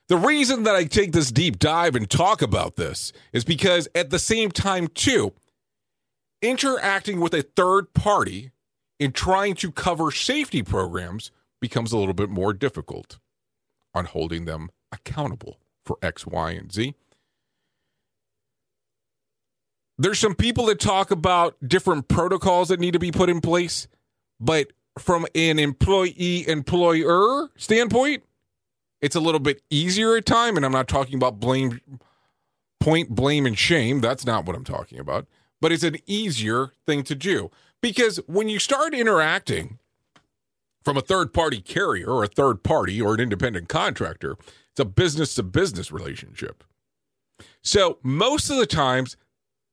The 0.08 0.16
reason 0.16 0.64
that 0.64 0.74
I 0.74 0.82
take 0.82 1.12
this 1.12 1.30
deep 1.30 1.60
dive 1.60 1.94
and 1.94 2.10
talk 2.10 2.42
about 2.42 2.74
this 2.74 3.12
is 3.32 3.44
because 3.44 3.86
at 3.94 4.10
the 4.10 4.18
same 4.18 4.50
time, 4.50 4.88
too, 4.88 5.32
interacting 6.42 7.20
with 7.20 7.34
a 7.34 7.42
third 7.42 7.94
party 7.94 8.50
in 8.98 9.12
trying 9.12 9.54
to 9.54 9.70
cover 9.70 10.10
safety 10.10 10.64
programs 10.64 11.30
becomes 11.60 11.92
a 11.92 11.98
little 11.98 12.14
bit 12.14 12.30
more 12.30 12.52
difficult 12.52 13.20
on 13.94 14.06
holding 14.06 14.44
them 14.44 14.70
accountable 14.90 15.58
for 15.84 15.98
X, 16.02 16.26
Y, 16.26 16.50
and 16.52 16.72
Z. 16.72 16.94
There's 19.98 20.18
some 20.18 20.34
people 20.34 20.66
that 20.66 20.80
talk 20.80 21.10
about 21.10 21.56
different 21.66 22.08
protocols 22.08 22.68
that 22.68 22.80
need 22.80 22.92
to 22.92 22.98
be 22.98 23.12
put 23.12 23.28
in 23.28 23.40
place, 23.40 23.88
but 24.40 24.72
from 24.98 25.26
an 25.34 25.58
employee 25.58 26.46
employer 26.48 27.48
standpoint, 27.56 28.24
it's 29.00 29.16
a 29.16 29.20
little 29.20 29.40
bit 29.40 29.62
easier 29.70 30.16
at 30.16 30.26
time. 30.26 30.56
And 30.56 30.64
I'm 30.64 30.72
not 30.72 30.88
talking 30.88 31.14
about 31.14 31.40
blame, 31.40 31.80
point, 32.80 33.10
blame, 33.10 33.46
and 33.46 33.58
shame. 33.58 34.00
That's 34.00 34.24
not 34.26 34.46
what 34.46 34.56
I'm 34.56 34.64
talking 34.64 34.98
about. 34.98 35.26
But 35.60 35.72
it's 35.72 35.84
an 35.84 35.98
easier 36.06 36.72
thing 36.86 37.02
to 37.04 37.14
do 37.14 37.50
because 37.80 38.18
when 38.26 38.48
you 38.48 38.58
start 38.58 38.94
interacting 38.94 39.78
from 40.84 40.96
a 40.96 41.00
third 41.00 41.32
party 41.32 41.60
carrier 41.60 42.08
or 42.08 42.24
a 42.24 42.28
third 42.28 42.62
party 42.62 43.00
or 43.00 43.14
an 43.14 43.20
independent 43.20 43.68
contractor, 43.68 44.36
it's 44.70 44.80
a 44.80 44.84
business 44.84 45.34
to 45.36 45.42
business 45.42 45.92
relationship. 45.92 46.64
So 47.62 47.98
most 48.02 48.50
of 48.50 48.56
the 48.56 48.66
times, 48.66 49.16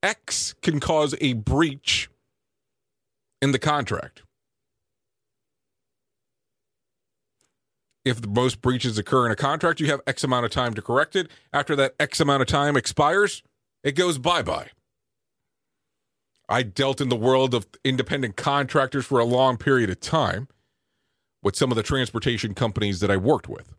X 0.04 0.54
can 0.62 0.80
cause 0.80 1.16
a 1.20 1.34
breach 1.34 2.10
in 3.42 3.52
the 3.52 3.60
contract. 3.60 4.24
If 8.06 8.22
the 8.22 8.28
most 8.28 8.62
breaches 8.62 8.98
occur 8.98 9.26
in 9.26 9.32
a 9.32 9.36
contract, 9.36 9.80
you 9.80 9.88
have 9.88 10.02
X 10.08 10.24
amount 10.24 10.46
of 10.46 10.52
time 10.52 10.74
to 10.74 10.82
correct 10.82 11.16
it. 11.16 11.30
After 11.52 11.76
that 11.76 11.96
X 12.00 12.20
amount 12.20 12.42
of 12.42 12.48
time 12.48 12.78
expires, 12.78 13.44
it 13.84 13.96
goes 13.96 14.18
bye 14.18 14.42
bye. 14.42 14.70
I 16.48 16.64
dealt 16.64 17.00
in 17.02 17.10
the 17.10 17.16
world 17.16 17.54
of 17.54 17.68
independent 17.84 18.36
contractors 18.36 19.06
for 19.06 19.20
a 19.20 19.26
long 19.26 19.58
period 19.58 19.90
of 19.90 20.00
time 20.00 20.48
with 21.42 21.56
some 21.56 21.72
of 21.72 21.76
the 21.76 21.84
transportation 21.84 22.54
companies 22.54 23.00
that 23.00 23.12
I 23.12 23.18
worked 23.18 23.48
with. 23.48 23.74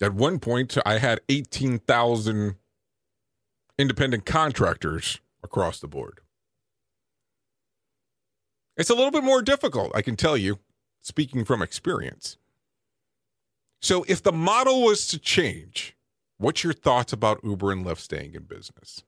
At 0.00 0.12
one 0.12 0.38
point, 0.38 0.76
I 0.84 0.98
had 0.98 1.20
18,000 1.28 2.56
independent 3.78 4.26
contractors 4.26 5.20
across 5.42 5.80
the 5.80 5.88
board. 5.88 6.20
It's 8.76 8.90
a 8.90 8.94
little 8.94 9.10
bit 9.10 9.24
more 9.24 9.40
difficult, 9.40 9.92
I 9.94 10.02
can 10.02 10.16
tell 10.16 10.36
you, 10.36 10.58
speaking 11.00 11.44
from 11.44 11.62
experience. 11.62 12.36
So 13.80 14.04
if 14.08 14.22
the 14.22 14.32
model 14.32 14.82
was 14.82 15.06
to 15.08 15.18
change, 15.18 15.96
what's 16.36 16.62
your 16.62 16.74
thoughts 16.74 17.12
about 17.12 17.40
Uber 17.42 17.72
and 17.72 17.86
Lyft 17.86 17.98
staying 18.00 18.34
in 18.34 18.42
business? 18.42 19.02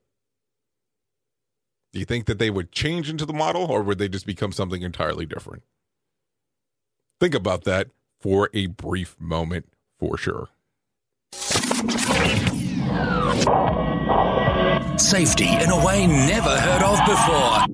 Do 1.92 1.98
you 1.98 2.04
think 2.04 2.26
that 2.26 2.38
they 2.38 2.50
would 2.50 2.70
change 2.70 3.08
into 3.08 3.24
the 3.24 3.32
model 3.32 3.66
or 3.66 3.82
would 3.82 3.98
they 3.98 4.08
just 4.08 4.26
become 4.26 4.52
something 4.52 4.82
entirely 4.82 5.24
different? 5.24 5.62
Think 7.18 7.34
about 7.34 7.64
that 7.64 7.88
for 8.20 8.50
a 8.52 8.66
brief 8.66 9.16
moment 9.18 9.66
for 9.98 10.18
sure. 10.18 10.48
Safety 14.98 15.48
in 15.48 15.70
a 15.70 15.84
way 15.84 16.06
never 16.06 16.56
heard 16.60 16.82
of 16.82 16.98
before. 17.06 17.66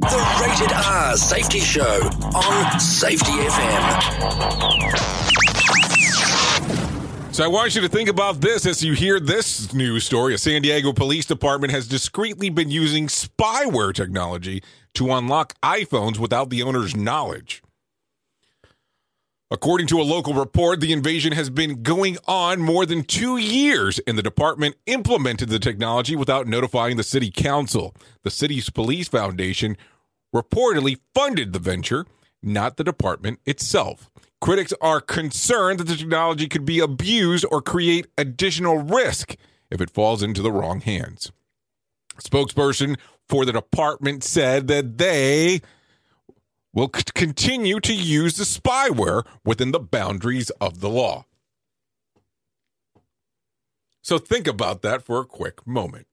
The 0.00 0.20
Rated 0.40 0.72
R 0.72 1.16
Safety 1.16 1.60
Show 1.60 2.10
on 2.34 2.80
Safety 2.80 3.32
FM. 3.32 4.36
So 7.36 7.44
I 7.44 7.48
want 7.48 7.74
you 7.74 7.82
to 7.82 7.88
think 7.90 8.08
about 8.08 8.40
this 8.40 8.64
as 8.64 8.82
you 8.82 8.94
hear 8.94 9.20
this 9.20 9.74
news 9.74 10.06
story. 10.06 10.32
A 10.32 10.38
San 10.38 10.62
Diego 10.62 10.94
police 10.94 11.26
department 11.26 11.70
has 11.70 11.86
discreetly 11.86 12.48
been 12.48 12.70
using 12.70 13.08
spyware 13.08 13.92
technology 13.92 14.62
to 14.94 15.12
unlock 15.12 15.52
iPhones 15.60 16.18
without 16.18 16.48
the 16.48 16.62
owner's 16.62 16.96
knowledge. 16.96 17.62
According 19.50 19.86
to 19.88 20.00
a 20.00 20.02
local 20.02 20.32
report, 20.32 20.80
the 20.80 20.94
invasion 20.94 21.32
has 21.34 21.50
been 21.50 21.82
going 21.82 22.16
on 22.26 22.62
more 22.62 22.86
than 22.86 23.02
two 23.02 23.36
years, 23.36 24.00
and 24.06 24.16
the 24.16 24.22
department 24.22 24.76
implemented 24.86 25.50
the 25.50 25.58
technology 25.58 26.16
without 26.16 26.46
notifying 26.46 26.96
the 26.96 27.02
city 27.02 27.30
council. 27.30 27.94
The 28.22 28.30
city's 28.30 28.70
police 28.70 29.08
foundation 29.08 29.76
reportedly 30.34 31.00
funded 31.14 31.52
the 31.52 31.58
venture, 31.58 32.06
not 32.42 32.78
the 32.78 32.84
department 32.84 33.40
itself. 33.44 34.08
Critics 34.40 34.72
are 34.80 35.00
concerned 35.00 35.80
that 35.80 35.88
the 35.88 35.96
technology 35.96 36.46
could 36.46 36.64
be 36.64 36.78
abused 36.78 37.44
or 37.50 37.62
create 37.62 38.06
additional 38.18 38.78
risk 38.78 39.36
if 39.70 39.80
it 39.80 39.90
falls 39.90 40.22
into 40.22 40.42
the 40.42 40.52
wrong 40.52 40.80
hands. 40.80 41.32
Spokesperson 42.20 42.96
for 43.28 43.44
the 43.44 43.52
department 43.52 44.22
said 44.22 44.68
that 44.68 44.98
they 44.98 45.60
will 46.72 46.90
c- 46.94 47.02
continue 47.14 47.80
to 47.80 47.94
use 47.94 48.36
the 48.36 48.44
spyware 48.44 49.24
within 49.44 49.72
the 49.72 49.80
boundaries 49.80 50.50
of 50.60 50.80
the 50.80 50.90
law. 50.90 51.24
So 54.02 54.18
think 54.18 54.46
about 54.46 54.82
that 54.82 55.02
for 55.02 55.20
a 55.20 55.24
quick 55.24 55.66
moment. 55.66 56.06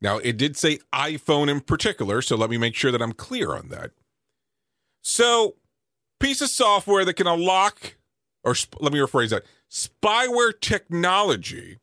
Now, 0.00 0.18
it 0.18 0.36
did 0.36 0.56
say 0.56 0.78
iPhone 0.94 1.50
in 1.50 1.60
particular, 1.60 2.22
so 2.22 2.36
let 2.36 2.48
me 2.48 2.58
make 2.58 2.74
sure 2.74 2.92
that 2.92 3.02
I'm 3.02 3.12
clear 3.12 3.54
on 3.54 3.68
that. 3.68 3.90
So, 5.02 5.56
piece 6.20 6.40
of 6.40 6.48
software 6.48 7.04
that 7.04 7.14
can 7.14 7.26
unlock, 7.26 7.96
or 8.44 8.54
sp- 8.54 8.78
let 8.80 8.92
me 8.92 8.98
rephrase 9.00 9.30
that 9.30 9.44
spyware 9.70 10.52
technology 10.60 11.78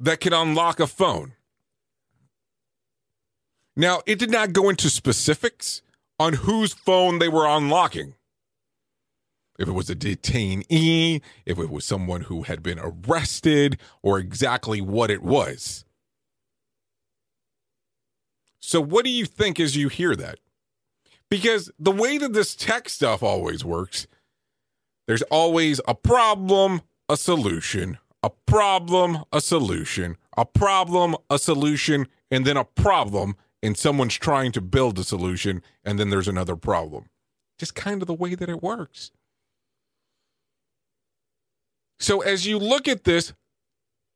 that 0.00 0.20
can 0.20 0.32
unlock 0.32 0.80
a 0.80 0.86
phone. 0.86 1.34
Now, 3.76 4.02
it 4.06 4.18
did 4.18 4.30
not 4.30 4.52
go 4.52 4.68
into 4.68 4.90
specifics 4.90 5.82
on 6.18 6.34
whose 6.34 6.74
phone 6.74 7.18
they 7.18 7.28
were 7.28 7.46
unlocking. 7.46 8.14
If 9.58 9.68
it 9.68 9.72
was 9.72 9.90
a 9.90 9.94
detainee, 9.94 11.20
if 11.44 11.58
it 11.58 11.70
was 11.70 11.84
someone 11.84 12.22
who 12.22 12.42
had 12.42 12.62
been 12.62 12.78
arrested, 12.78 13.78
or 14.02 14.18
exactly 14.18 14.80
what 14.80 15.10
it 15.10 15.22
was. 15.22 15.84
So, 18.58 18.80
what 18.80 19.04
do 19.04 19.10
you 19.10 19.26
think 19.26 19.60
as 19.60 19.76
you 19.76 19.88
hear 19.88 20.16
that? 20.16 20.38
Because 21.30 21.70
the 21.78 21.92
way 21.92 22.18
that 22.18 22.32
this 22.32 22.54
tech 22.54 22.88
stuff 22.88 23.22
always 23.22 23.64
works, 23.64 24.06
there's 25.06 25.22
always 25.22 25.80
a 25.86 25.94
problem, 25.94 26.82
a 27.08 27.16
solution, 27.16 27.98
a 28.22 28.30
problem, 28.46 29.24
a 29.32 29.40
solution, 29.40 30.16
a 30.36 30.44
problem, 30.44 31.16
a 31.30 31.38
solution, 31.38 32.08
and 32.30 32.44
then 32.44 32.56
a 32.56 32.64
problem, 32.64 33.36
and 33.62 33.76
someone's 33.76 34.14
trying 34.14 34.52
to 34.52 34.60
build 34.60 34.98
a 34.98 35.04
solution, 35.04 35.62
and 35.84 35.98
then 35.98 36.10
there's 36.10 36.28
another 36.28 36.56
problem. 36.56 37.06
Just 37.58 37.74
kind 37.74 38.02
of 38.02 38.08
the 38.08 38.14
way 38.14 38.34
that 38.34 38.48
it 38.48 38.62
works. 38.62 39.12
So, 41.98 42.20
as 42.22 42.46
you 42.46 42.58
look 42.58 42.88
at 42.88 43.04
this, 43.04 43.34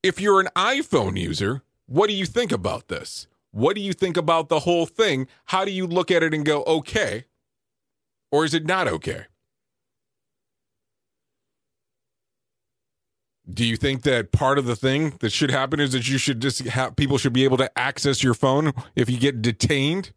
if 0.03 0.21
you're 0.21 0.41
an 0.41 0.49
iPhone 0.57 1.19
user, 1.19 1.63
what 1.87 2.09
do 2.09 2.15
you 2.15 2.25
think 2.25 2.51
about 2.51 2.89
this? 2.89 3.27
What 3.55 3.77
do 3.77 3.81
you 3.81 3.93
think 3.93 4.17
about 4.17 4.49
the 4.49 4.59
whole 4.59 4.85
thing? 4.85 5.29
How 5.45 5.65
do 5.65 5.71
you 5.71 5.87
look 5.87 6.11
at 6.11 6.25
it 6.25 6.35
and 6.35 6.45
go, 6.45 6.65
okay? 6.65 7.27
Or 8.33 8.45
is 8.45 8.53
it 8.53 8.67
not 8.67 8.89
okay? 8.89 9.27
Do 13.49 13.65
you 13.65 13.77
think 13.77 14.03
that 14.03 14.33
part 14.33 14.59
of 14.59 14.65
the 14.65 14.75
thing 14.75 15.11
that 15.21 15.31
should 15.31 15.53
happen 15.53 15.79
is 15.79 15.93
that 15.93 16.09
you 16.09 16.19
should 16.19 16.43
just 16.43 16.63
have 16.65 16.97
people 16.97 17.17
should 17.17 17.33
be 17.33 17.45
able 17.45 17.59
to 17.59 17.79
access 17.79 18.25
your 18.25 18.35
phone 18.35 18.73
if 18.97 19.09
you 19.09 19.21
get 19.21 19.41
detained? 19.41 20.13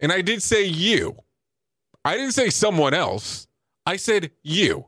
And 0.00 0.10
I 0.10 0.22
did 0.22 0.42
say 0.42 0.64
you. 0.64 1.18
I 2.04 2.16
didn't 2.16 2.32
say 2.32 2.50
someone 2.50 2.94
else. 2.94 3.46
I 3.86 3.94
said 3.94 4.32
you. 4.42 4.86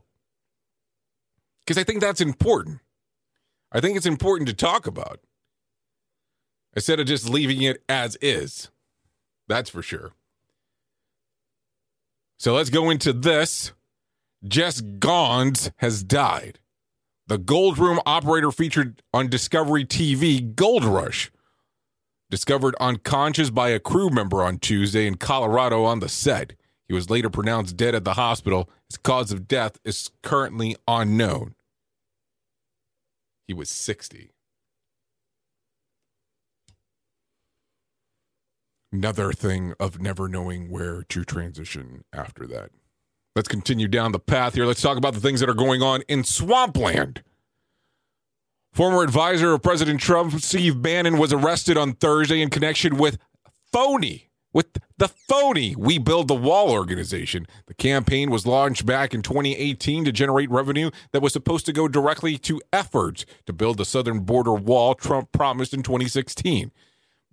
Because 1.65 1.77
I 1.77 1.85
think 1.85 2.01
that's 2.01 2.19
important. 2.19 2.81
I 3.71 3.79
think 3.79 3.95
it's 3.95 4.05
important 4.05 4.49
to 4.49 4.53
talk 4.53 4.85
about 4.85 5.21
instead 6.75 6.99
of 6.99 7.07
just 7.07 7.29
leaving 7.29 7.61
it 7.61 7.83
as 7.87 8.17
is. 8.21 8.69
That's 9.47 9.69
for 9.69 9.81
sure. 9.81 10.13
So 12.37 12.53
let's 12.55 12.69
go 12.69 12.89
into 12.89 13.13
this. 13.13 13.71
Jess 14.45 14.81
Goins 14.81 15.71
has 15.77 16.03
died. 16.03 16.59
The 17.27 17.37
Gold 17.37 17.77
Room 17.77 18.01
operator 18.05 18.51
featured 18.51 19.01
on 19.13 19.29
Discovery 19.29 19.85
TV 19.85 20.53
Gold 20.53 20.83
Rush. 20.83 21.31
Discovered 22.29 22.75
unconscious 22.81 23.49
by 23.49 23.69
a 23.69 23.79
crew 23.79 24.09
member 24.09 24.43
on 24.43 24.57
Tuesday 24.57 25.07
in 25.07 25.15
Colorado 25.15 25.85
on 25.85 25.99
the 25.99 26.09
set. 26.09 26.53
He 26.87 26.93
was 26.93 27.09
later 27.09 27.29
pronounced 27.29 27.77
dead 27.77 27.95
at 27.95 28.03
the 28.03 28.15
hospital. 28.15 28.69
His 28.89 28.97
cause 28.97 29.31
of 29.31 29.47
death 29.47 29.79
is 29.85 30.11
currently 30.21 30.75
unknown. 30.87 31.55
He 33.47 33.53
was 33.53 33.69
60. 33.69 34.32
Another 38.93 39.33
thing 39.33 39.73
of 39.79 39.99
never 39.99 40.29
knowing 40.29 40.69
where 40.69 41.01
to 41.09 41.25
transition 41.25 42.03
after 42.13 42.45
that. 42.45 42.69
Let's 43.35 43.47
continue 43.47 43.87
down 43.87 44.11
the 44.11 44.19
path 44.19 44.53
here. 44.53 44.67
Let's 44.67 44.83
talk 44.83 44.99
about 44.99 45.15
the 45.15 45.19
things 45.19 45.39
that 45.39 45.49
are 45.49 45.55
going 45.55 45.81
on 45.81 46.03
in 46.07 46.23
swampland. 46.23 47.23
Former 48.71 49.01
advisor 49.01 49.53
of 49.53 49.63
President 49.63 49.99
Trump, 49.99 50.39
Steve 50.41 50.79
Bannon, 50.79 51.17
was 51.17 51.33
arrested 51.33 51.75
on 51.75 51.93
Thursday 51.93 52.39
in 52.39 52.51
connection 52.51 52.97
with 52.97 53.17
phony, 53.71 54.29
with 54.53 54.77
the 54.99 55.07
phony 55.07 55.75
We 55.75 55.97
Build 55.97 56.27
the 56.27 56.35
Wall 56.35 56.69
organization. 56.69 57.47
The 57.65 57.73
campaign 57.73 58.29
was 58.29 58.45
launched 58.45 58.85
back 58.85 59.15
in 59.15 59.23
2018 59.23 60.05
to 60.05 60.11
generate 60.11 60.51
revenue 60.51 60.91
that 61.13 61.23
was 61.23 61.33
supposed 61.33 61.65
to 61.65 61.73
go 61.73 61.87
directly 61.87 62.37
to 62.37 62.61
efforts 62.71 63.25
to 63.47 63.53
build 63.53 63.79
the 63.79 63.85
southern 63.85 64.19
border 64.19 64.53
wall 64.53 64.93
Trump 64.93 65.31
promised 65.31 65.73
in 65.73 65.81
2016. 65.81 66.71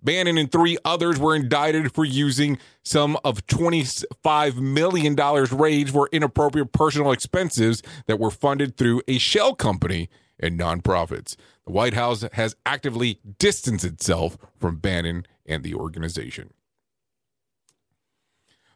Bannon 0.03 0.37
and 0.37 0.51
three 0.51 0.77
others 0.83 1.19
were 1.19 1.35
indicted 1.35 1.93
for 1.93 2.03
using 2.03 2.57
some 2.83 3.17
of 3.23 3.45
$25 3.47 4.55
million 4.55 5.15
raised 5.15 5.89
for 5.89 6.09
inappropriate 6.11 6.71
personal 6.71 7.11
expenses 7.11 7.83
that 8.07 8.19
were 8.19 8.31
funded 8.31 8.77
through 8.77 9.01
a 9.07 9.17
shell 9.17 9.53
company 9.53 10.09
and 10.39 10.59
nonprofits. 10.59 11.35
The 11.65 11.71
White 11.71 11.93
House 11.93 12.25
has 12.33 12.55
actively 12.65 13.19
distanced 13.37 13.85
itself 13.85 14.37
from 14.59 14.77
Bannon 14.77 15.25
and 15.45 15.63
the 15.63 15.75
organization. 15.75 16.51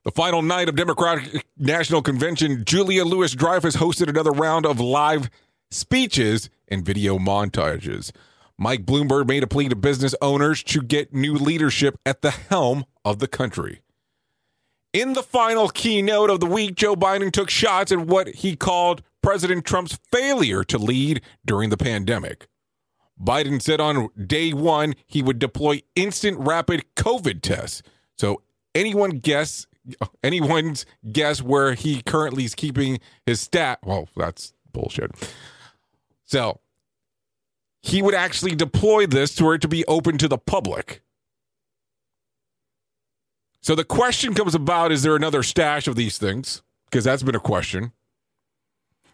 The 0.03 0.11
final 0.11 0.43
night 0.43 0.69
of 0.69 0.76
Democratic 0.76 1.47
National 1.57 2.03
Convention, 2.03 2.63
Julia 2.63 3.03
Louis 3.03 3.34
Dreyfus 3.34 3.78
hosted 3.78 4.07
another 4.07 4.30
round 4.30 4.67
of 4.67 4.80
live 4.80 5.32
speeches 5.71 6.51
and 6.67 6.86
video 6.86 7.17
montages. 7.17 8.11
Mike 8.57 8.85
Bloomberg 8.85 9.27
made 9.27 9.43
a 9.43 9.47
plea 9.47 9.69
to 9.69 9.75
business 9.75 10.15
owners 10.21 10.63
to 10.63 10.81
get 10.81 11.13
new 11.13 11.33
leadership 11.33 11.99
at 12.05 12.21
the 12.21 12.31
helm 12.31 12.85
of 13.03 13.19
the 13.19 13.27
country. 13.27 13.81
In 14.93 15.11
the 15.11 15.23
final 15.23 15.67
keynote 15.67 16.29
of 16.29 16.39
the 16.39 16.45
week, 16.45 16.75
Joe 16.75 16.95
Biden 16.95 17.31
took 17.31 17.49
shots 17.49 17.91
at 17.91 17.99
what 17.99 18.27
he 18.29 18.55
called 18.55 19.01
President 19.21 19.65
Trump's 19.65 19.99
failure 20.09 20.63
to 20.63 20.77
lead 20.77 21.21
during 21.45 21.69
the 21.69 21.77
pandemic. 21.77 22.47
Biden 23.21 23.61
said 23.61 23.81
on 23.81 24.09
day 24.25 24.53
one 24.53 24.95
he 25.05 25.21
would 25.21 25.39
deploy 25.39 25.81
instant 25.95 26.37
rapid 26.39 26.85
COVID 26.95 27.41
tests. 27.41 27.81
So 28.17 28.41
anyone 28.73 29.11
guess 29.19 29.67
anyone's 30.23 30.85
guess 31.11 31.41
where 31.41 31.73
he 31.73 32.01
currently 32.01 32.45
is 32.45 32.55
keeping 32.55 32.99
his 33.25 33.41
stat? 33.41 33.79
Well, 33.83 34.07
that's 34.15 34.53
bullshit. 34.71 35.11
So 36.25 36.59
he 37.95 38.01
would 38.01 38.13
actually 38.13 38.53
deploy 38.53 39.07
this 39.07 39.39
for 39.39 39.55
it 39.55 39.61
to 39.61 39.69
be 39.69 39.85
open 39.85 40.17
to 40.17 40.27
the 40.27 40.37
public. 40.37 41.01
So 43.61 43.73
the 43.73 43.85
question 43.85 44.33
comes 44.33 44.53
about 44.53 44.91
is 44.91 45.01
there 45.01 45.15
another 45.15 45.43
stash 45.43 45.87
of 45.87 45.95
these 45.95 46.17
things? 46.17 46.61
Because 46.89 47.05
that's 47.05 47.23
been 47.23 47.35
a 47.35 47.39
question. 47.39 47.93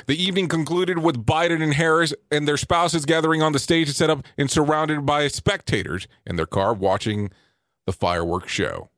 The 0.07 0.19
evening 0.19 0.47
concluded 0.47 0.97
with 0.97 1.27
Biden 1.27 1.61
and 1.61 1.75
Harris 1.75 2.11
and 2.31 2.47
their 2.47 2.57
spouses 2.57 3.05
gathering 3.05 3.43
on 3.43 3.51
the 3.51 3.59
stage 3.59 3.87
set 3.89 4.09
up 4.09 4.25
and 4.35 4.49
surrounded 4.49 5.05
by 5.05 5.27
spectators 5.27 6.07
in 6.25 6.35
their 6.35 6.47
car 6.47 6.73
watching 6.73 7.29
the 7.85 7.93
fireworks 7.93 8.51
show. 8.51 8.89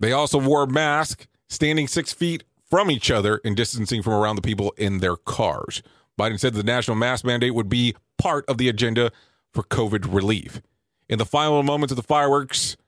They 0.00 0.10
also 0.10 0.40
wore 0.40 0.66
masks, 0.66 1.28
standing 1.48 1.86
six 1.86 2.12
feet 2.12 2.42
from 2.72 2.90
each 2.90 3.10
other 3.10 3.38
and 3.44 3.54
distancing 3.54 4.02
from 4.02 4.14
around 4.14 4.36
the 4.36 4.40
people 4.40 4.72
in 4.78 5.00
their 5.00 5.14
cars. 5.14 5.82
Biden 6.18 6.40
said 6.40 6.54
the 6.54 6.62
national 6.62 6.96
mask 6.96 7.22
mandate 7.22 7.54
would 7.54 7.68
be 7.68 7.94
part 8.16 8.46
of 8.48 8.56
the 8.56 8.66
agenda 8.66 9.12
for 9.52 9.62
COVID 9.62 10.10
relief. 10.10 10.62
In 11.06 11.18
the 11.18 11.26
final 11.26 11.62
moments 11.62 11.92
of 11.92 11.96
the 11.96 12.02
fireworks 12.02 12.78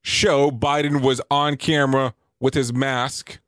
show, 0.00 0.52
Biden 0.52 1.02
was 1.02 1.20
on 1.28 1.56
camera 1.56 2.14
with 2.38 2.54
his 2.54 2.72
mask, 2.72 3.40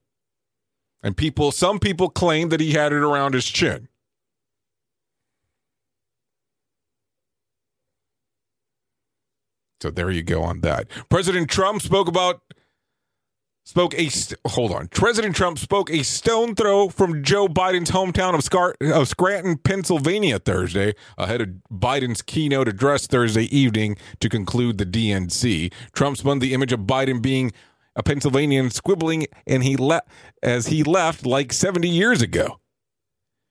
and 1.00 1.16
people, 1.16 1.52
some 1.52 1.78
people 1.78 2.10
claim 2.10 2.48
that 2.48 2.58
he 2.58 2.72
had 2.72 2.92
it 2.92 2.96
around 2.96 3.34
his 3.34 3.46
chin. 3.46 3.86
So 9.80 9.92
there 9.92 10.10
you 10.10 10.24
go 10.24 10.42
on 10.42 10.60
that. 10.62 10.88
President 11.08 11.48
Trump 11.48 11.82
spoke 11.82 12.08
about 12.08 12.42
spoke 13.68 13.92
a 13.98 14.08
st- 14.08 14.40
hold 14.46 14.72
on. 14.72 14.88
President 14.88 15.36
Trump 15.36 15.58
spoke 15.58 15.90
a 15.90 16.02
stone 16.02 16.54
throw 16.54 16.88
from 16.88 17.22
Joe 17.22 17.48
Biden's 17.48 17.90
hometown 17.90 18.34
of, 18.34 18.42
Scar- 18.42 18.74
of 18.80 19.08
Scranton, 19.08 19.58
Pennsylvania 19.58 20.38
Thursday 20.38 20.94
ahead 21.18 21.42
of 21.42 21.48
Biden's 21.70 22.22
keynote 22.22 22.66
address 22.66 23.06
Thursday 23.06 23.44
evening 23.54 23.98
to 24.20 24.30
conclude 24.30 24.78
the 24.78 24.86
DNC. 24.86 25.70
Trump 25.92 26.16
spun 26.16 26.38
the 26.38 26.54
image 26.54 26.72
of 26.72 26.80
Biden 26.80 27.20
being 27.20 27.52
a 27.94 28.02
Pennsylvanian 28.02 28.70
squibbling 28.70 29.26
and 29.46 29.62
he 29.62 29.76
le- 29.76 30.00
as 30.42 30.68
he 30.68 30.82
left 30.82 31.26
like 31.26 31.52
70 31.52 31.90
years 31.90 32.22
ago. 32.22 32.60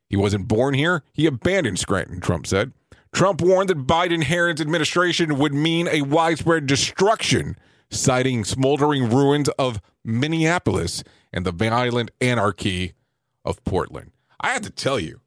He 0.09 0.15
wasn't 0.15 0.47
born 0.47 0.74
here, 0.74 1.03
he 1.13 1.28
abandoned 1.28 1.78
Scranton, 1.78 2.22
Trump 2.22 2.47
said. 2.47 2.72
Trump 3.13 3.39
warned 3.39 3.70
that 3.70 3.86
Biden 3.86 4.24
Harris 4.24 4.61
administration 4.61 5.38
would 5.38 5.53
mean 5.53 5.88
a 5.88 6.01
widespread 6.01 6.65
destruction 6.65 7.55
citing 7.90 8.44
smoldering 8.44 9.10
ruins 9.10 9.50
of 9.58 9.82
Minneapolis 10.04 11.04
and 11.32 11.46
the 11.46 11.52
violent 11.52 12.12
anarchy 12.22 12.94
of 13.46 13.64
Portland. 13.64 14.12
I 14.40 14.52
have 14.52 14.62
to 14.64 14.70
tell 14.70 15.00
you, 15.00 15.22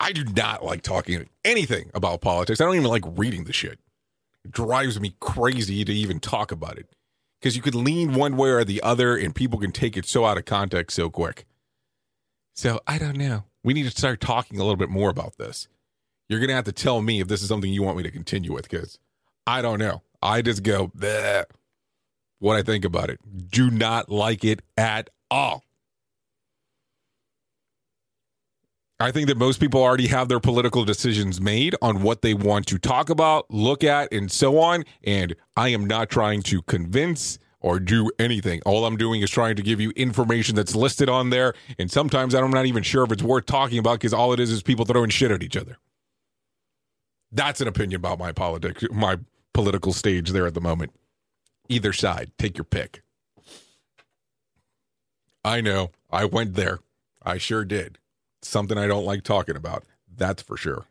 I 0.00 0.12
do 0.12 0.24
not 0.24 0.64
like 0.64 0.82
talking 0.82 1.28
anything 1.44 1.90
about 1.94 2.20
politics. 2.20 2.60
I 2.60 2.64
don't 2.64 2.74
even 2.74 2.88
like 2.88 3.04
reading 3.06 3.44
the 3.44 3.52
shit. 3.52 3.78
It 4.44 4.50
drives 4.50 5.00
me 5.00 5.14
crazy 5.20 5.84
to 5.84 5.92
even 5.92 6.20
talk 6.20 6.52
about 6.52 6.78
it 6.78 6.94
because 7.40 7.56
you 7.56 7.62
could 7.62 7.74
lean 7.74 8.14
one 8.14 8.36
way 8.36 8.50
or 8.50 8.64
the 8.64 8.82
other 8.82 9.16
and 9.16 9.34
people 9.34 9.58
can 9.58 9.72
take 9.72 9.96
it 9.96 10.06
so 10.06 10.24
out 10.24 10.36
of 10.36 10.44
context 10.44 10.96
so 10.96 11.08
quick. 11.08 11.46
So 12.54 12.80
I 12.86 12.98
don't 12.98 13.16
know. 13.16 13.44
We 13.62 13.72
need 13.72 13.84
to 13.84 13.90
start 13.90 14.20
talking 14.20 14.58
a 14.58 14.62
little 14.62 14.76
bit 14.76 14.90
more 14.90 15.10
about 15.10 15.38
this. 15.38 15.68
You're 16.28 16.38
going 16.38 16.48
to 16.48 16.54
have 16.54 16.64
to 16.64 16.72
tell 16.72 17.02
me 17.02 17.20
if 17.20 17.28
this 17.28 17.42
is 17.42 17.48
something 17.48 17.72
you 17.72 17.82
want 17.82 17.96
me 17.96 18.02
to 18.02 18.10
continue 18.10 18.52
with 18.52 18.68
because 18.68 18.98
I 19.46 19.62
don't 19.62 19.78
know. 19.78 20.02
I 20.24 20.42
just 20.42 20.62
go, 20.62 20.88
Bleh, 20.88 21.44
what 22.38 22.56
I 22.56 22.62
think 22.62 22.84
about 22.84 23.10
it. 23.10 23.20
Do 23.50 23.70
not 23.70 24.08
like 24.08 24.44
it 24.44 24.62
at 24.76 25.10
all. 25.30 25.64
I 29.00 29.10
think 29.10 29.28
that 29.28 29.36
most 29.36 29.60
people 29.60 29.82
already 29.82 30.06
have 30.06 30.28
their 30.28 30.40
political 30.40 30.84
decisions 30.84 31.40
made 31.40 31.74
on 31.82 32.02
what 32.02 32.22
they 32.22 32.32
want 32.32 32.66
to 32.68 32.78
talk 32.78 33.10
about, 33.10 33.50
look 33.50 33.84
at, 33.84 34.10
and 34.12 34.30
so 34.30 34.58
on. 34.58 34.84
And 35.02 35.34
I 35.56 35.68
am 35.68 35.86
not 35.86 36.08
trying 36.08 36.42
to 36.44 36.62
convince 36.62 37.38
or 37.60 37.80
do 37.80 38.10
anything. 38.18 38.62
All 38.64 38.86
I'm 38.86 38.96
doing 38.96 39.20
is 39.20 39.30
trying 39.30 39.56
to 39.56 39.62
give 39.62 39.80
you 39.80 39.90
information 39.90 40.54
that's 40.54 40.74
listed 40.74 41.08
on 41.08 41.30
there. 41.30 41.54
And 41.78 41.90
sometimes 41.90 42.34
I'm 42.34 42.50
not 42.50 42.66
even 42.66 42.82
sure 42.82 43.04
if 43.04 43.12
it's 43.12 43.22
worth 43.22 43.46
talking 43.46 43.78
about 43.78 43.94
because 43.94 44.14
all 44.14 44.32
it 44.32 44.40
is 44.40 44.50
is 44.50 44.62
people 44.62 44.84
throwing 44.84 45.10
shit 45.10 45.30
at 45.30 45.42
each 45.42 45.56
other. 45.56 45.76
That's 47.32 47.60
an 47.60 47.68
opinion 47.68 47.96
about 47.96 48.18
my 48.18 48.32
politics, 48.32 48.84
my 48.92 49.18
political 49.54 49.94
stage 49.94 50.30
there 50.30 50.46
at 50.46 50.52
the 50.52 50.60
moment. 50.60 50.92
Either 51.70 51.94
side, 51.94 52.30
take 52.38 52.58
your 52.58 52.64
pick. 52.64 53.02
I 55.42 55.62
know. 55.62 55.90
I 56.10 56.26
went 56.26 56.54
there. 56.54 56.80
I 57.22 57.38
sure 57.38 57.64
did. 57.64 57.98
Something 58.42 58.76
I 58.76 58.86
don't 58.86 59.06
like 59.06 59.22
talking 59.22 59.56
about. 59.56 59.84
That's 60.14 60.42
for 60.42 60.56
sure. 60.56 60.86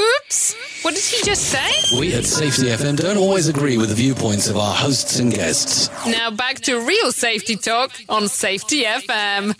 Oops. 0.00 0.54
What 0.82 0.94
did 0.94 1.04
he 1.04 1.24
just 1.24 1.42
say? 1.50 1.98
We 1.98 2.14
at 2.14 2.24
Safety 2.24 2.64
FM 2.64 2.96
don't 2.96 3.16
always 3.16 3.48
agree 3.48 3.78
with 3.78 3.90
the 3.90 3.94
viewpoints 3.94 4.48
of 4.48 4.56
our 4.56 4.74
hosts 4.74 5.18
and 5.18 5.32
guests. 5.32 5.88
Now 6.06 6.30
back 6.30 6.56
to 6.62 6.84
real 6.84 7.12
safety 7.12 7.56
talk 7.56 7.92
on 8.08 8.28
Safety 8.28 8.84
FM. 8.84 9.58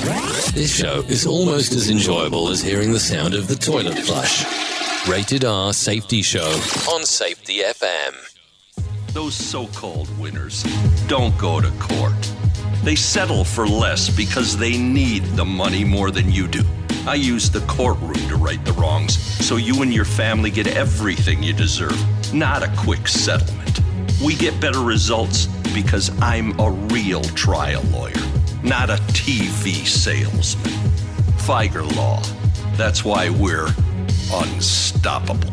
This 0.00 0.74
show 0.74 1.00
is 1.08 1.26
almost 1.26 1.72
as 1.72 1.90
enjoyable 1.90 2.48
as 2.48 2.62
hearing 2.62 2.92
the 2.92 3.00
sound 3.00 3.34
of 3.34 3.48
the 3.48 3.54
toilet 3.54 3.98
flush. 3.98 4.44
Rated 5.06 5.44
R 5.44 5.72
Safety 5.74 6.22
Show 6.22 6.50
on 6.90 7.04
Safety 7.04 7.60
FM. 7.60 8.14
Those 9.12 9.34
so 9.34 9.66
called 9.66 10.08
winners 10.18 10.62
don't 11.06 11.36
go 11.36 11.60
to 11.60 11.70
court. 11.78 12.14
They 12.82 12.94
settle 12.96 13.44
for 13.44 13.66
less 13.66 14.08
because 14.08 14.56
they 14.56 14.78
need 14.78 15.24
the 15.36 15.44
money 15.44 15.84
more 15.84 16.10
than 16.10 16.32
you 16.32 16.48
do. 16.48 16.62
I 17.06 17.16
use 17.16 17.50
the 17.50 17.60
courtroom 17.60 18.14
to 18.28 18.36
right 18.36 18.64
the 18.64 18.72
wrongs 18.72 19.18
so 19.44 19.56
you 19.56 19.82
and 19.82 19.92
your 19.92 20.04
family 20.06 20.50
get 20.50 20.66
everything 20.66 21.42
you 21.42 21.52
deserve, 21.52 21.98
not 22.32 22.62
a 22.62 22.72
quick 22.78 23.06
settlement. 23.06 23.80
We 24.24 24.34
get 24.34 24.60
better 24.60 24.80
results 24.80 25.46
because 25.74 26.10
I'm 26.22 26.58
a 26.58 26.70
real 26.70 27.22
trial 27.22 27.82
lawyer, 27.90 28.12
not 28.62 28.90
a 28.90 28.96
TV 29.12 29.86
salesman. 29.86 30.72
Fieger 31.38 31.84
Law. 31.96 32.22
That's 32.76 33.04
why 33.04 33.30
we're 33.30 33.68
unstoppable. 34.32 35.50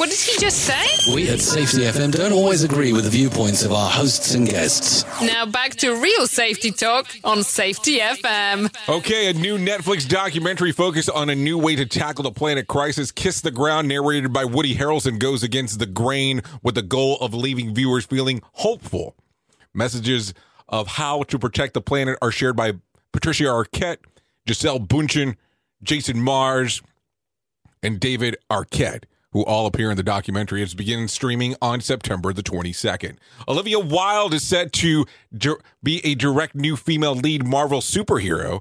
What 0.00 0.08
did 0.08 0.18
he 0.18 0.40
just 0.40 0.64
say? 0.64 1.12
We 1.14 1.28
at 1.28 1.40
Safety 1.40 1.80
FM 1.80 2.12
don't 2.12 2.32
always 2.32 2.64
agree 2.64 2.94
with 2.94 3.04
the 3.04 3.10
viewpoints 3.10 3.62
of 3.62 3.72
our 3.72 3.90
hosts 3.90 4.32
and 4.32 4.48
guests. 4.48 5.04
Now 5.20 5.44
back 5.44 5.72
to 5.74 5.94
real 5.94 6.26
safety 6.26 6.70
talk 6.70 7.14
on 7.22 7.42
Safety 7.42 7.98
FM. 7.98 8.74
Okay, 8.88 9.28
a 9.28 9.34
new 9.34 9.58
Netflix 9.58 10.08
documentary 10.08 10.72
focused 10.72 11.10
on 11.10 11.28
a 11.28 11.34
new 11.34 11.58
way 11.58 11.76
to 11.76 11.84
tackle 11.84 12.22
the 12.22 12.30
planet 12.30 12.66
crisis. 12.66 13.12
Kiss 13.12 13.42
the 13.42 13.50
Ground, 13.50 13.88
narrated 13.88 14.32
by 14.32 14.46
Woody 14.46 14.74
Harrelson, 14.74 15.18
goes 15.18 15.42
against 15.42 15.78
the 15.78 15.84
grain 15.84 16.40
with 16.62 16.76
the 16.76 16.82
goal 16.82 17.18
of 17.18 17.34
leaving 17.34 17.74
viewers 17.74 18.06
feeling 18.06 18.40
hopeful. 18.52 19.14
Messages 19.74 20.32
of 20.66 20.86
how 20.86 21.24
to 21.24 21.38
protect 21.38 21.74
the 21.74 21.82
planet 21.82 22.16
are 22.22 22.30
shared 22.30 22.56
by 22.56 22.72
Patricia 23.12 23.44
Arquette, 23.44 23.98
Gisele 24.46 24.80
Bundchen, 24.80 25.36
Jason 25.82 26.16
Mraz, 26.16 26.80
and 27.82 28.00
David 28.00 28.38
Arquette, 28.50 29.04
who 29.32 29.44
all 29.44 29.66
appear 29.66 29.90
in 29.90 29.96
the 29.96 30.02
documentary. 30.02 30.62
It's 30.62 30.74
beginning 30.74 31.08
streaming 31.08 31.56
on 31.62 31.80
September 31.80 32.32
the 32.32 32.42
22nd. 32.42 33.16
Olivia 33.48 33.78
Wilde 33.78 34.34
is 34.34 34.42
set 34.42 34.72
to 34.74 35.06
be 35.82 36.04
a 36.04 36.14
direct 36.14 36.54
new 36.54 36.76
female 36.76 37.14
lead 37.14 37.46
Marvel 37.46 37.80
superhero 37.80 38.60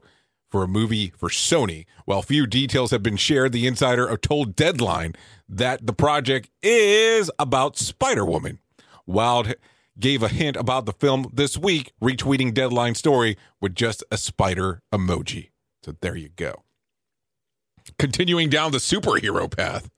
for 0.50 0.64
a 0.64 0.68
movie 0.68 1.12
for 1.16 1.30
Sony. 1.30 1.86
While 2.06 2.22
few 2.22 2.48
details 2.48 2.92
have 2.92 3.04
been 3.04 3.18
shared, 3.18 3.52
the 3.52 3.68
insider 3.68 4.16
told 4.18 4.56
Deadline 4.56 5.14
that 5.48 5.86
the 5.86 5.94
project 5.94 6.50
is 6.64 7.32
about 7.38 7.78
Spider 7.78 8.26
Woman. 8.26 8.60
Wilde 9.06 9.56
gave 10.00 10.24
a 10.24 10.28
hint 10.28 10.56
about 10.56 10.86
the 10.86 10.94
film 10.94 11.30
this 11.34 11.58
week, 11.58 11.94
retweeting 12.02 12.54
Deadline 12.54 12.96
story 12.96 13.38
with 13.60 13.76
just 13.76 14.04
a 14.12 14.18
spider 14.18 14.82
emoji. 14.94 15.50
So 15.84 15.96
there 16.02 16.16
you 16.16 16.30
go. 16.30 16.64
Continuing 17.98 18.50
down 18.50 18.72
the 18.72 18.78
superhero 18.78 19.50
path. 19.56 19.90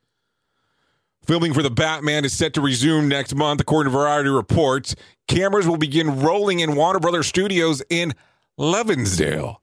Filming 1.23 1.53
for 1.53 1.61
the 1.61 1.69
Batman 1.69 2.25
is 2.25 2.33
set 2.33 2.53
to 2.55 2.61
resume 2.61 3.07
next 3.07 3.35
month, 3.35 3.61
according 3.61 3.91
to 3.91 3.97
Variety 3.97 4.29
reports. 4.29 4.95
Cameras 5.27 5.67
will 5.67 5.77
begin 5.77 6.19
rolling 6.21 6.59
in 6.59 6.75
Warner 6.75 6.99
Brothers 6.99 7.27
Studios 7.27 7.81
in 7.89 8.13
Leavesden 8.59 9.57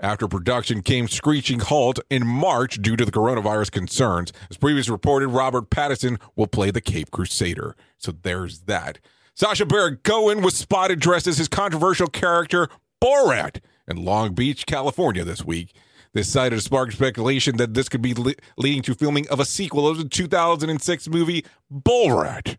after 0.00 0.28
production 0.28 0.82
came 0.82 1.08
screeching 1.08 1.60
halt 1.60 1.98
in 2.08 2.26
March 2.26 2.80
due 2.80 2.96
to 2.96 3.04
the 3.04 3.12
coronavirus 3.12 3.70
concerns. 3.70 4.32
As 4.50 4.56
previously 4.56 4.92
reported, 4.92 5.28
Robert 5.28 5.70
Pattinson 5.70 6.20
will 6.36 6.46
play 6.46 6.70
the 6.70 6.80
Cape 6.80 7.10
Crusader. 7.10 7.76
So 7.98 8.12
there's 8.12 8.60
that. 8.60 8.98
Sacha 9.34 9.66
Baron 9.66 9.98
Cohen 10.04 10.42
was 10.42 10.56
spotted 10.56 11.00
dressed 11.00 11.26
as 11.26 11.38
his 11.38 11.48
controversial 11.48 12.08
character 12.08 12.68
Borat 13.02 13.60
in 13.86 14.04
Long 14.04 14.34
Beach, 14.34 14.66
California 14.66 15.24
this 15.24 15.44
week. 15.44 15.74
This 16.14 16.30
site 16.32 16.52
has 16.52 16.64
sparked 16.64 16.94
speculation 16.94 17.56
that 17.58 17.74
this 17.74 17.88
could 17.88 18.02
be 18.02 18.14
le- 18.14 18.34
leading 18.56 18.82
to 18.82 18.94
filming 18.94 19.28
of 19.28 19.40
a 19.40 19.44
sequel 19.44 19.86
of 19.86 19.98
the 19.98 20.08
2006 20.08 21.08
movie 21.08 21.44
Borat. 21.72 22.56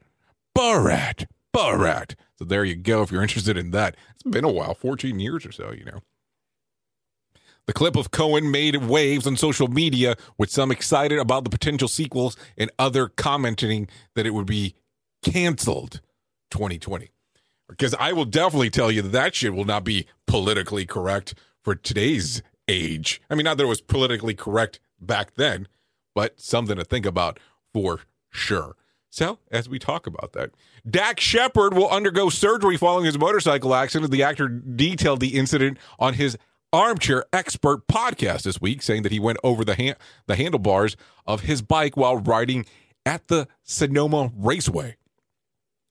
Borat. 0.57 1.25
Borat. 1.55 2.15
So 2.37 2.45
there 2.45 2.63
you 2.63 2.75
go. 2.75 3.01
If 3.01 3.11
you're 3.11 3.21
interested 3.23 3.57
in 3.57 3.71
that, 3.71 3.95
it's 4.13 4.23
been 4.23 4.45
a 4.45 4.51
while 4.51 4.73
14 4.73 5.19
years 5.19 5.45
or 5.45 5.51
so, 5.51 5.71
you 5.71 5.85
know. 5.85 5.99
The 7.65 7.73
clip 7.73 7.95
of 7.95 8.09
Cohen 8.09 8.49
made 8.49 8.77
waves 8.77 9.27
on 9.27 9.37
social 9.37 9.67
media, 9.67 10.15
with 10.39 10.49
some 10.49 10.71
excited 10.71 11.19
about 11.19 11.43
the 11.43 11.51
potential 11.51 11.87
sequels 11.87 12.35
and 12.57 12.71
other 12.79 13.07
commenting 13.07 13.87
that 14.15 14.25
it 14.25 14.33
would 14.33 14.47
be 14.47 14.73
canceled 15.23 16.01
2020. 16.49 17.11
Because 17.67 17.93
I 17.99 18.13
will 18.13 18.25
definitely 18.25 18.71
tell 18.71 18.91
you 18.91 19.03
that 19.03 19.11
that 19.11 19.35
shit 19.35 19.53
will 19.53 19.65
not 19.65 19.83
be 19.83 20.07
politically 20.25 20.87
correct 20.87 21.35
for 21.63 21.75
today's 21.75 22.41
age. 22.69 23.21
I 23.29 23.35
mean, 23.35 23.43
not 23.43 23.57
that 23.57 23.63
it 23.63 23.67
was 23.67 23.81
politically 23.81 24.33
correct 24.33 24.79
back 25.01 25.35
then, 25.35 25.67
but 26.15 26.39
something 26.39 26.77
to 26.77 26.85
think 26.85 27.05
about 27.05 27.39
for 27.73 28.01
sure. 28.29 28.75
So, 29.09 29.39
as 29.51 29.67
we 29.67 29.79
talk 29.79 30.05
about 30.05 30.33
that, 30.33 30.51
Dax 30.87 31.23
Shepard 31.23 31.73
will 31.73 31.89
undergo 31.89 32.29
surgery 32.29 32.77
following 32.77 33.05
his 33.05 33.17
motorcycle 33.17 33.73
accident. 33.73 34.11
The 34.11 34.21
actor 34.21 34.47
detailed 34.47 35.19
the 35.19 35.35
incident 35.35 35.79
on 35.97 36.13
his 36.13 36.37
Armchair 36.71 37.25
Expert 37.33 37.87
podcast 37.87 38.43
this 38.43 38.61
week, 38.61 38.83
saying 38.83 39.01
that 39.01 39.11
he 39.11 39.19
went 39.19 39.39
over 39.43 39.65
the 39.65 39.95
the 40.27 40.35
handlebars 40.35 40.95
of 41.25 41.41
his 41.41 41.63
bike 41.63 41.97
while 41.97 42.17
riding 42.17 42.67
at 43.03 43.27
the 43.27 43.47
Sonoma 43.63 44.31
Raceway. 44.35 44.97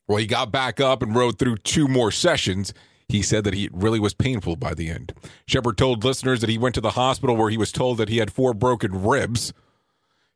Well, 0.06 0.18
he 0.18 0.26
got 0.26 0.52
back 0.52 0.80
up 0.80 1.02
and 1.02 1.14
rode 1.14 1.38
through 1.38 1.56
two 1.56 1.88
more 1.88 2.12
sessions. 2.12 2.72
He 3.08 3.22
said 3.22 3.44
that 3.44 3.54
he 3.54 3.70
really 3.72 3.98
was 3.98 4.12
painful 4.12 4.56
by 4.56 4.74
the 4.74 4.90
end. 4.90 5.14
Shepard 5.46 5.78
told 5.78 6.04
listeners 6.04 6.40
that 6.40 6.50
he 6.50 6.58
went 6.58 6.74
to 6.74 6.80
the 6.80 6.90
hospital 6.90 7.36
where 7.36 7.50
he 7.50 7.56
was 7.56 7.72
told 7.72 7.98
that 7.98 8.10
he 8.10 8.18
had 8.18 8.30
four 8.30 8.52
broken 8.52 9.02
ribs. 9.02 9.52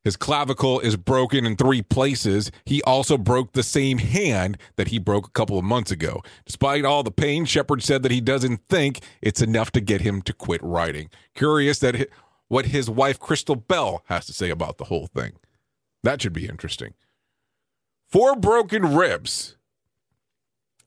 His 0.05 0.16
clavicle 0.16 0.81
is 0.81 0.97
broken 0.97 1.47
in 1.47 1.55
three 1.55 1.83
places. 1.83 2.51
He 2.64 2.83
also 2.83 3.16
broke 3.16 3.53
the 3.53 3.62
same 3.62 3.99
hand 3.99 4.59
that 4.77 4.89
he 4.89 4.99
broke 4.99 5.29
a 5.29 5.33
couple 5.33 5.59
of 5.59 5.64
months 5.64 5.93
ago. 5.93 6.23
Despite 6.45 6.85
all 6.85 7.03
the 7.03 7.12
pain, 7.12 7.45
Shepard 7.45 7.83
said 7.83 8.03
that 8.03 8.11
he 8.11 8.20
doesn't 8.20 8.64
think 8.68 9.01
it's 9.20 9.43
enough 9.43 9.70
to 9.73 9.81
get 9.81 10.01
him 10.01 10.23
to 10.23 10.33
quit 10.33 10.62
writing. 10.62 11.09
Curious 11.35 11.79
that 11.81 12.09
what 12.49 12.66
his 12.66 12.91
wife 12.91 13.20
Kristen 13.20 13.61
Bell 13.68 14.03
has 14.07 14.27
to 14.27 14.33
say 14.33 14.51
about 14.51 14.79
the 14.79 14.85
whole 14.85 15.07
thing. 15.07 15.33
That 16.03 16.20
should 16.20 16.33
be 16.33 16.49
interesting. 16.49 16.95
Four 18.09 18.35
broken 18.35 18.95
ribs. 18.95 19.57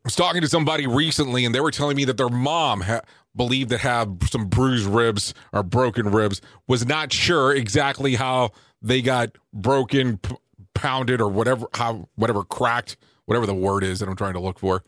I 0.06 0.08
was 0.08 0.16
talking 0.16 0.42
to 0.42 0.48
somebody 0.48 0.86
recently, 0.86 1.46
and 1.46 1.56
they 1.56 1.60
were 1.60 1.72
telling 1.72 1.98
me 1.98 2.06
that 2.06 2.16
their 2.16 2.30
mom 2.30 2.82
ha- 2.82 3.02
believed 3.36 3.72
to 3.72 3.80
have 3.80 4.16
some 4.30 4.46
bruised 4.46 4.86
ribs 4.86 5.34
or 5.52 5.64
broken 5.64 6.12
ribs. 6.12 6.42
Was 6.68 6.86
not 6.86 7.12
sure 7.12 7.56
exactly 7.56 8.14
how 8.14 8.52
they 8.84 9.02
got 9.02 9.32
broken, 9.52 10.20
p- 10.20 10.36
pounded, 10.76 11.22
or 11.22 11.28
whatever, 11.28 11.66
how 11.74 12.08
whatever 12.14 12.44
cracked, 12.44 12.98
whatever 13.26 13.48
the 13.48 13.56
word 13.56 13.84
is 13.84 14.00
that 14.00 14.08
I'm 14.08 14.16
trying 14.16 14.34
to 14.34 14.40
look 14.40 14.60
for, 14.60 14.84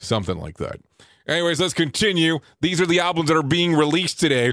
something 0.00 0.36
like 0.36 0.56
that. 0.56 0.80
Anyways, 1.28 1.60
let's 1.60 1.72
continue. 1.72 2.40
These 2.60 2.80
are 2.80 2.86
the 2.86 2.98
albums 2.98 3.28
that 3.28 3.36
are 3.36 3.44
being 3.44 3.72
released 3.72 4.18
today. 4.18 4.52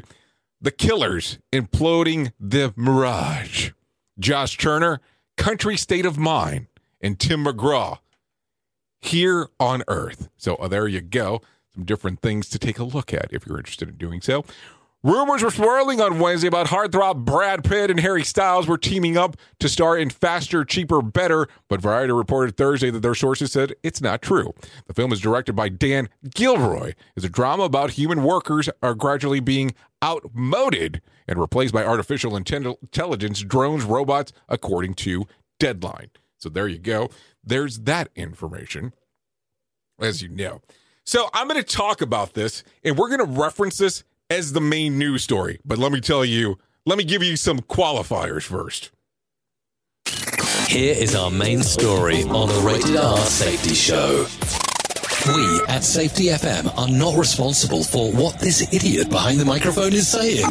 The 0.62 0.70
Killers, 0.70 1.40
Imploding 1.52 2.34
the 2.40 2.72
Mirage. 2.76 3.72
Josh 4.20 4.60
Turner, 4.60 5.02
Country 5.38 5.76
State 5.76 6.06
of 6.06 6.20
Mind, 6.20 6.68
and 7.02 7.20
Tim 7.20 7.46
McGraw, 7.46 7.98
Here 9.04 9.50
on 9.60 9.84
Earth. 9.90 10.30
So 10.38 10.56
uh, 10.56 10.70
there 10.70 10.88
you 10.88 11.02
go. 11.02 11.42
Some 11.76 11.84
different 11.84 12.22
things 12.22 12.48
to 12.50 12.60
take 12.60 12.80
a 12.80 12.84
look 12.84 13.14
at 13.14 13.28
if 13.32 13.46
you're 13.46 13.58
interested 13.58 13.90
in 13.90 13.96
doing 13.96 14.22
so. 14.22 14.46
Rumors 15.04 15.44
were 15.44 15.52
swirling 15.52 16.00
on 16.00 16.20
Wednesday 16.20 16.48
about 16.48 16.68
heartthrob 16.68 17.26
Brad 17.26 17.66
Pitt 17.66 17.92
and 17.92 18.00
Harry 18.00 18.24
Styles 18.24 18.68
were 18.68 18.78
teaming 18.78 19.18
up 19.18 19.36
to 19.60 19.68
star 19.68 19.98
in 19.98 20.10
Faster, 20.10 20.64
Cheaper, 20.64 21.02
Better, 21.02 21.50
but 21.68 21.82
Variety 21.82 22.14
reported 22.14 22.56
Thursday 22.56 22.90
that 22.90 23.02
their 23.02 23.14
sources 23.14 23.52
said 23.52 23.74
it's 23.84 24.00
not 24.00 24.22
true. 24.22 24.54
The 24.88 24.94
film 24.94 25.12
is 25.12 25.20
directed 25.20 25.58
by 25.58 25.68
Dan 25.68 26.08
Gilroy. 26.34 26.94
It's 27.18 27.26
a 27.26 27.30
drama 27.30 27.64
about 27.64 27.92
human 27.92 28.24
workers 28.24 28.70
are 28.82 28.96
gradually 28.96 29.42
being 29.42 29.74
outmoded 30.02 31.02
and 31.28 31.38
replaced 31.38 31.74
by 31.74 31.84
artificial 31.84 32.38
intelligence, 32.38 33.42
drones, 33.42 33.84
robots, 33.84 34.32
according 34.48 34.94
to 34.94 35.28
Deadline. 35.60 36.12
So 36.44 36.50
there 36.50 36.68
you 36.68 36.78
go. 36.78 37.10
There's 37.42 37.80
that 37.80 38.10
information, 38.18 38.92
as 39.98 40.22
you 40.22 40.28
know. 40.28 40.60
So 41.06 41.30
I'm 41.34 41.48
going 41.48 41.62
to 41.62 41.66
talk 41.66 42.02
about 42.02 42.34
this, 42.34 42.66
and 42.84 42.98
we're 42.98 43.08
going 43.08 43.26
to 43.26 43.40
reference 43.40 43.78
this 43.78 44.04
as 44.30 44.52
the 44.52 44.60
main 44.60 44.98
news 44.98 45.24
story. 45.24 45.62
But 45.64 45.78
let 45.78 45.94
me 45.94 46.02
tell 46.02 46.26
you, 46.26 46.60
let 46.86 46.98
me 46.98 47.06
give 47.06 47.24
you 47.24 47.38
some 47.38 47.60
qualifiers 47.60 48.44
first. 48.44 48.92
Here 50.68 50.96
is 50.98 51.16
our 51.16 51.32
main 51.32 51.64
story 51.64 52.24
on 52.24 52.50
the 52.50 52.62
Rated 52.66 52.98
R 52.98 53.18
Safety 53.20 53.74
Show. 53.74 54.26
We 55.26 55.62
at 55.70 55.86
Safety 55.86 56.26
FM 56.26 56.78
are 56.78 56.90
not 56.90 57.18
responsible 57.18 57.86
for 57.86 58.12
what 58.12 58.40
this 58.40 58.74
idiot 58.74 59.10
behind 59.10 59.40
the 59.40 59.46
microphone 59.46 59.94
is 59.94 60.10
saying. 60.10 60.46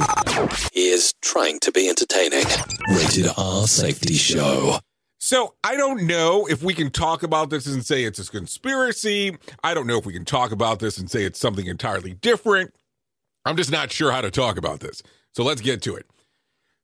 He 0.73 0.89
is 0.89 1.13
trying 1.21 1.61
to 1.61 1.73
be 1.73 1.91
entertaining. 1.91 2.47
Rated 2.89 3.31
R 3.37 3.67
Safety 3.67 4.15
Show. 4.15 4.79
So 5.25 5.55
I 5.63 5.77
don't 5.77 6.09
know 6.09 6.49
if 6.49 6.65
we 6.65 6.75
can 6.75 6.91
talk 6.91 7.23
about 7.23 7.49
this 7.49 7.69
and 7.69 7.87
say 7.87 8.03
it's 8.03 8.19
a 8.19 8.29
conspiracy. 8.29 9.37
I 9.63 9.73
don't 9.73 9.87
know 9.87 9.97
if 9.97 10.05
we 10.05 10.13
can 10.13 10.25
talk 10.25 10.51
about 10.51 10.81
this 10.81 10.99
and 10.99 11.09
say 11.09 11.23
it's 11.23 11.39
something 11.39 11.67
entirely 11.67 12.15
different. 12.15 12.75
I'm 13.45 13.57
just 13.57 13.71
not 13.71 13.93
sure 13.93 14.11
how 14.11 14.21
to 14.21 14.33
talk 14.33 14.57
about 14.57 14.81
this. 14.81 15.01
So 15.31 15.45
let's 15.45 15.61
get 15.61 15.81
to 15.83 15.95
it. 15.95 16.07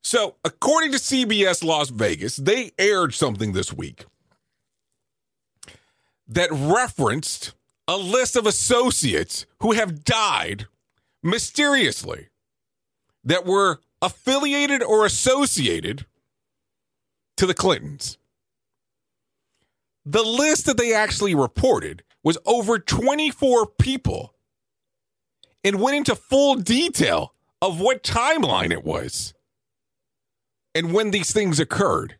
So, 0.04 0.36
according 0.44 0.92
to 0.92 0.98
CBS 0.98 1.64
Las 1.64 1.90
Vegas, 1.90 2.36
they 2.36 2.70
aired 2.78 3.12
something 3.12 3.54
this 3.54 3.72
week 3.72 4.04
that 6.28 6.48
referenced 6.52 7.54
a 7.88 7.96
list 7.96 8.36
of 8.36 8.46
associates 8.46 9.46
who 9.58 9.72
have 9.72 10.04
died 10.04 10.68
mysteriously 11.24 12.28
that 13.24 13.44
were 13.44 13.80
affiliated 14.00 14.80
or 14.80 15.04
associated 15.04 16.06
to 17.36 17.44
the 17.44 17.54
Clintons. 17.54 18.16
The 20.10 20.22
list 20.22 20.64
that 20.64 20.78
they 20.78 20.94
actually 20.94 21.34
reported 21.34 22.02
was 22.24 22.38
over 22.46 22.78
24 22.78 23.66
people 23.78 24.34
and 25.62 25.82
went 25.82 25.98
into 25.98 26.16
full 26.16 26.54
detail 26.54 27.34
of 27.60 27.78
what 27.78 28.02
timeline 28.02 28.72
it 28.72 28.84
was 28.84 29.34
and 30.74 30.94
when 30.94 31.10
these 31.10 31.30
things 31.30 31.60
occurred. 31.60 32.16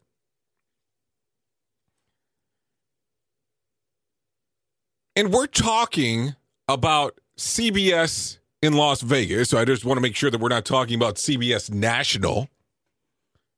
And 5.16 5.32
we're 5.32 5.47
talking 5.47 6.36
about 6.68 7.18
CBS 7.39 8.36
in 8.61 8.74
Las 8.74 9.01
Vegas. 9.01 9.49
So 9.49 9.57
I 9.57 9.64
just 9.64 9.86
want 9.86 9.97
to 9.97 10.03
make 10.03 10.14
sure 10.14 10.30
that 10.30 10.41
we're 10.43 10.51
not 10.51 10.66
talking 10.66 10.95
about 10.95 11.14
CBS 11.14 11.72
National 11.72 12.49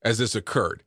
as 0.05 0.19
this 0.19 0.37
occurred. 0.37 0.85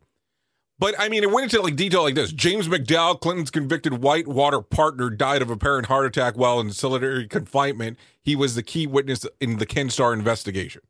But 0.83 0.99
I 0.99 1.07
mean, 1.07 1.23
it 1.23 1.31
went 1.31 1.45
into 1.45 1.61
like 1.61 1.77
detail 1.77 2.03
like 2.03 2.15
this. 2.15 2.33
James 2.33 2.67
McDougal, 2.67 3.21
Clinton's 3.21 3.49
convicted 3.49 4.03
Whitewater 4.03 4.59
partner, 4.59 5.09
died 5.09 5.41
of 5.41 5.49
apparent 5.49 5.85
heart 5.85 6.05
attack 6.05 6.35
while 6.35 6.59
in 6.59 6.71
solitary 6.73 7.25
confinement. 7.25 7.97
He 8.21 8.35
was 8.35 8.55
the 8.55 8.63
key 8.63 8.85
witness 8.85 9.25
in 9.39 9.59
the 9.59 9.65
Ken 9.65 9.89
Starr 9.89 10.11
investigation. 10.11 10.81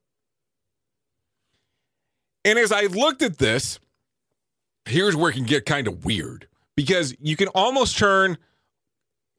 And 2.44 2.58
as 2.58 2.72
I 2.72 2.88
looked 2.88 3.22
at 3.22 3.38
this, 3.38 3.80
here's 4.86 5.16
where 5.16 5.30
it 5.30 5.36
can 5.36 5.44
get 5.44 5.68
kind 5.68 5.88
of 5.88 6.04
weird 6.04 6.48
because 6.76 7.16
you 7.20 7.36
can 7.36 7.50
almost 7.50 7.96
turn 7.96 8.40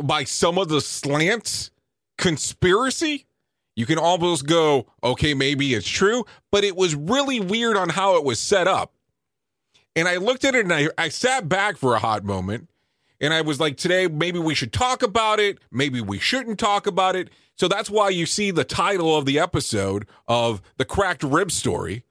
by 0.00 0.22
some 0.22 0.56
of 0.56 0.68
the 0.68 0.80
slants 0.80 1.72
conspiracy. 2.16 3.26
You 3.74 3.86
can 3.86 3.98
almost 3.98 4.46
go, 4.46 4.86
okay, 5.02 5.34
maybe 5.34 5.74
it's 5.74 5.88
true, 5.88 6.24
but 6.52 6.62
it 6.62 6.76
was 6.76 6.94
really 6.94 7.40
weird 7.40 7.76
on 7.76 7.88
how 7.88 8.18
it 8.18 8.22
was 8.22 8.38
set 8.38 8.68
up. 8.68 8.93
And 9.96 10.08
I 10.08 10.16
looked 10.16 10.44
at 10.44 10.54
it 10.54 10.64
and 10.64 10.72
I, 10.72 10.88
I 10.98 11.08
sat 11.08 11.48
back 11.48 11.76
for 11.76 11.94
a 11.94 11.98
hot 11.98 12.24
moment 12.24 12.68
and 13.20 13.32
I 13.32 13.42
was 13.42 13.60
like, 13.60 13.76
today, 13.76 14.08
maybe 14.08 14.38
we 14.38 14.54
should 14.54 14.72
talk 14.72 15.02
about 15.02 15.38
it. 15.38 15.58
Maybe 15.70 16.00
we 16.00 16.18
shouldn't 16.18 16.58
talk 16.58 16.86
about 16.86 17.16
it. 17.16 17.30
So 17.56 17.68
that's 17.68 17.88
why 17.88 18.08
you 18.08 18.26
see 18.26 18.50
the 18.50 18.64
title 18.64 19.16
of 19.16 19.24
the 19.24 19.38
episode 19.38 20.06
of 20.26 20.60
The 20.76 20.84
Cracked 20.84 21.22
Rib 21.22 21.52
Story 21.52 22.04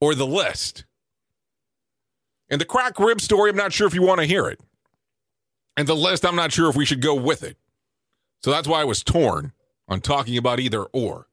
or 0.00 0.14
The 0.14 0.26
List. 0.26 0.84
And 2.50 2.60
the 2.60 2.64
cracked 2.64 2.98
rib 2.98 3.20
story, 3.20 3.50
I'm 3.50 3.56
not 3.56 3.72
sure 3.72 3.86
if 3.86 3.94
you 3.94 4.02
want 4.02 4.20
to 4.20 4.26
hear 4.26 4.48
it. 4.48 4.60
And 5.76 5.86
the 5.86 5.94
list, 5.94 6.26
I'm 6.26 6.34
not 6.34 6.52
sure 6.52 6.68
if 6.68 6.76
we 6.76 6.84
should 6.84 7.00
go 7.00 7.14
with 7.14 7.44
it. 7.44 7.56
So 8.42 8.50
that's 8.50 8.66
why 8.66 8.80
I 8.80 8.84
was 8.84 9.04
torn 9.04 9.52
on 9.88 10.00
talking 10.00 10.36
about 10.36 10.58
either 10.58 10.82
or. 10.82 11.28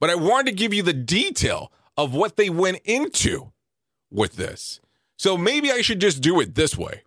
But 0.00 0.10
I 0.10 0.16
wanted 0.16 0.50
to 0.50 0.56
give 0.56 0.74
you 0.74 0.82
the 0.82 0.92
detail 0.92 1.72
of 1.96 2.14
what 2.14 2.36
they 2.36 2.50
went 2.50 2.80
into 2.84 3.52
with 4.10 4.36
this. 4.36 4.80
So 5.16 5.36
maybe 5.36 5.70
I 5.70 5.80
should 5.80 6.00
just 6.00 6.20
do 6.20 6.40
it 6.40 6.54
this 6.54 6.76
way. 6.76 7.02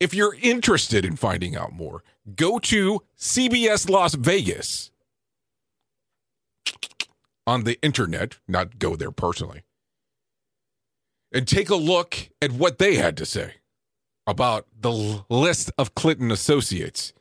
If 0.00 0.14
you're 0.14 0.34
interested 0.42 1.04
in 1.04 1.16
finding 1.16 1.54
out 1.54 1.72
more, 1.72 2.02
go 2.34 2.58
to 2.58 3.02
CBS 3.18 3.88
Las 3.88 4.14
Vegas 4.14 4.90
on 7.46 7.64
the 7.64 7.78
internet, 7.82 8.38
not 8.48 8.78
go 8.78 8.96
there 8.96 9.10
personally, 9.10 9.62
and 11.32 11.46
take 11.46 11.70
a 11.70 11.76
look 11.76 12.30
at 12.40 12.52
what 12.52 12.78
they 12.78 12.96
had 12.96 13.16
to 13.16 13.26
say 13.26 13.54
about 14.26 14.66
the 14.80 15.24
list 15.28 15.70
of 15.78 15.94
Clinton 15.94 16.30
associates 16.30 17.12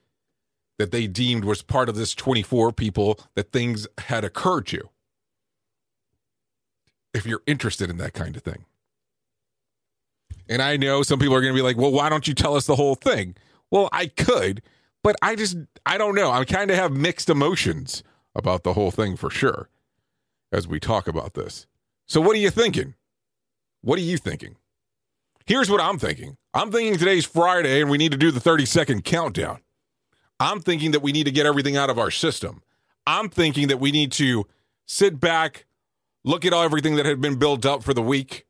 that 0.78 0.92
they 0.92 1.08
deemed 1.08 1.46
was 1.46 1.62
part 1.62 1.90
of 1.90 1.96
this 1.96 2.16
24 2.16 2.72
people 2.72 3.20
that 3.36 3.52
things 3.52 3.88
had 4.00 4.24
occurred 4.24 4.66
to. 4.68 4.90
If 7.14 7.26
you're 7.26 7.44
interested 7.46 7.90
in 7.90 7.98
that 7.98 8.14
kind 8.14 8.36
of 8.36 8.42
thing. 8.42 8.66
And 10.50 10.62
I 10.62 10.78
know 10.78 11.04
some 11.04 11.20
people 11.20 11.36
are 11.36 11.42
going 11.42 11.54
to 11.54 11.58
be 11.58 11.64
like, 11.64 11.78
well, 11.78 11.92
why 11.92 12.10
don't 12.10 12.28
you 12.28 12.34
tell 12.34 12.56
us 12.56 12.66
the 12.66 12.76
whole 12.76 12.96
thing? 12.96 13.36
Well, 13.70 13.90
I 13.92 14.08
could, 14.08 14.62
but 15.04 15.16
I 15.22 15.36
just, 15.36 15.58
I 15.86 15.98
don't 15.98 16.16
know. 16.16 16.32
I 16.32 16.44
kind 16.46 16.70
of 16.72 16.78
have 16.78 16.92
mixed 16.92 17.30
emotions 17.30 18.04
about 18.36 18.64
the 18.64 18.74
whole 18.74 18.92
thing 18.92 19.16
for 19.16 19.30
sure 19.30 19.70
as 20.52 20.68
we 20.68 20.80
talk 20.80 21.08
about 21.08 21.34
this. 21.34 21.68
So, 22.06 22.20
what 22.20 22.36
are 22.36 22.40
you 22.40 22.50
thinking? 22.50 22.96
What 23.82 23.98
are 23.98 24.04
you 24.04 24.18
thinking? 24.18 24.58
Here's 25.46 25.70
what 25.70 25.82
I'm 25.82 25.98
thinking 25.98 26.38
I'm 26.54 26.72
thinking 26.72 26.98
today's 26.98 27.26
Friday 27.26 27.82
and 27.82 27.90
we 27.90 27.98
need 27.98 28.12
to 28.12 28.18
do 28.18 28.32
the 28.32 28.40
30 28.40 28.66
second 28.66 29.04
countdown. 29.04 29.60
I'm 30.40 30.60
thinking 30.60 30.92
that 30.92 31.02
we 31.02 31.12
need 31.12 31.26
to 31.26 31.32
get 31.32 31.46
everything 31.46 31.78
out 31.78 31.90
of 31.90 32.00
our 32.00 32.12
system. 32.12 32.62
I'm 33.06 33.30
thinking 33.30 33.68
that 33.68 33.80
we 33.80 33.92
need 33.92 34.12
to 34.14 34.46
sit 34.86 35.20
back, 35.20 35.66
look 36.24 36.46
at 36.46 36.54
all 36.54 36.64
everything 36.64 36.96
that 36.96 37.06
had 37.06 37.22
been 37.22 37.36
built 37.36 37.66
up 37.66 37.84
for 37.84 37.94
the 37.94 38.02
week, 38.02 38.46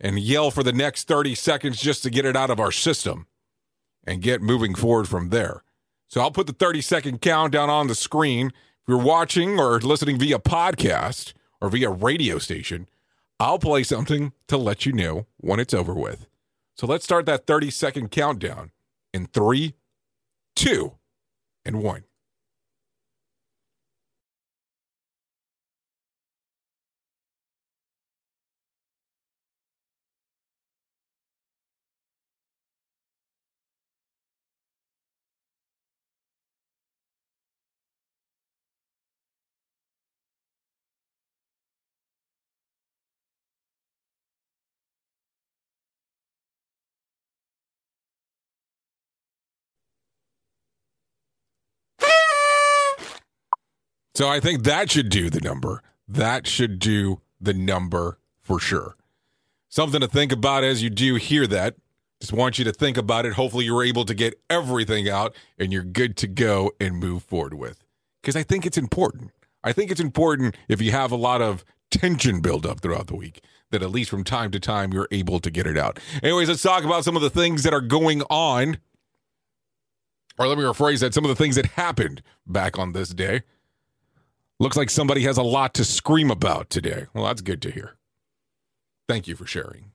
and 0.00 0.18
yell 0.18 0.50
for 0.50 0.62
the 0.62 0.72
next 0.72 1.08
30 1.08 1.34
seconds 1.34 1.80
just 1.80 2.02
to 2.02 2.10
get 2.10 2.24
it 2.24 2.36
out 2.36 2.50
of 2.50 2.60
our 2.60 2.72
system 2.72 3.26
and 4.06 4.22
get 4.22 4.42
moving 4.42 4.74
forward 4.74 5.08
from 5.08 5.30
there. 5.30 5.62
So 6.08 6.20
I'll 6.20 6.30
put 6.30 6.46
the 6.46 6.52
30 6.52 6.80
second 6.80 7.20
countdown 7.20 7.70
on 7.70 7.88
the 7.88 7.94
screen. 7.94 8.48
If 8.48 8.88
you're 8.88 8.98
watching 8.98 9.58
or 9.58 9.78
listening 9.80 10.18
via 10.18 10.38
podcast 10.38 11.32
or 11.60 11.68
via 11.68 11.90
radio 11.90 12.38
station, 12.38 12.88
I'll 13.40 13.58
play 13.58 13.82
something 13.82 14.32
to 14.48 14.56
let 14.56 14.86
you 14.86 14.92
know 14.92 15.26
when 15.38 15.60
it's 15.60 15.74
over 15.74 15.92
with. 15.92 16.26
So 16.76 16.86
let's 16.86 17.04
start 17.04 17.26
that 17.26 17.46
30 17.46 17.70
second 17.70 18.10
countdown 18.10 18.70
in 19.12 19.26
three, 19.26 19.74
two, 20.54 20.92
and 21.64 21.82
one. 21.82 22.05
So 54.16 54.30
I 54.30 54.40
think 54.40 54.62
that 54.62 54.90
should 54.90 55.10
do 55.10 55.28
the 55.28 55.42
number. 55.42 55.82
That 56.08 56.46
should 56.46 56.78
do 56.78 57.20
the 57.38 57.52
number 57.52 58.18
for 58.40 58.58
sure. 58.58 58.96
Something 59.68 60.00
to 60.00 60.08
think 60.08 60.32
about 60.32 60.64
as 60.64 60.82
you 60.82 60.88
do 60.88 61.16
hear 61.16 61.46
that. 61.48 61.76
Just 62.20 62.32
want 62.32 62.58
you 62.58 62.64
to 62.64 62.72
think 62.72 62.96
about 62.96 63.26
it. 63.26 63.34
Hopefully, 63.34 63.66
you're 63.66 63.84
able 63.84 64.06
to 64.06 64.14
get 64.14 64.40
everything 64.48 65.06
out 65.06 65.36
and 65.58 65.70
you're 65.70 65.82
good 65.82 66.16
to 66.16 66.26
go 66.26 66.72
and 66.80 66.96
move 66.96 67.24
forward 67.24 67.52
with. 67.52 67.84
Because 68.22 68.36
I 68.36 68.42
think 68.42 68.64
it's 68.64 68.78
important. 68.78 69.32
I 69.62 69.72
think 69.72 69.90
it's 69.90 70.00
important 70.00 70.56
if 70.66 70.80
you 70.80 70.92
have 70.92 71.12
a 71.12 71.16
lot 71.16 71.42
of 71.42 71.62
tension 71.90 72.40
build 72.40 72.64
up 72.64 72.80
throughout 72.80 73.08
the 73.08 73.16
week 73.16 73.44
that 73.70 73.82
at 73.82 73.90
least 73.90 74.08
from 74.08 74.24
time 74.24 74.50
to 74.52 74.58
time 74.58 74.94
you're 74.94 75.08
able 75.10 75.40
to 75.40 75.50
get 75.50 75.66
it 75.66 75.76
out. 75.76 76.00
Anyways, 76.22 76.48
let's 76.48 76.62
talk 76.62 76.84
about 76.84 77.04
some 77.04 77.16
of 77.16 77.22
the 77.22 77.28
things 77.28 77.64
that 77.64 77.74
are 77.74 77.82
going 77.82 78.22
on. 78.30 78.78
Or 80.38 80.48
let 80.48 80.56
me 80.56 80.64
rephrase 80.64 81.00
that 81.00 81.12
some 81.12 81.26
of 81.26 81.28
the 81.28 81.36
things 81.36 81.56
that 81.56 81.66
happened 81.66 82.22
back 82.46 82.78
on 82.78 82.94
this 82.94 83.10
day. 83.10 83.42
Looks 84.58 84.76
like 84.76 84.88
somebody 84.88 85.22
has 85.22 85.36
a 85.36 85.42
lot 85.42 85.74
to 85.74 85.84
scream 85.84 86.30
about 86.30 86.70
today. 86.70 87.06
Well, 87.12 87.24
that's 87.24 87.42
good 87.42 87.60
to 87.62 87.70
hear. 87.70 87.96
Thank 89.08 89.28
you 89.28 89.36
for 89.36 89.46
sharing. 89.46 89.92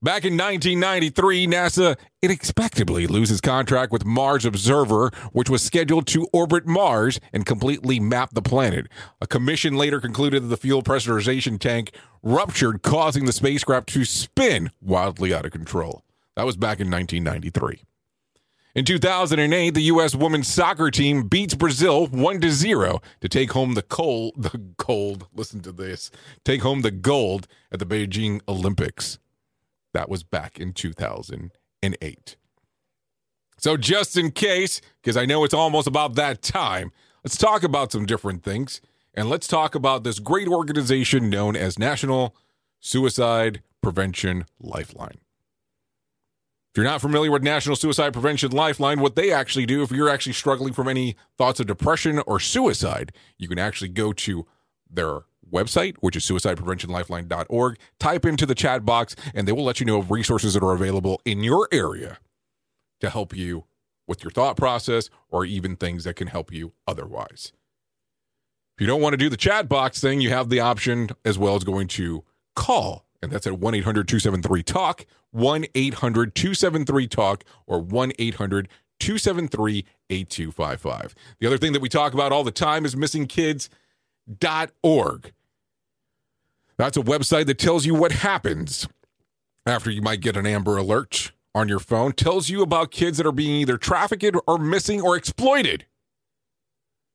Back 0.00 0.24
in 0.26 0.36
1993, 0.36 1.46
NASA 1.46 1.96
unexpectedly 2.22 3.06
loses 3.06 3.40
contract 3.40 3.90
with 3.90 4.04
Mars 4.04 4.44
Observer, 4.44 5.10
which 5.32 5.48
was 5.48 5.62
scheduled 5.62 6.06
to 6.08 6.28
orbit 6.30 6.66
Mars 6.66 7.20
and 7.32 7.46
completely 7.46 7.98
map 7.98 8.34
the 8.34 8.42
planet. 8.42 8.86
A 9.22 9.26
commission 9.26 9.76
later 9.76 10.00
concluded 10.00 10.42
that 10.42 10.48
the 10.48 10.58
fuel 10.58 10.82
pressurization 10.82 11.58
tank 11.58 11.90
ruptured, 12.22 12.82
causing 12.82 13.24
the 13.24 13.32
spacecraft 13.32 13.88
to 13.88 14.04
spin 14.04 14.70
wildly 14.82 15.32
out 15.32 15.46
of 15.46 15.52
control. 15.52 16.04
That 16.36 16.44
was 16.44 16.56
back 16.56 16.80
in 16.80 16.90
1993. 16.90 17.82
In 18.74 18.84
2008, 18.84 19.70
the 19.70 19.82
U.S. 19.82 20.16
women's 20.16 20.48
soccer 20.48 20.90
team 20.90 21.28
beats 21.28 21.54
Brazil 21.54 22.08
1 22.08 22.40
to 22.40 22.50
0 22.50 23.00
to 23.20 23.28
take 23.28 23.52
home 23.52 23.74
the 23.74 23.82
cold, 23.82 24.34
the 24.36 24.58
gold, 24.58 25.28
listen 25.32 25.60
to 25.60 25.70
this, 25.70 26.10
take 26.44 26.62
home 26.62 26.82
the 26.82 26.90
gold 26.90 27.46
at 27.70 27.78
the 27.78 27.86
Beijing 27.86 28.40
Olympics. 28.48 29.20
That 29.92 30.08
was 30.08 30.24
back 30.24 30.58
in 30.58 30.72
2008. 30.72 32.36
So, 33.58 33.76
just 33.76 34.16
in 34.16 34.32
case, 34.32 34.80
because 35.00 35.16
I 35.16 35.24
know 35.24 35.44
it's 35.44 35.54
almost 35.54 35.86
about 35.86 36.16
that 36.16 36.42
time, 36.42 36.90
let's 37.22 37.36
talk 37.36 37.62
about 37.62 37.92
some 37.92 38.06
different 38.06 38.42
things. 38.42 38.80
And 39.16 39.30
let's 39.30 39.46
talk 39.46 39.76
about 39.76 40.02
this 40.02 40.18
great 40.18 40.48
organization 40.48 41.30
known 41.30 41.54
as 41.54 41.78
National 41.78 42.34
Suicide 42.80 43.62
Prevention 43.80 44.46
Lifeline. 44.58 45.23
If 46.74 46.78
you're 46.78 46.90
not 46.90 47.00
familiar 47.00 47.30
with 47.30 47.44
National 47.44 47.76
Suicide 47.76 48.12
Prevention 48.12 48.50
Lifeline, 48.50 48.98
what 48.98 49.14
they 49.14 49.30
actually 49.30 49.64
do, 49.64 49.84
if 49.84 49.92
you're 49.92 50.08
actually 50.08 50.32
struggling 50.32 50.72
from 50.72 50.88
any 50.88 51.14
thoughts 51.38 51.60
of 51.60 51.68
depression 51.68 52.18
or 52.26 52.40
suicide, 52.40 53.12
you 53.38 53.46
can 53.46 53.60
actually 53.60 53.90
go 53.90 54.12
to 54.12 54.44
their 54.90 55.20
website, 55.48 55.94
which 56.00 56.16
is 56.16 56.24
suicidepreventionlifeline.org, 56.24 57.78
type 58.00 58.26
into 58.26 58.44
the 58.44 58.56
chat 58.56 58.84
box, 58.84 59.14
and 59.32 59.46
they 59.46 59.52
will 59.52 59.62
let 59.62 59.78
you 59.78 59.86
know 59.86 59.98
of 59.98 60.10
resources 60.10 60.54
that 60.54 60.64
are 60.64 60.72
available 60.72 61.20
in 61.24 61.44
your 61.44 61.68
area 61.70 62.18
to 62.98 63.08
help 63.08 63.36
you 63.36 63.66
with 64.08 64.24
your 64.24 64.32
thought 64.32 64.56
process 64.56 65.10
or 65.30 65.44
even 65.44 65.76
things 65.76 66.02
that 66.02 66.16
can 66.16 66.26
help 66.26 66.52
you 66.52 66.72
otherwise. 66.88 67.52
If 68.76 68.80
you 68.80 68.88
don't 68.88 69.00
want 69.00 69.12
to 69.12 69.16
do 69.18 69.28
the 69.28 69.36
chat 69.36 69.68
box 69.68 70.00
thing, 70.00 70.20
you 70.20 70.30
have 70.30 70.48
the 70.48 70.58
option 70.58 71.10
as 71.24 71.38
well 71.38 71.54
as 71.54 71.62
going 71.62 71.86
to 71.86 72.24
call, 72.56 73.06
and 73.22 73.30
that's 73.30 73.46
at 73.46 73.60
1 73.60 73.74
800 73.76 74.08
273 74.08 74.64
TALK 74.64 75.06
1 75.34 75.66
800 75.74 76.34
273 76.34 77.08
TALK 77.08 77.44
or 77.66 77.80
1 77.80 78.12
800 78.18 78.68
273 79.00 79.84
8255. 80.10 81.14
The 81.40 81.46
other 81.46 81.58
thing 81.58 81.72
that 81.72 81.82
we 81.82 81.88
talk 81.88 82.14
about 82.14 82.32
all 82.32 82.44
the 82.44 82.52
time 82.52 82.84
is 82.84 82.94
missingkids.org. 82.94 85.32
That's 86.76 86.96
a 86.96 87.02
website 87.02 87.46
that 87.46 87.58
tells 87.58 87.86
you 87.86 87.94
what 87.94 88.12
happens 88.12 88.88
after 89.66 89.90
you 89.90 90.02
might 90.02 90.20
get 90.20 90.36
an 90.36 90.46
Amber 90.46 90.76
Alert 90.76 91.32
on 91.54 91.68
your 91.68 91.78
phone, 91.78 92.12
tells 92.12 92.48
you 92.48 92.62
about 92.62 92.90
kids 92.90 93.16
that 93.18 93.26
are 93.26 93.32
being 93.32 93.54
either 93.56 93.76
trafficked 93.76 94.36
or 94.46 94.58
missing 94.58 95.00
or 95.00 95.16
exploited. 95.16 95.86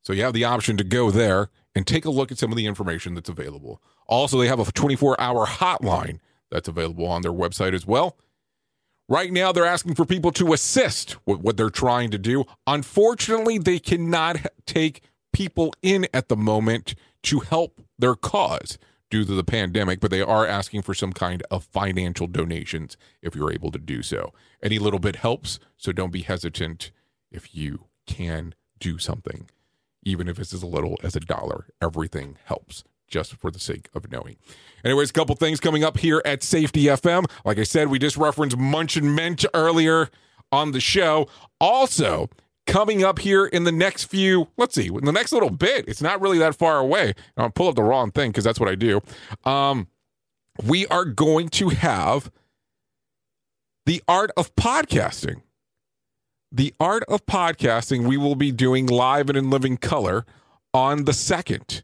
So 0.02 0.14
you 0.14 0.24
have 0.24 0.34
the 0.34 0.46
option 0.46 0.78
to 0.78 0.84
go 0.84 1.12
there 1.12 1.50
and 1.76 1.86
take 1.86 2.06
a 2.06 2.10
look 2.10 2.32
at 2.32 2.38
some 2.38 2.52
of 2.52 2.58
the 2.58 2.66
information 2.66 3.14
that's 3.14 3.30
available. 3.30 3.82
Also, 4.08 4.40
they 4.40 4.48
have 4.48 4.60
a 4.60 4.72
24 4.72 5.20
hour 5.22 5.46
hotline 5.46 6.20
that's 6.52 6.68
available 6.68 7.06
on 7.06 7.22
their 7.22 7.34
website 7.34 7.74
as 7.74 7.86
well. 7.86 8.18
Right 9.08 9.34
now, 9.34 9.52
they're 9.52 9.66
asking 9.66 9.96
for 9.96 10.06
people 10.06 10.32
to 10.34 10.54
assist 10.54 11.18
with 11.26 11.40
what 11.40 11.58
they're 11.58 11.72
trying 11.72 12.12
to 12.12 12.20
do. 12.20 12.46
Unfortunately, 12.68 13.58
they 13.58 13.80
cannot 13.80 14.38
take 14.68 15.02
people 15.34 15.74
in 15.82 16.08
at 16.14 16.30
the 16.30 16.38
moment 16.38 16.94
to 17.24 17.40
help 17.40 17.82
their 17.98 18.16
cause 18.16 18.78
due 19.10 19.26
to 19.26 19.34
the 19.34 19.44
pandemic, 19.44 20.00
but 20.00 20.12
they 20.12 20.22
are 20.22 20.46
asking 20.46 20.84
for 20.84 20.94
some 20.94 21.12
kind 21.12 21.42
of 21.50 21.64
financial 21.64 22.28
donations 22.28 22.98
if 23.24 23.36
you're 23.36 23.52
able 23.52 23.72
to 23.72 23.80
do 23.80 24.04
so. 24.04 24.32
Any 24.62 24.78
little 24.78 25.00
bit 25.00 25.18
helps, 25.18 25.60
so 25.76 25.92
don't 25.92 26.14
be 26.14 26.22
hesitant 26.22 26.92
if 27.32 27.56
you 27.56 27.86
can 28.06 28.54
do 28.80 29.00
something, 29.00 29.50
even 30.04 30.28
if 30.28 30.38
it's 30.38 30.54
as 30.54 30.64
little 30.64 31.00
as 31.02 31.16
a 31.16 31.20
dollar. 31.20 31.66
Everything 31.82 32.38
helps 32.46 32.84
just 33.10 33.36
for 33.36 33.52
the 33.52 33.60
sake 33.60 33.90
of 33.94 34.12
knowing. 34.12 34.38
Anyways, 34.84 35.10
a 35.10 35.14
couple 35.14 35.36
things 35.36 35.60
coming 35.60 35.84
up 35.84 35.98
here 35.98 36.22
at 36.26 36.44
Safety 36.44 36.84
FM. 36.84 37.30
Like 37.44 37.60
I 37.60 37.64
said, 37.64 37.90
we 37.90 38.00
just 38.00 38.18
referenced 38.18 38.58
Munch 38.58 38.96
and 38.96 39.16
Ment 39.16 39.46
earlier 39.54 40.10
on 40.52 40.72
the 40.72 40.80
show. 40.80 41.28
Also, 41.60 42.30
coming 42.66 43.04
up 43.04 43.20
here 43.20 43.46
in 43.46 43.64
the 43.64 43.72
next 43.72 44.06
few, 44.06 44.48
let's 44.58 44.76
see, 44.76 44.88
in 44.88 45.06
the 45.06 45.12
next 45.12 45.32
little 45.32 45.50
bit, 45.50 45.86
it's 45.88 46.02
not 46.02 46.22
really 46.22 46.38
that 46.38 46.56
far 46.56 46.78
away. 46.78 47.14
I'll 47.36 47.50
pull 47.50 47.68
up 47.68 47.76
the 47.76 47.84
wrong 47.84 48.12
thing 48.12 48.32
because 48.32 48.44
that's 48.44 48.60
what 48.60 48.70
I 48.70 48.76
do. 48.76 49.02
Um, 49.44 49.88
we 50.64 50.86
are 50.88 51.06
going 51.06 51.50
to 51.50 51.70
have 51.70 52.32
the 53.86 54.04
art 54.08 54.32
of 54.38 54.56
podcasting. 54.56 55.42
The 56.52 56.74
art 56.80 57.04
of 57.08 57.26
podcasting 57.26 58.08
we 58.08 58.18
will 58.18 58.36
be 58.36 58.52
doing 58.52 58.88
live 58.88 59.30
and 59.30 59.38
in 59.38 59.50
living 59.50 59.78
color 59.78 60.26
on 60.74 61.06
the 61.06 61.14
second 61.14 61.84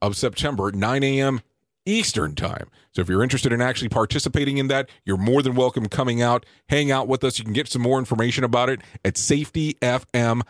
of 0.00 0.16
September, 0.16 0.72
9 0.72 1.02
a.m. 1.02 1.40
Eastern 1.84 2.34
Time. 2.34 2.68
So 2.92 3.00
if 3.00 3.08
you're 3.08 3.22
interested 3.22 3.52
in 3.52 3.60
actually 3.60 3.88
participating 3.88 4.58
in 4.58 4.68
that, 4.68 4.88
you're 5.04 5.16
more 5.16 5.42
than 5.42 5.54
welcome 5.54 5.86
coming 5.86 6.20
out, 6.20 6.44
hang 6.68 6.90
out 6.90 7.08
with 7.08 7.22
us. 7.24 7.38
You 7.38 7.44
can 7.44 7.52
get 7.52 7.68
some 7.68 7.82
more 7.82 7.98
information 7.98 8.44
about 8.44 8.68
it 8.68 8.80
at 9.04 9.14
safetyfm.io. 9.14 10.42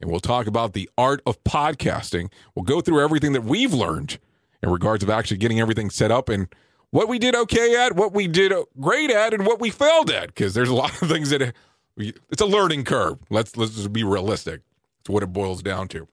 And 0.00 0.10
we'll 0.10 0.20
talk 0.20 0.46
about 0.46 0.72
the 0.72 0.88
art 0.96 1.20
of 1.26 1.44
podcasting. 1.44 2.32
We'll 2.54 2.64
go 2.64 2.80
through 2.80 3.04
everything 3.04 3.32
that 3.34 3.44
we've 3.44 3.74
learned 3.74 4.18
in 4.62 4.70
regards 4.70 5.02
of 5.02 5.10
actually 5.10 5.36
getting 5.36 5.60
everything 5.60 5.90
set 5.90 6.10
up 6.10 6.30
and 6.30 6.48
what 6.90 7.08
we 7.08 7.18
did 7.18 7.36
okay 7.36 7.76
at, 7.76 7.94
what 7.94 8.12
we 8.12 8.26
did 8.26 8.52
great 8.80 9.10
at, 9.10 9.34
and 9.34 9.46
what 9.46 9.60
we 9.60 9.70
failed 9.70 10.10
at. 10.10 10.28
Because 10.28 10.54
there's 10.54 10.70
a 10.70 10.74
lot 10.74 10.90
of 11.02 11.08
things 11.08 11.30
that 11.30 11.54
it's 11.96 12.40
a 12.40 12.46
learning 12.46 12.84
curve. 12.84 13.18
Let's 13.28 13.56
let's 13.56 13.74
just 13.74 13.92
be 13.92 14.04
realistic. 14.04 14.62
It's 15.00 15.10
what 15.10 15.22
it 15.22 15.32
boils 15.32 15.62
down 15.62 15.88
to. 15.88 16.08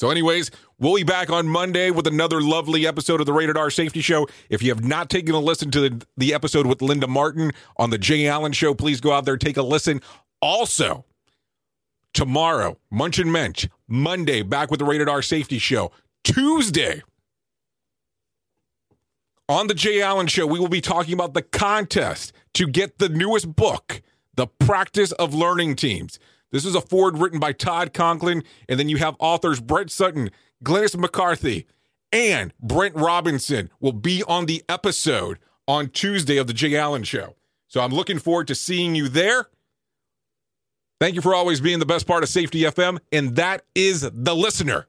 So, 0.00 0.08
anyways, 0.08 0.50
we'll 0.78 0.96
be 0.96 1.02
back 1.02 1.28
on 1.28 1.46
Monday 1.46 1.90
with 1.90 2.06
another 2.06 2.40
lovely 2.40 2.86
episode 2.86 3.20
of 3.20 3.26
the 3.26 3.34
Rated 3.34 3.58
R 3.58 3.68
Safety 3.68 4.00
Show. 4.00 4.26
If 4.48 4.62
you 4.62 4.70
have 4.70 4.82
not 4.82 5.10
taken 5.10 5.34
a 5.34 5.38
listen 5.38 5.70
to 5.72 5.90
the, 5.90 6.06
the 6.16 6.32
episode 6.32 6.64
with 6.64 6.80
Linda 6.80 7.06
Martin 7.06 7.52
on 7.76 7.90
the 7.90 7.98
Jay 7.98 8.26
Allen 8.26 8.52
Show, 8.52 8.72
please 8.72 8.98
go 9.02 9.12
out 9.12 9.26
there 9.26 9.36
take 9.36 9.58
a 9.58 9.62
listen. 9.62 10.00
Also, 10.40 11.04
tomorrow, 12.14 12.78
Munch 12.90 13.18
and 13.18 13.30
Mensch. 13.30 13.68
Monday, 13.88 14.40
back 14.40 14.70
with 14.70 14.80
the 14.80 14.86
Rated 14.86 15.06
R 15.10 15.20
Safety 15.20 15.58
Show. 15.58 15.92
Tuesday, 16.24 17.02
on 19.50 19.66
the 19.66 19.74
Jay 19.74 20.00
Allen 20.00 20.28
Show, 20.28 20.46
we 20.46 20.58
will 20.58 20.68
be 20.68 20.80
talking 20.80 21.12
about 21.12 21.34
the 21.34 21.42
contest 21.42 22.32
to 22.54 22.66
get 22.66 23.00
the 23.00 23.10
newest 23.10 23.54
book, 23.54 24.00
The 24.34 24.46
Practice 24.46 25.12
of 25.12 25.34
Learning 25.34 25.76
Teams. 25.76 26.18
This 26.52 26.64
is 26.64 26.74
a 26.74 26.80
forward 26.80 27.18
written 27.18 27.38
by 27.38 27.52
Todd 27.52 27.92
Conklin, 27.92 28.42
and 28.68 28.78
then 28.78 28.88
you 28.88 28.96
have 28.98 29.16
authors 29.18 29.60
Brett 29.60 29.90
Sutton, 29.90 30.30
Glennis 30.64 30.96
McCarthy, 30.96 31.66
and 32.12 32.52
Brent 32.60 32.96
Robinson 32.96 33.70
will 33.80 33.92
be 33.92 34.22
on 34.24 34.46
the 34.46 34.62
episode 34.68 35.38
on 35.68 35.88
Tuesday 35.88 36.36
of 36.36 36.46
the 36.46 36.52
Jay 36.52 36.76
Allen 36.76 37.04
Show. 37.04 37.36
So 37.68 37.80
I'm 37.80 37.92
looking 37.92 38.18
forward 38.18 38.48
to 38.48 38.54
seeing 38.54 38.96
you 38.96 39.08
there. 39.08 39.46
Thank 40.98 41.14
you 41.14 41.22
for 41.22 41.34
always 41.34 41.60
being 41.60 41.78
the 41.78 41.86
best 41.86 42.06
part 42.06 42.22
of 42.22 42.28
Safety 42.28 42.62
FM, 42.62 42.98
and 43.12 43.36
that 43.36 43.64
is 43.74 44.02
the 44.12 44.34
listener. 44.34 44.86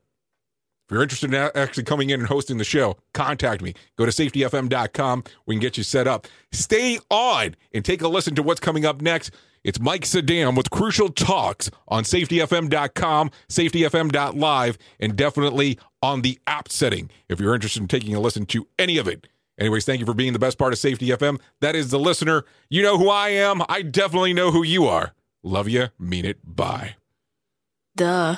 If 0.91 0.95
you're 0.95 1.03
interested 1.03 1.34
in 1.34 1.51
actually 1.55 1.84
coming 1.84 2.09
in 2.09 2.20
and 2.20 2.28
hosting 2.28 2.57
the 2.57 2.66
show, 2.66 2.97
contact 3.14 3.62
me. 3.62 3.76
Go 3.97 4.05
to 4.05 4.12
safetyfm.com. 4.12 5.24
We 5.45 5.55
can 5.55 5.62
get 5.62 5.78
you 5.78 5.84
set 5.84 6.05
up. 6.05 6.28
Stay 6.51 6.99
on 7.09 7.55
and 7.74 7.86
take 7.86 8.01
a 8.01 8.09
listen 8.09 8.36
to 8.36 8.43
what's 8.43 8.59
coming 8.59 8.86
up 8.86 9.01
next. 9.01 9.32
It's 9.64 9.80
Mike 9.80 10.03
Saddam 10.03 10.55
with 10.57 10.72
Crucial 10.72 11.09
Talks 11.09 11.70
on 11.88 12.03
safetyfm.com, 12.03 13.32
safetyfm.live, 13.47 14.78
and 14.99 15.16
definitely 15.16 15.78
on 16.01 16.22
the 16.22 16.39
app 16.47 16.70
setting 16.70 17.12
if 17.30 17.39
you're 17.39 17.53
interested 17.53 17.82
in 17.82 17.88
taking 17.88 18.16
a 18.16 18.20
listen 18.20 18.45
to 18.47 18.68
any 18.80 18.97
of 18.97 19.07
it. 19.07 19.28
Anyways, 19.59 19.86
thank 19.86 19.99
you 19.99 20.05
for 20.05 20.16
being 20.16 20.34
the 20.34 20.39
best 20.39 20.57
part 20.57 20.74
of 20.74 20.80
Safety 20.80 21.07
FM. 21.09 21.39
That 21.59 21.76
is 21.76 21.91
the 21.91 21.99
listener. 21.99 22.45
You 22.70 22.82
know 22.82 22.97
who 22.97 23.09
I 23.09 23.30
am. 23.30 23.62
I 23.70 23.84
definitely 23.84 24.34
know 24.34 24.49
who 24.49 24.64
you 24.64 24.86
are. 24.86 25.14
Love 25.43 25.70
you. 25.70 25.89
Mean 25.99 26.26
it. 26.26 26.39
Bye. 26.43 26.95
Duh. 27.95 28.38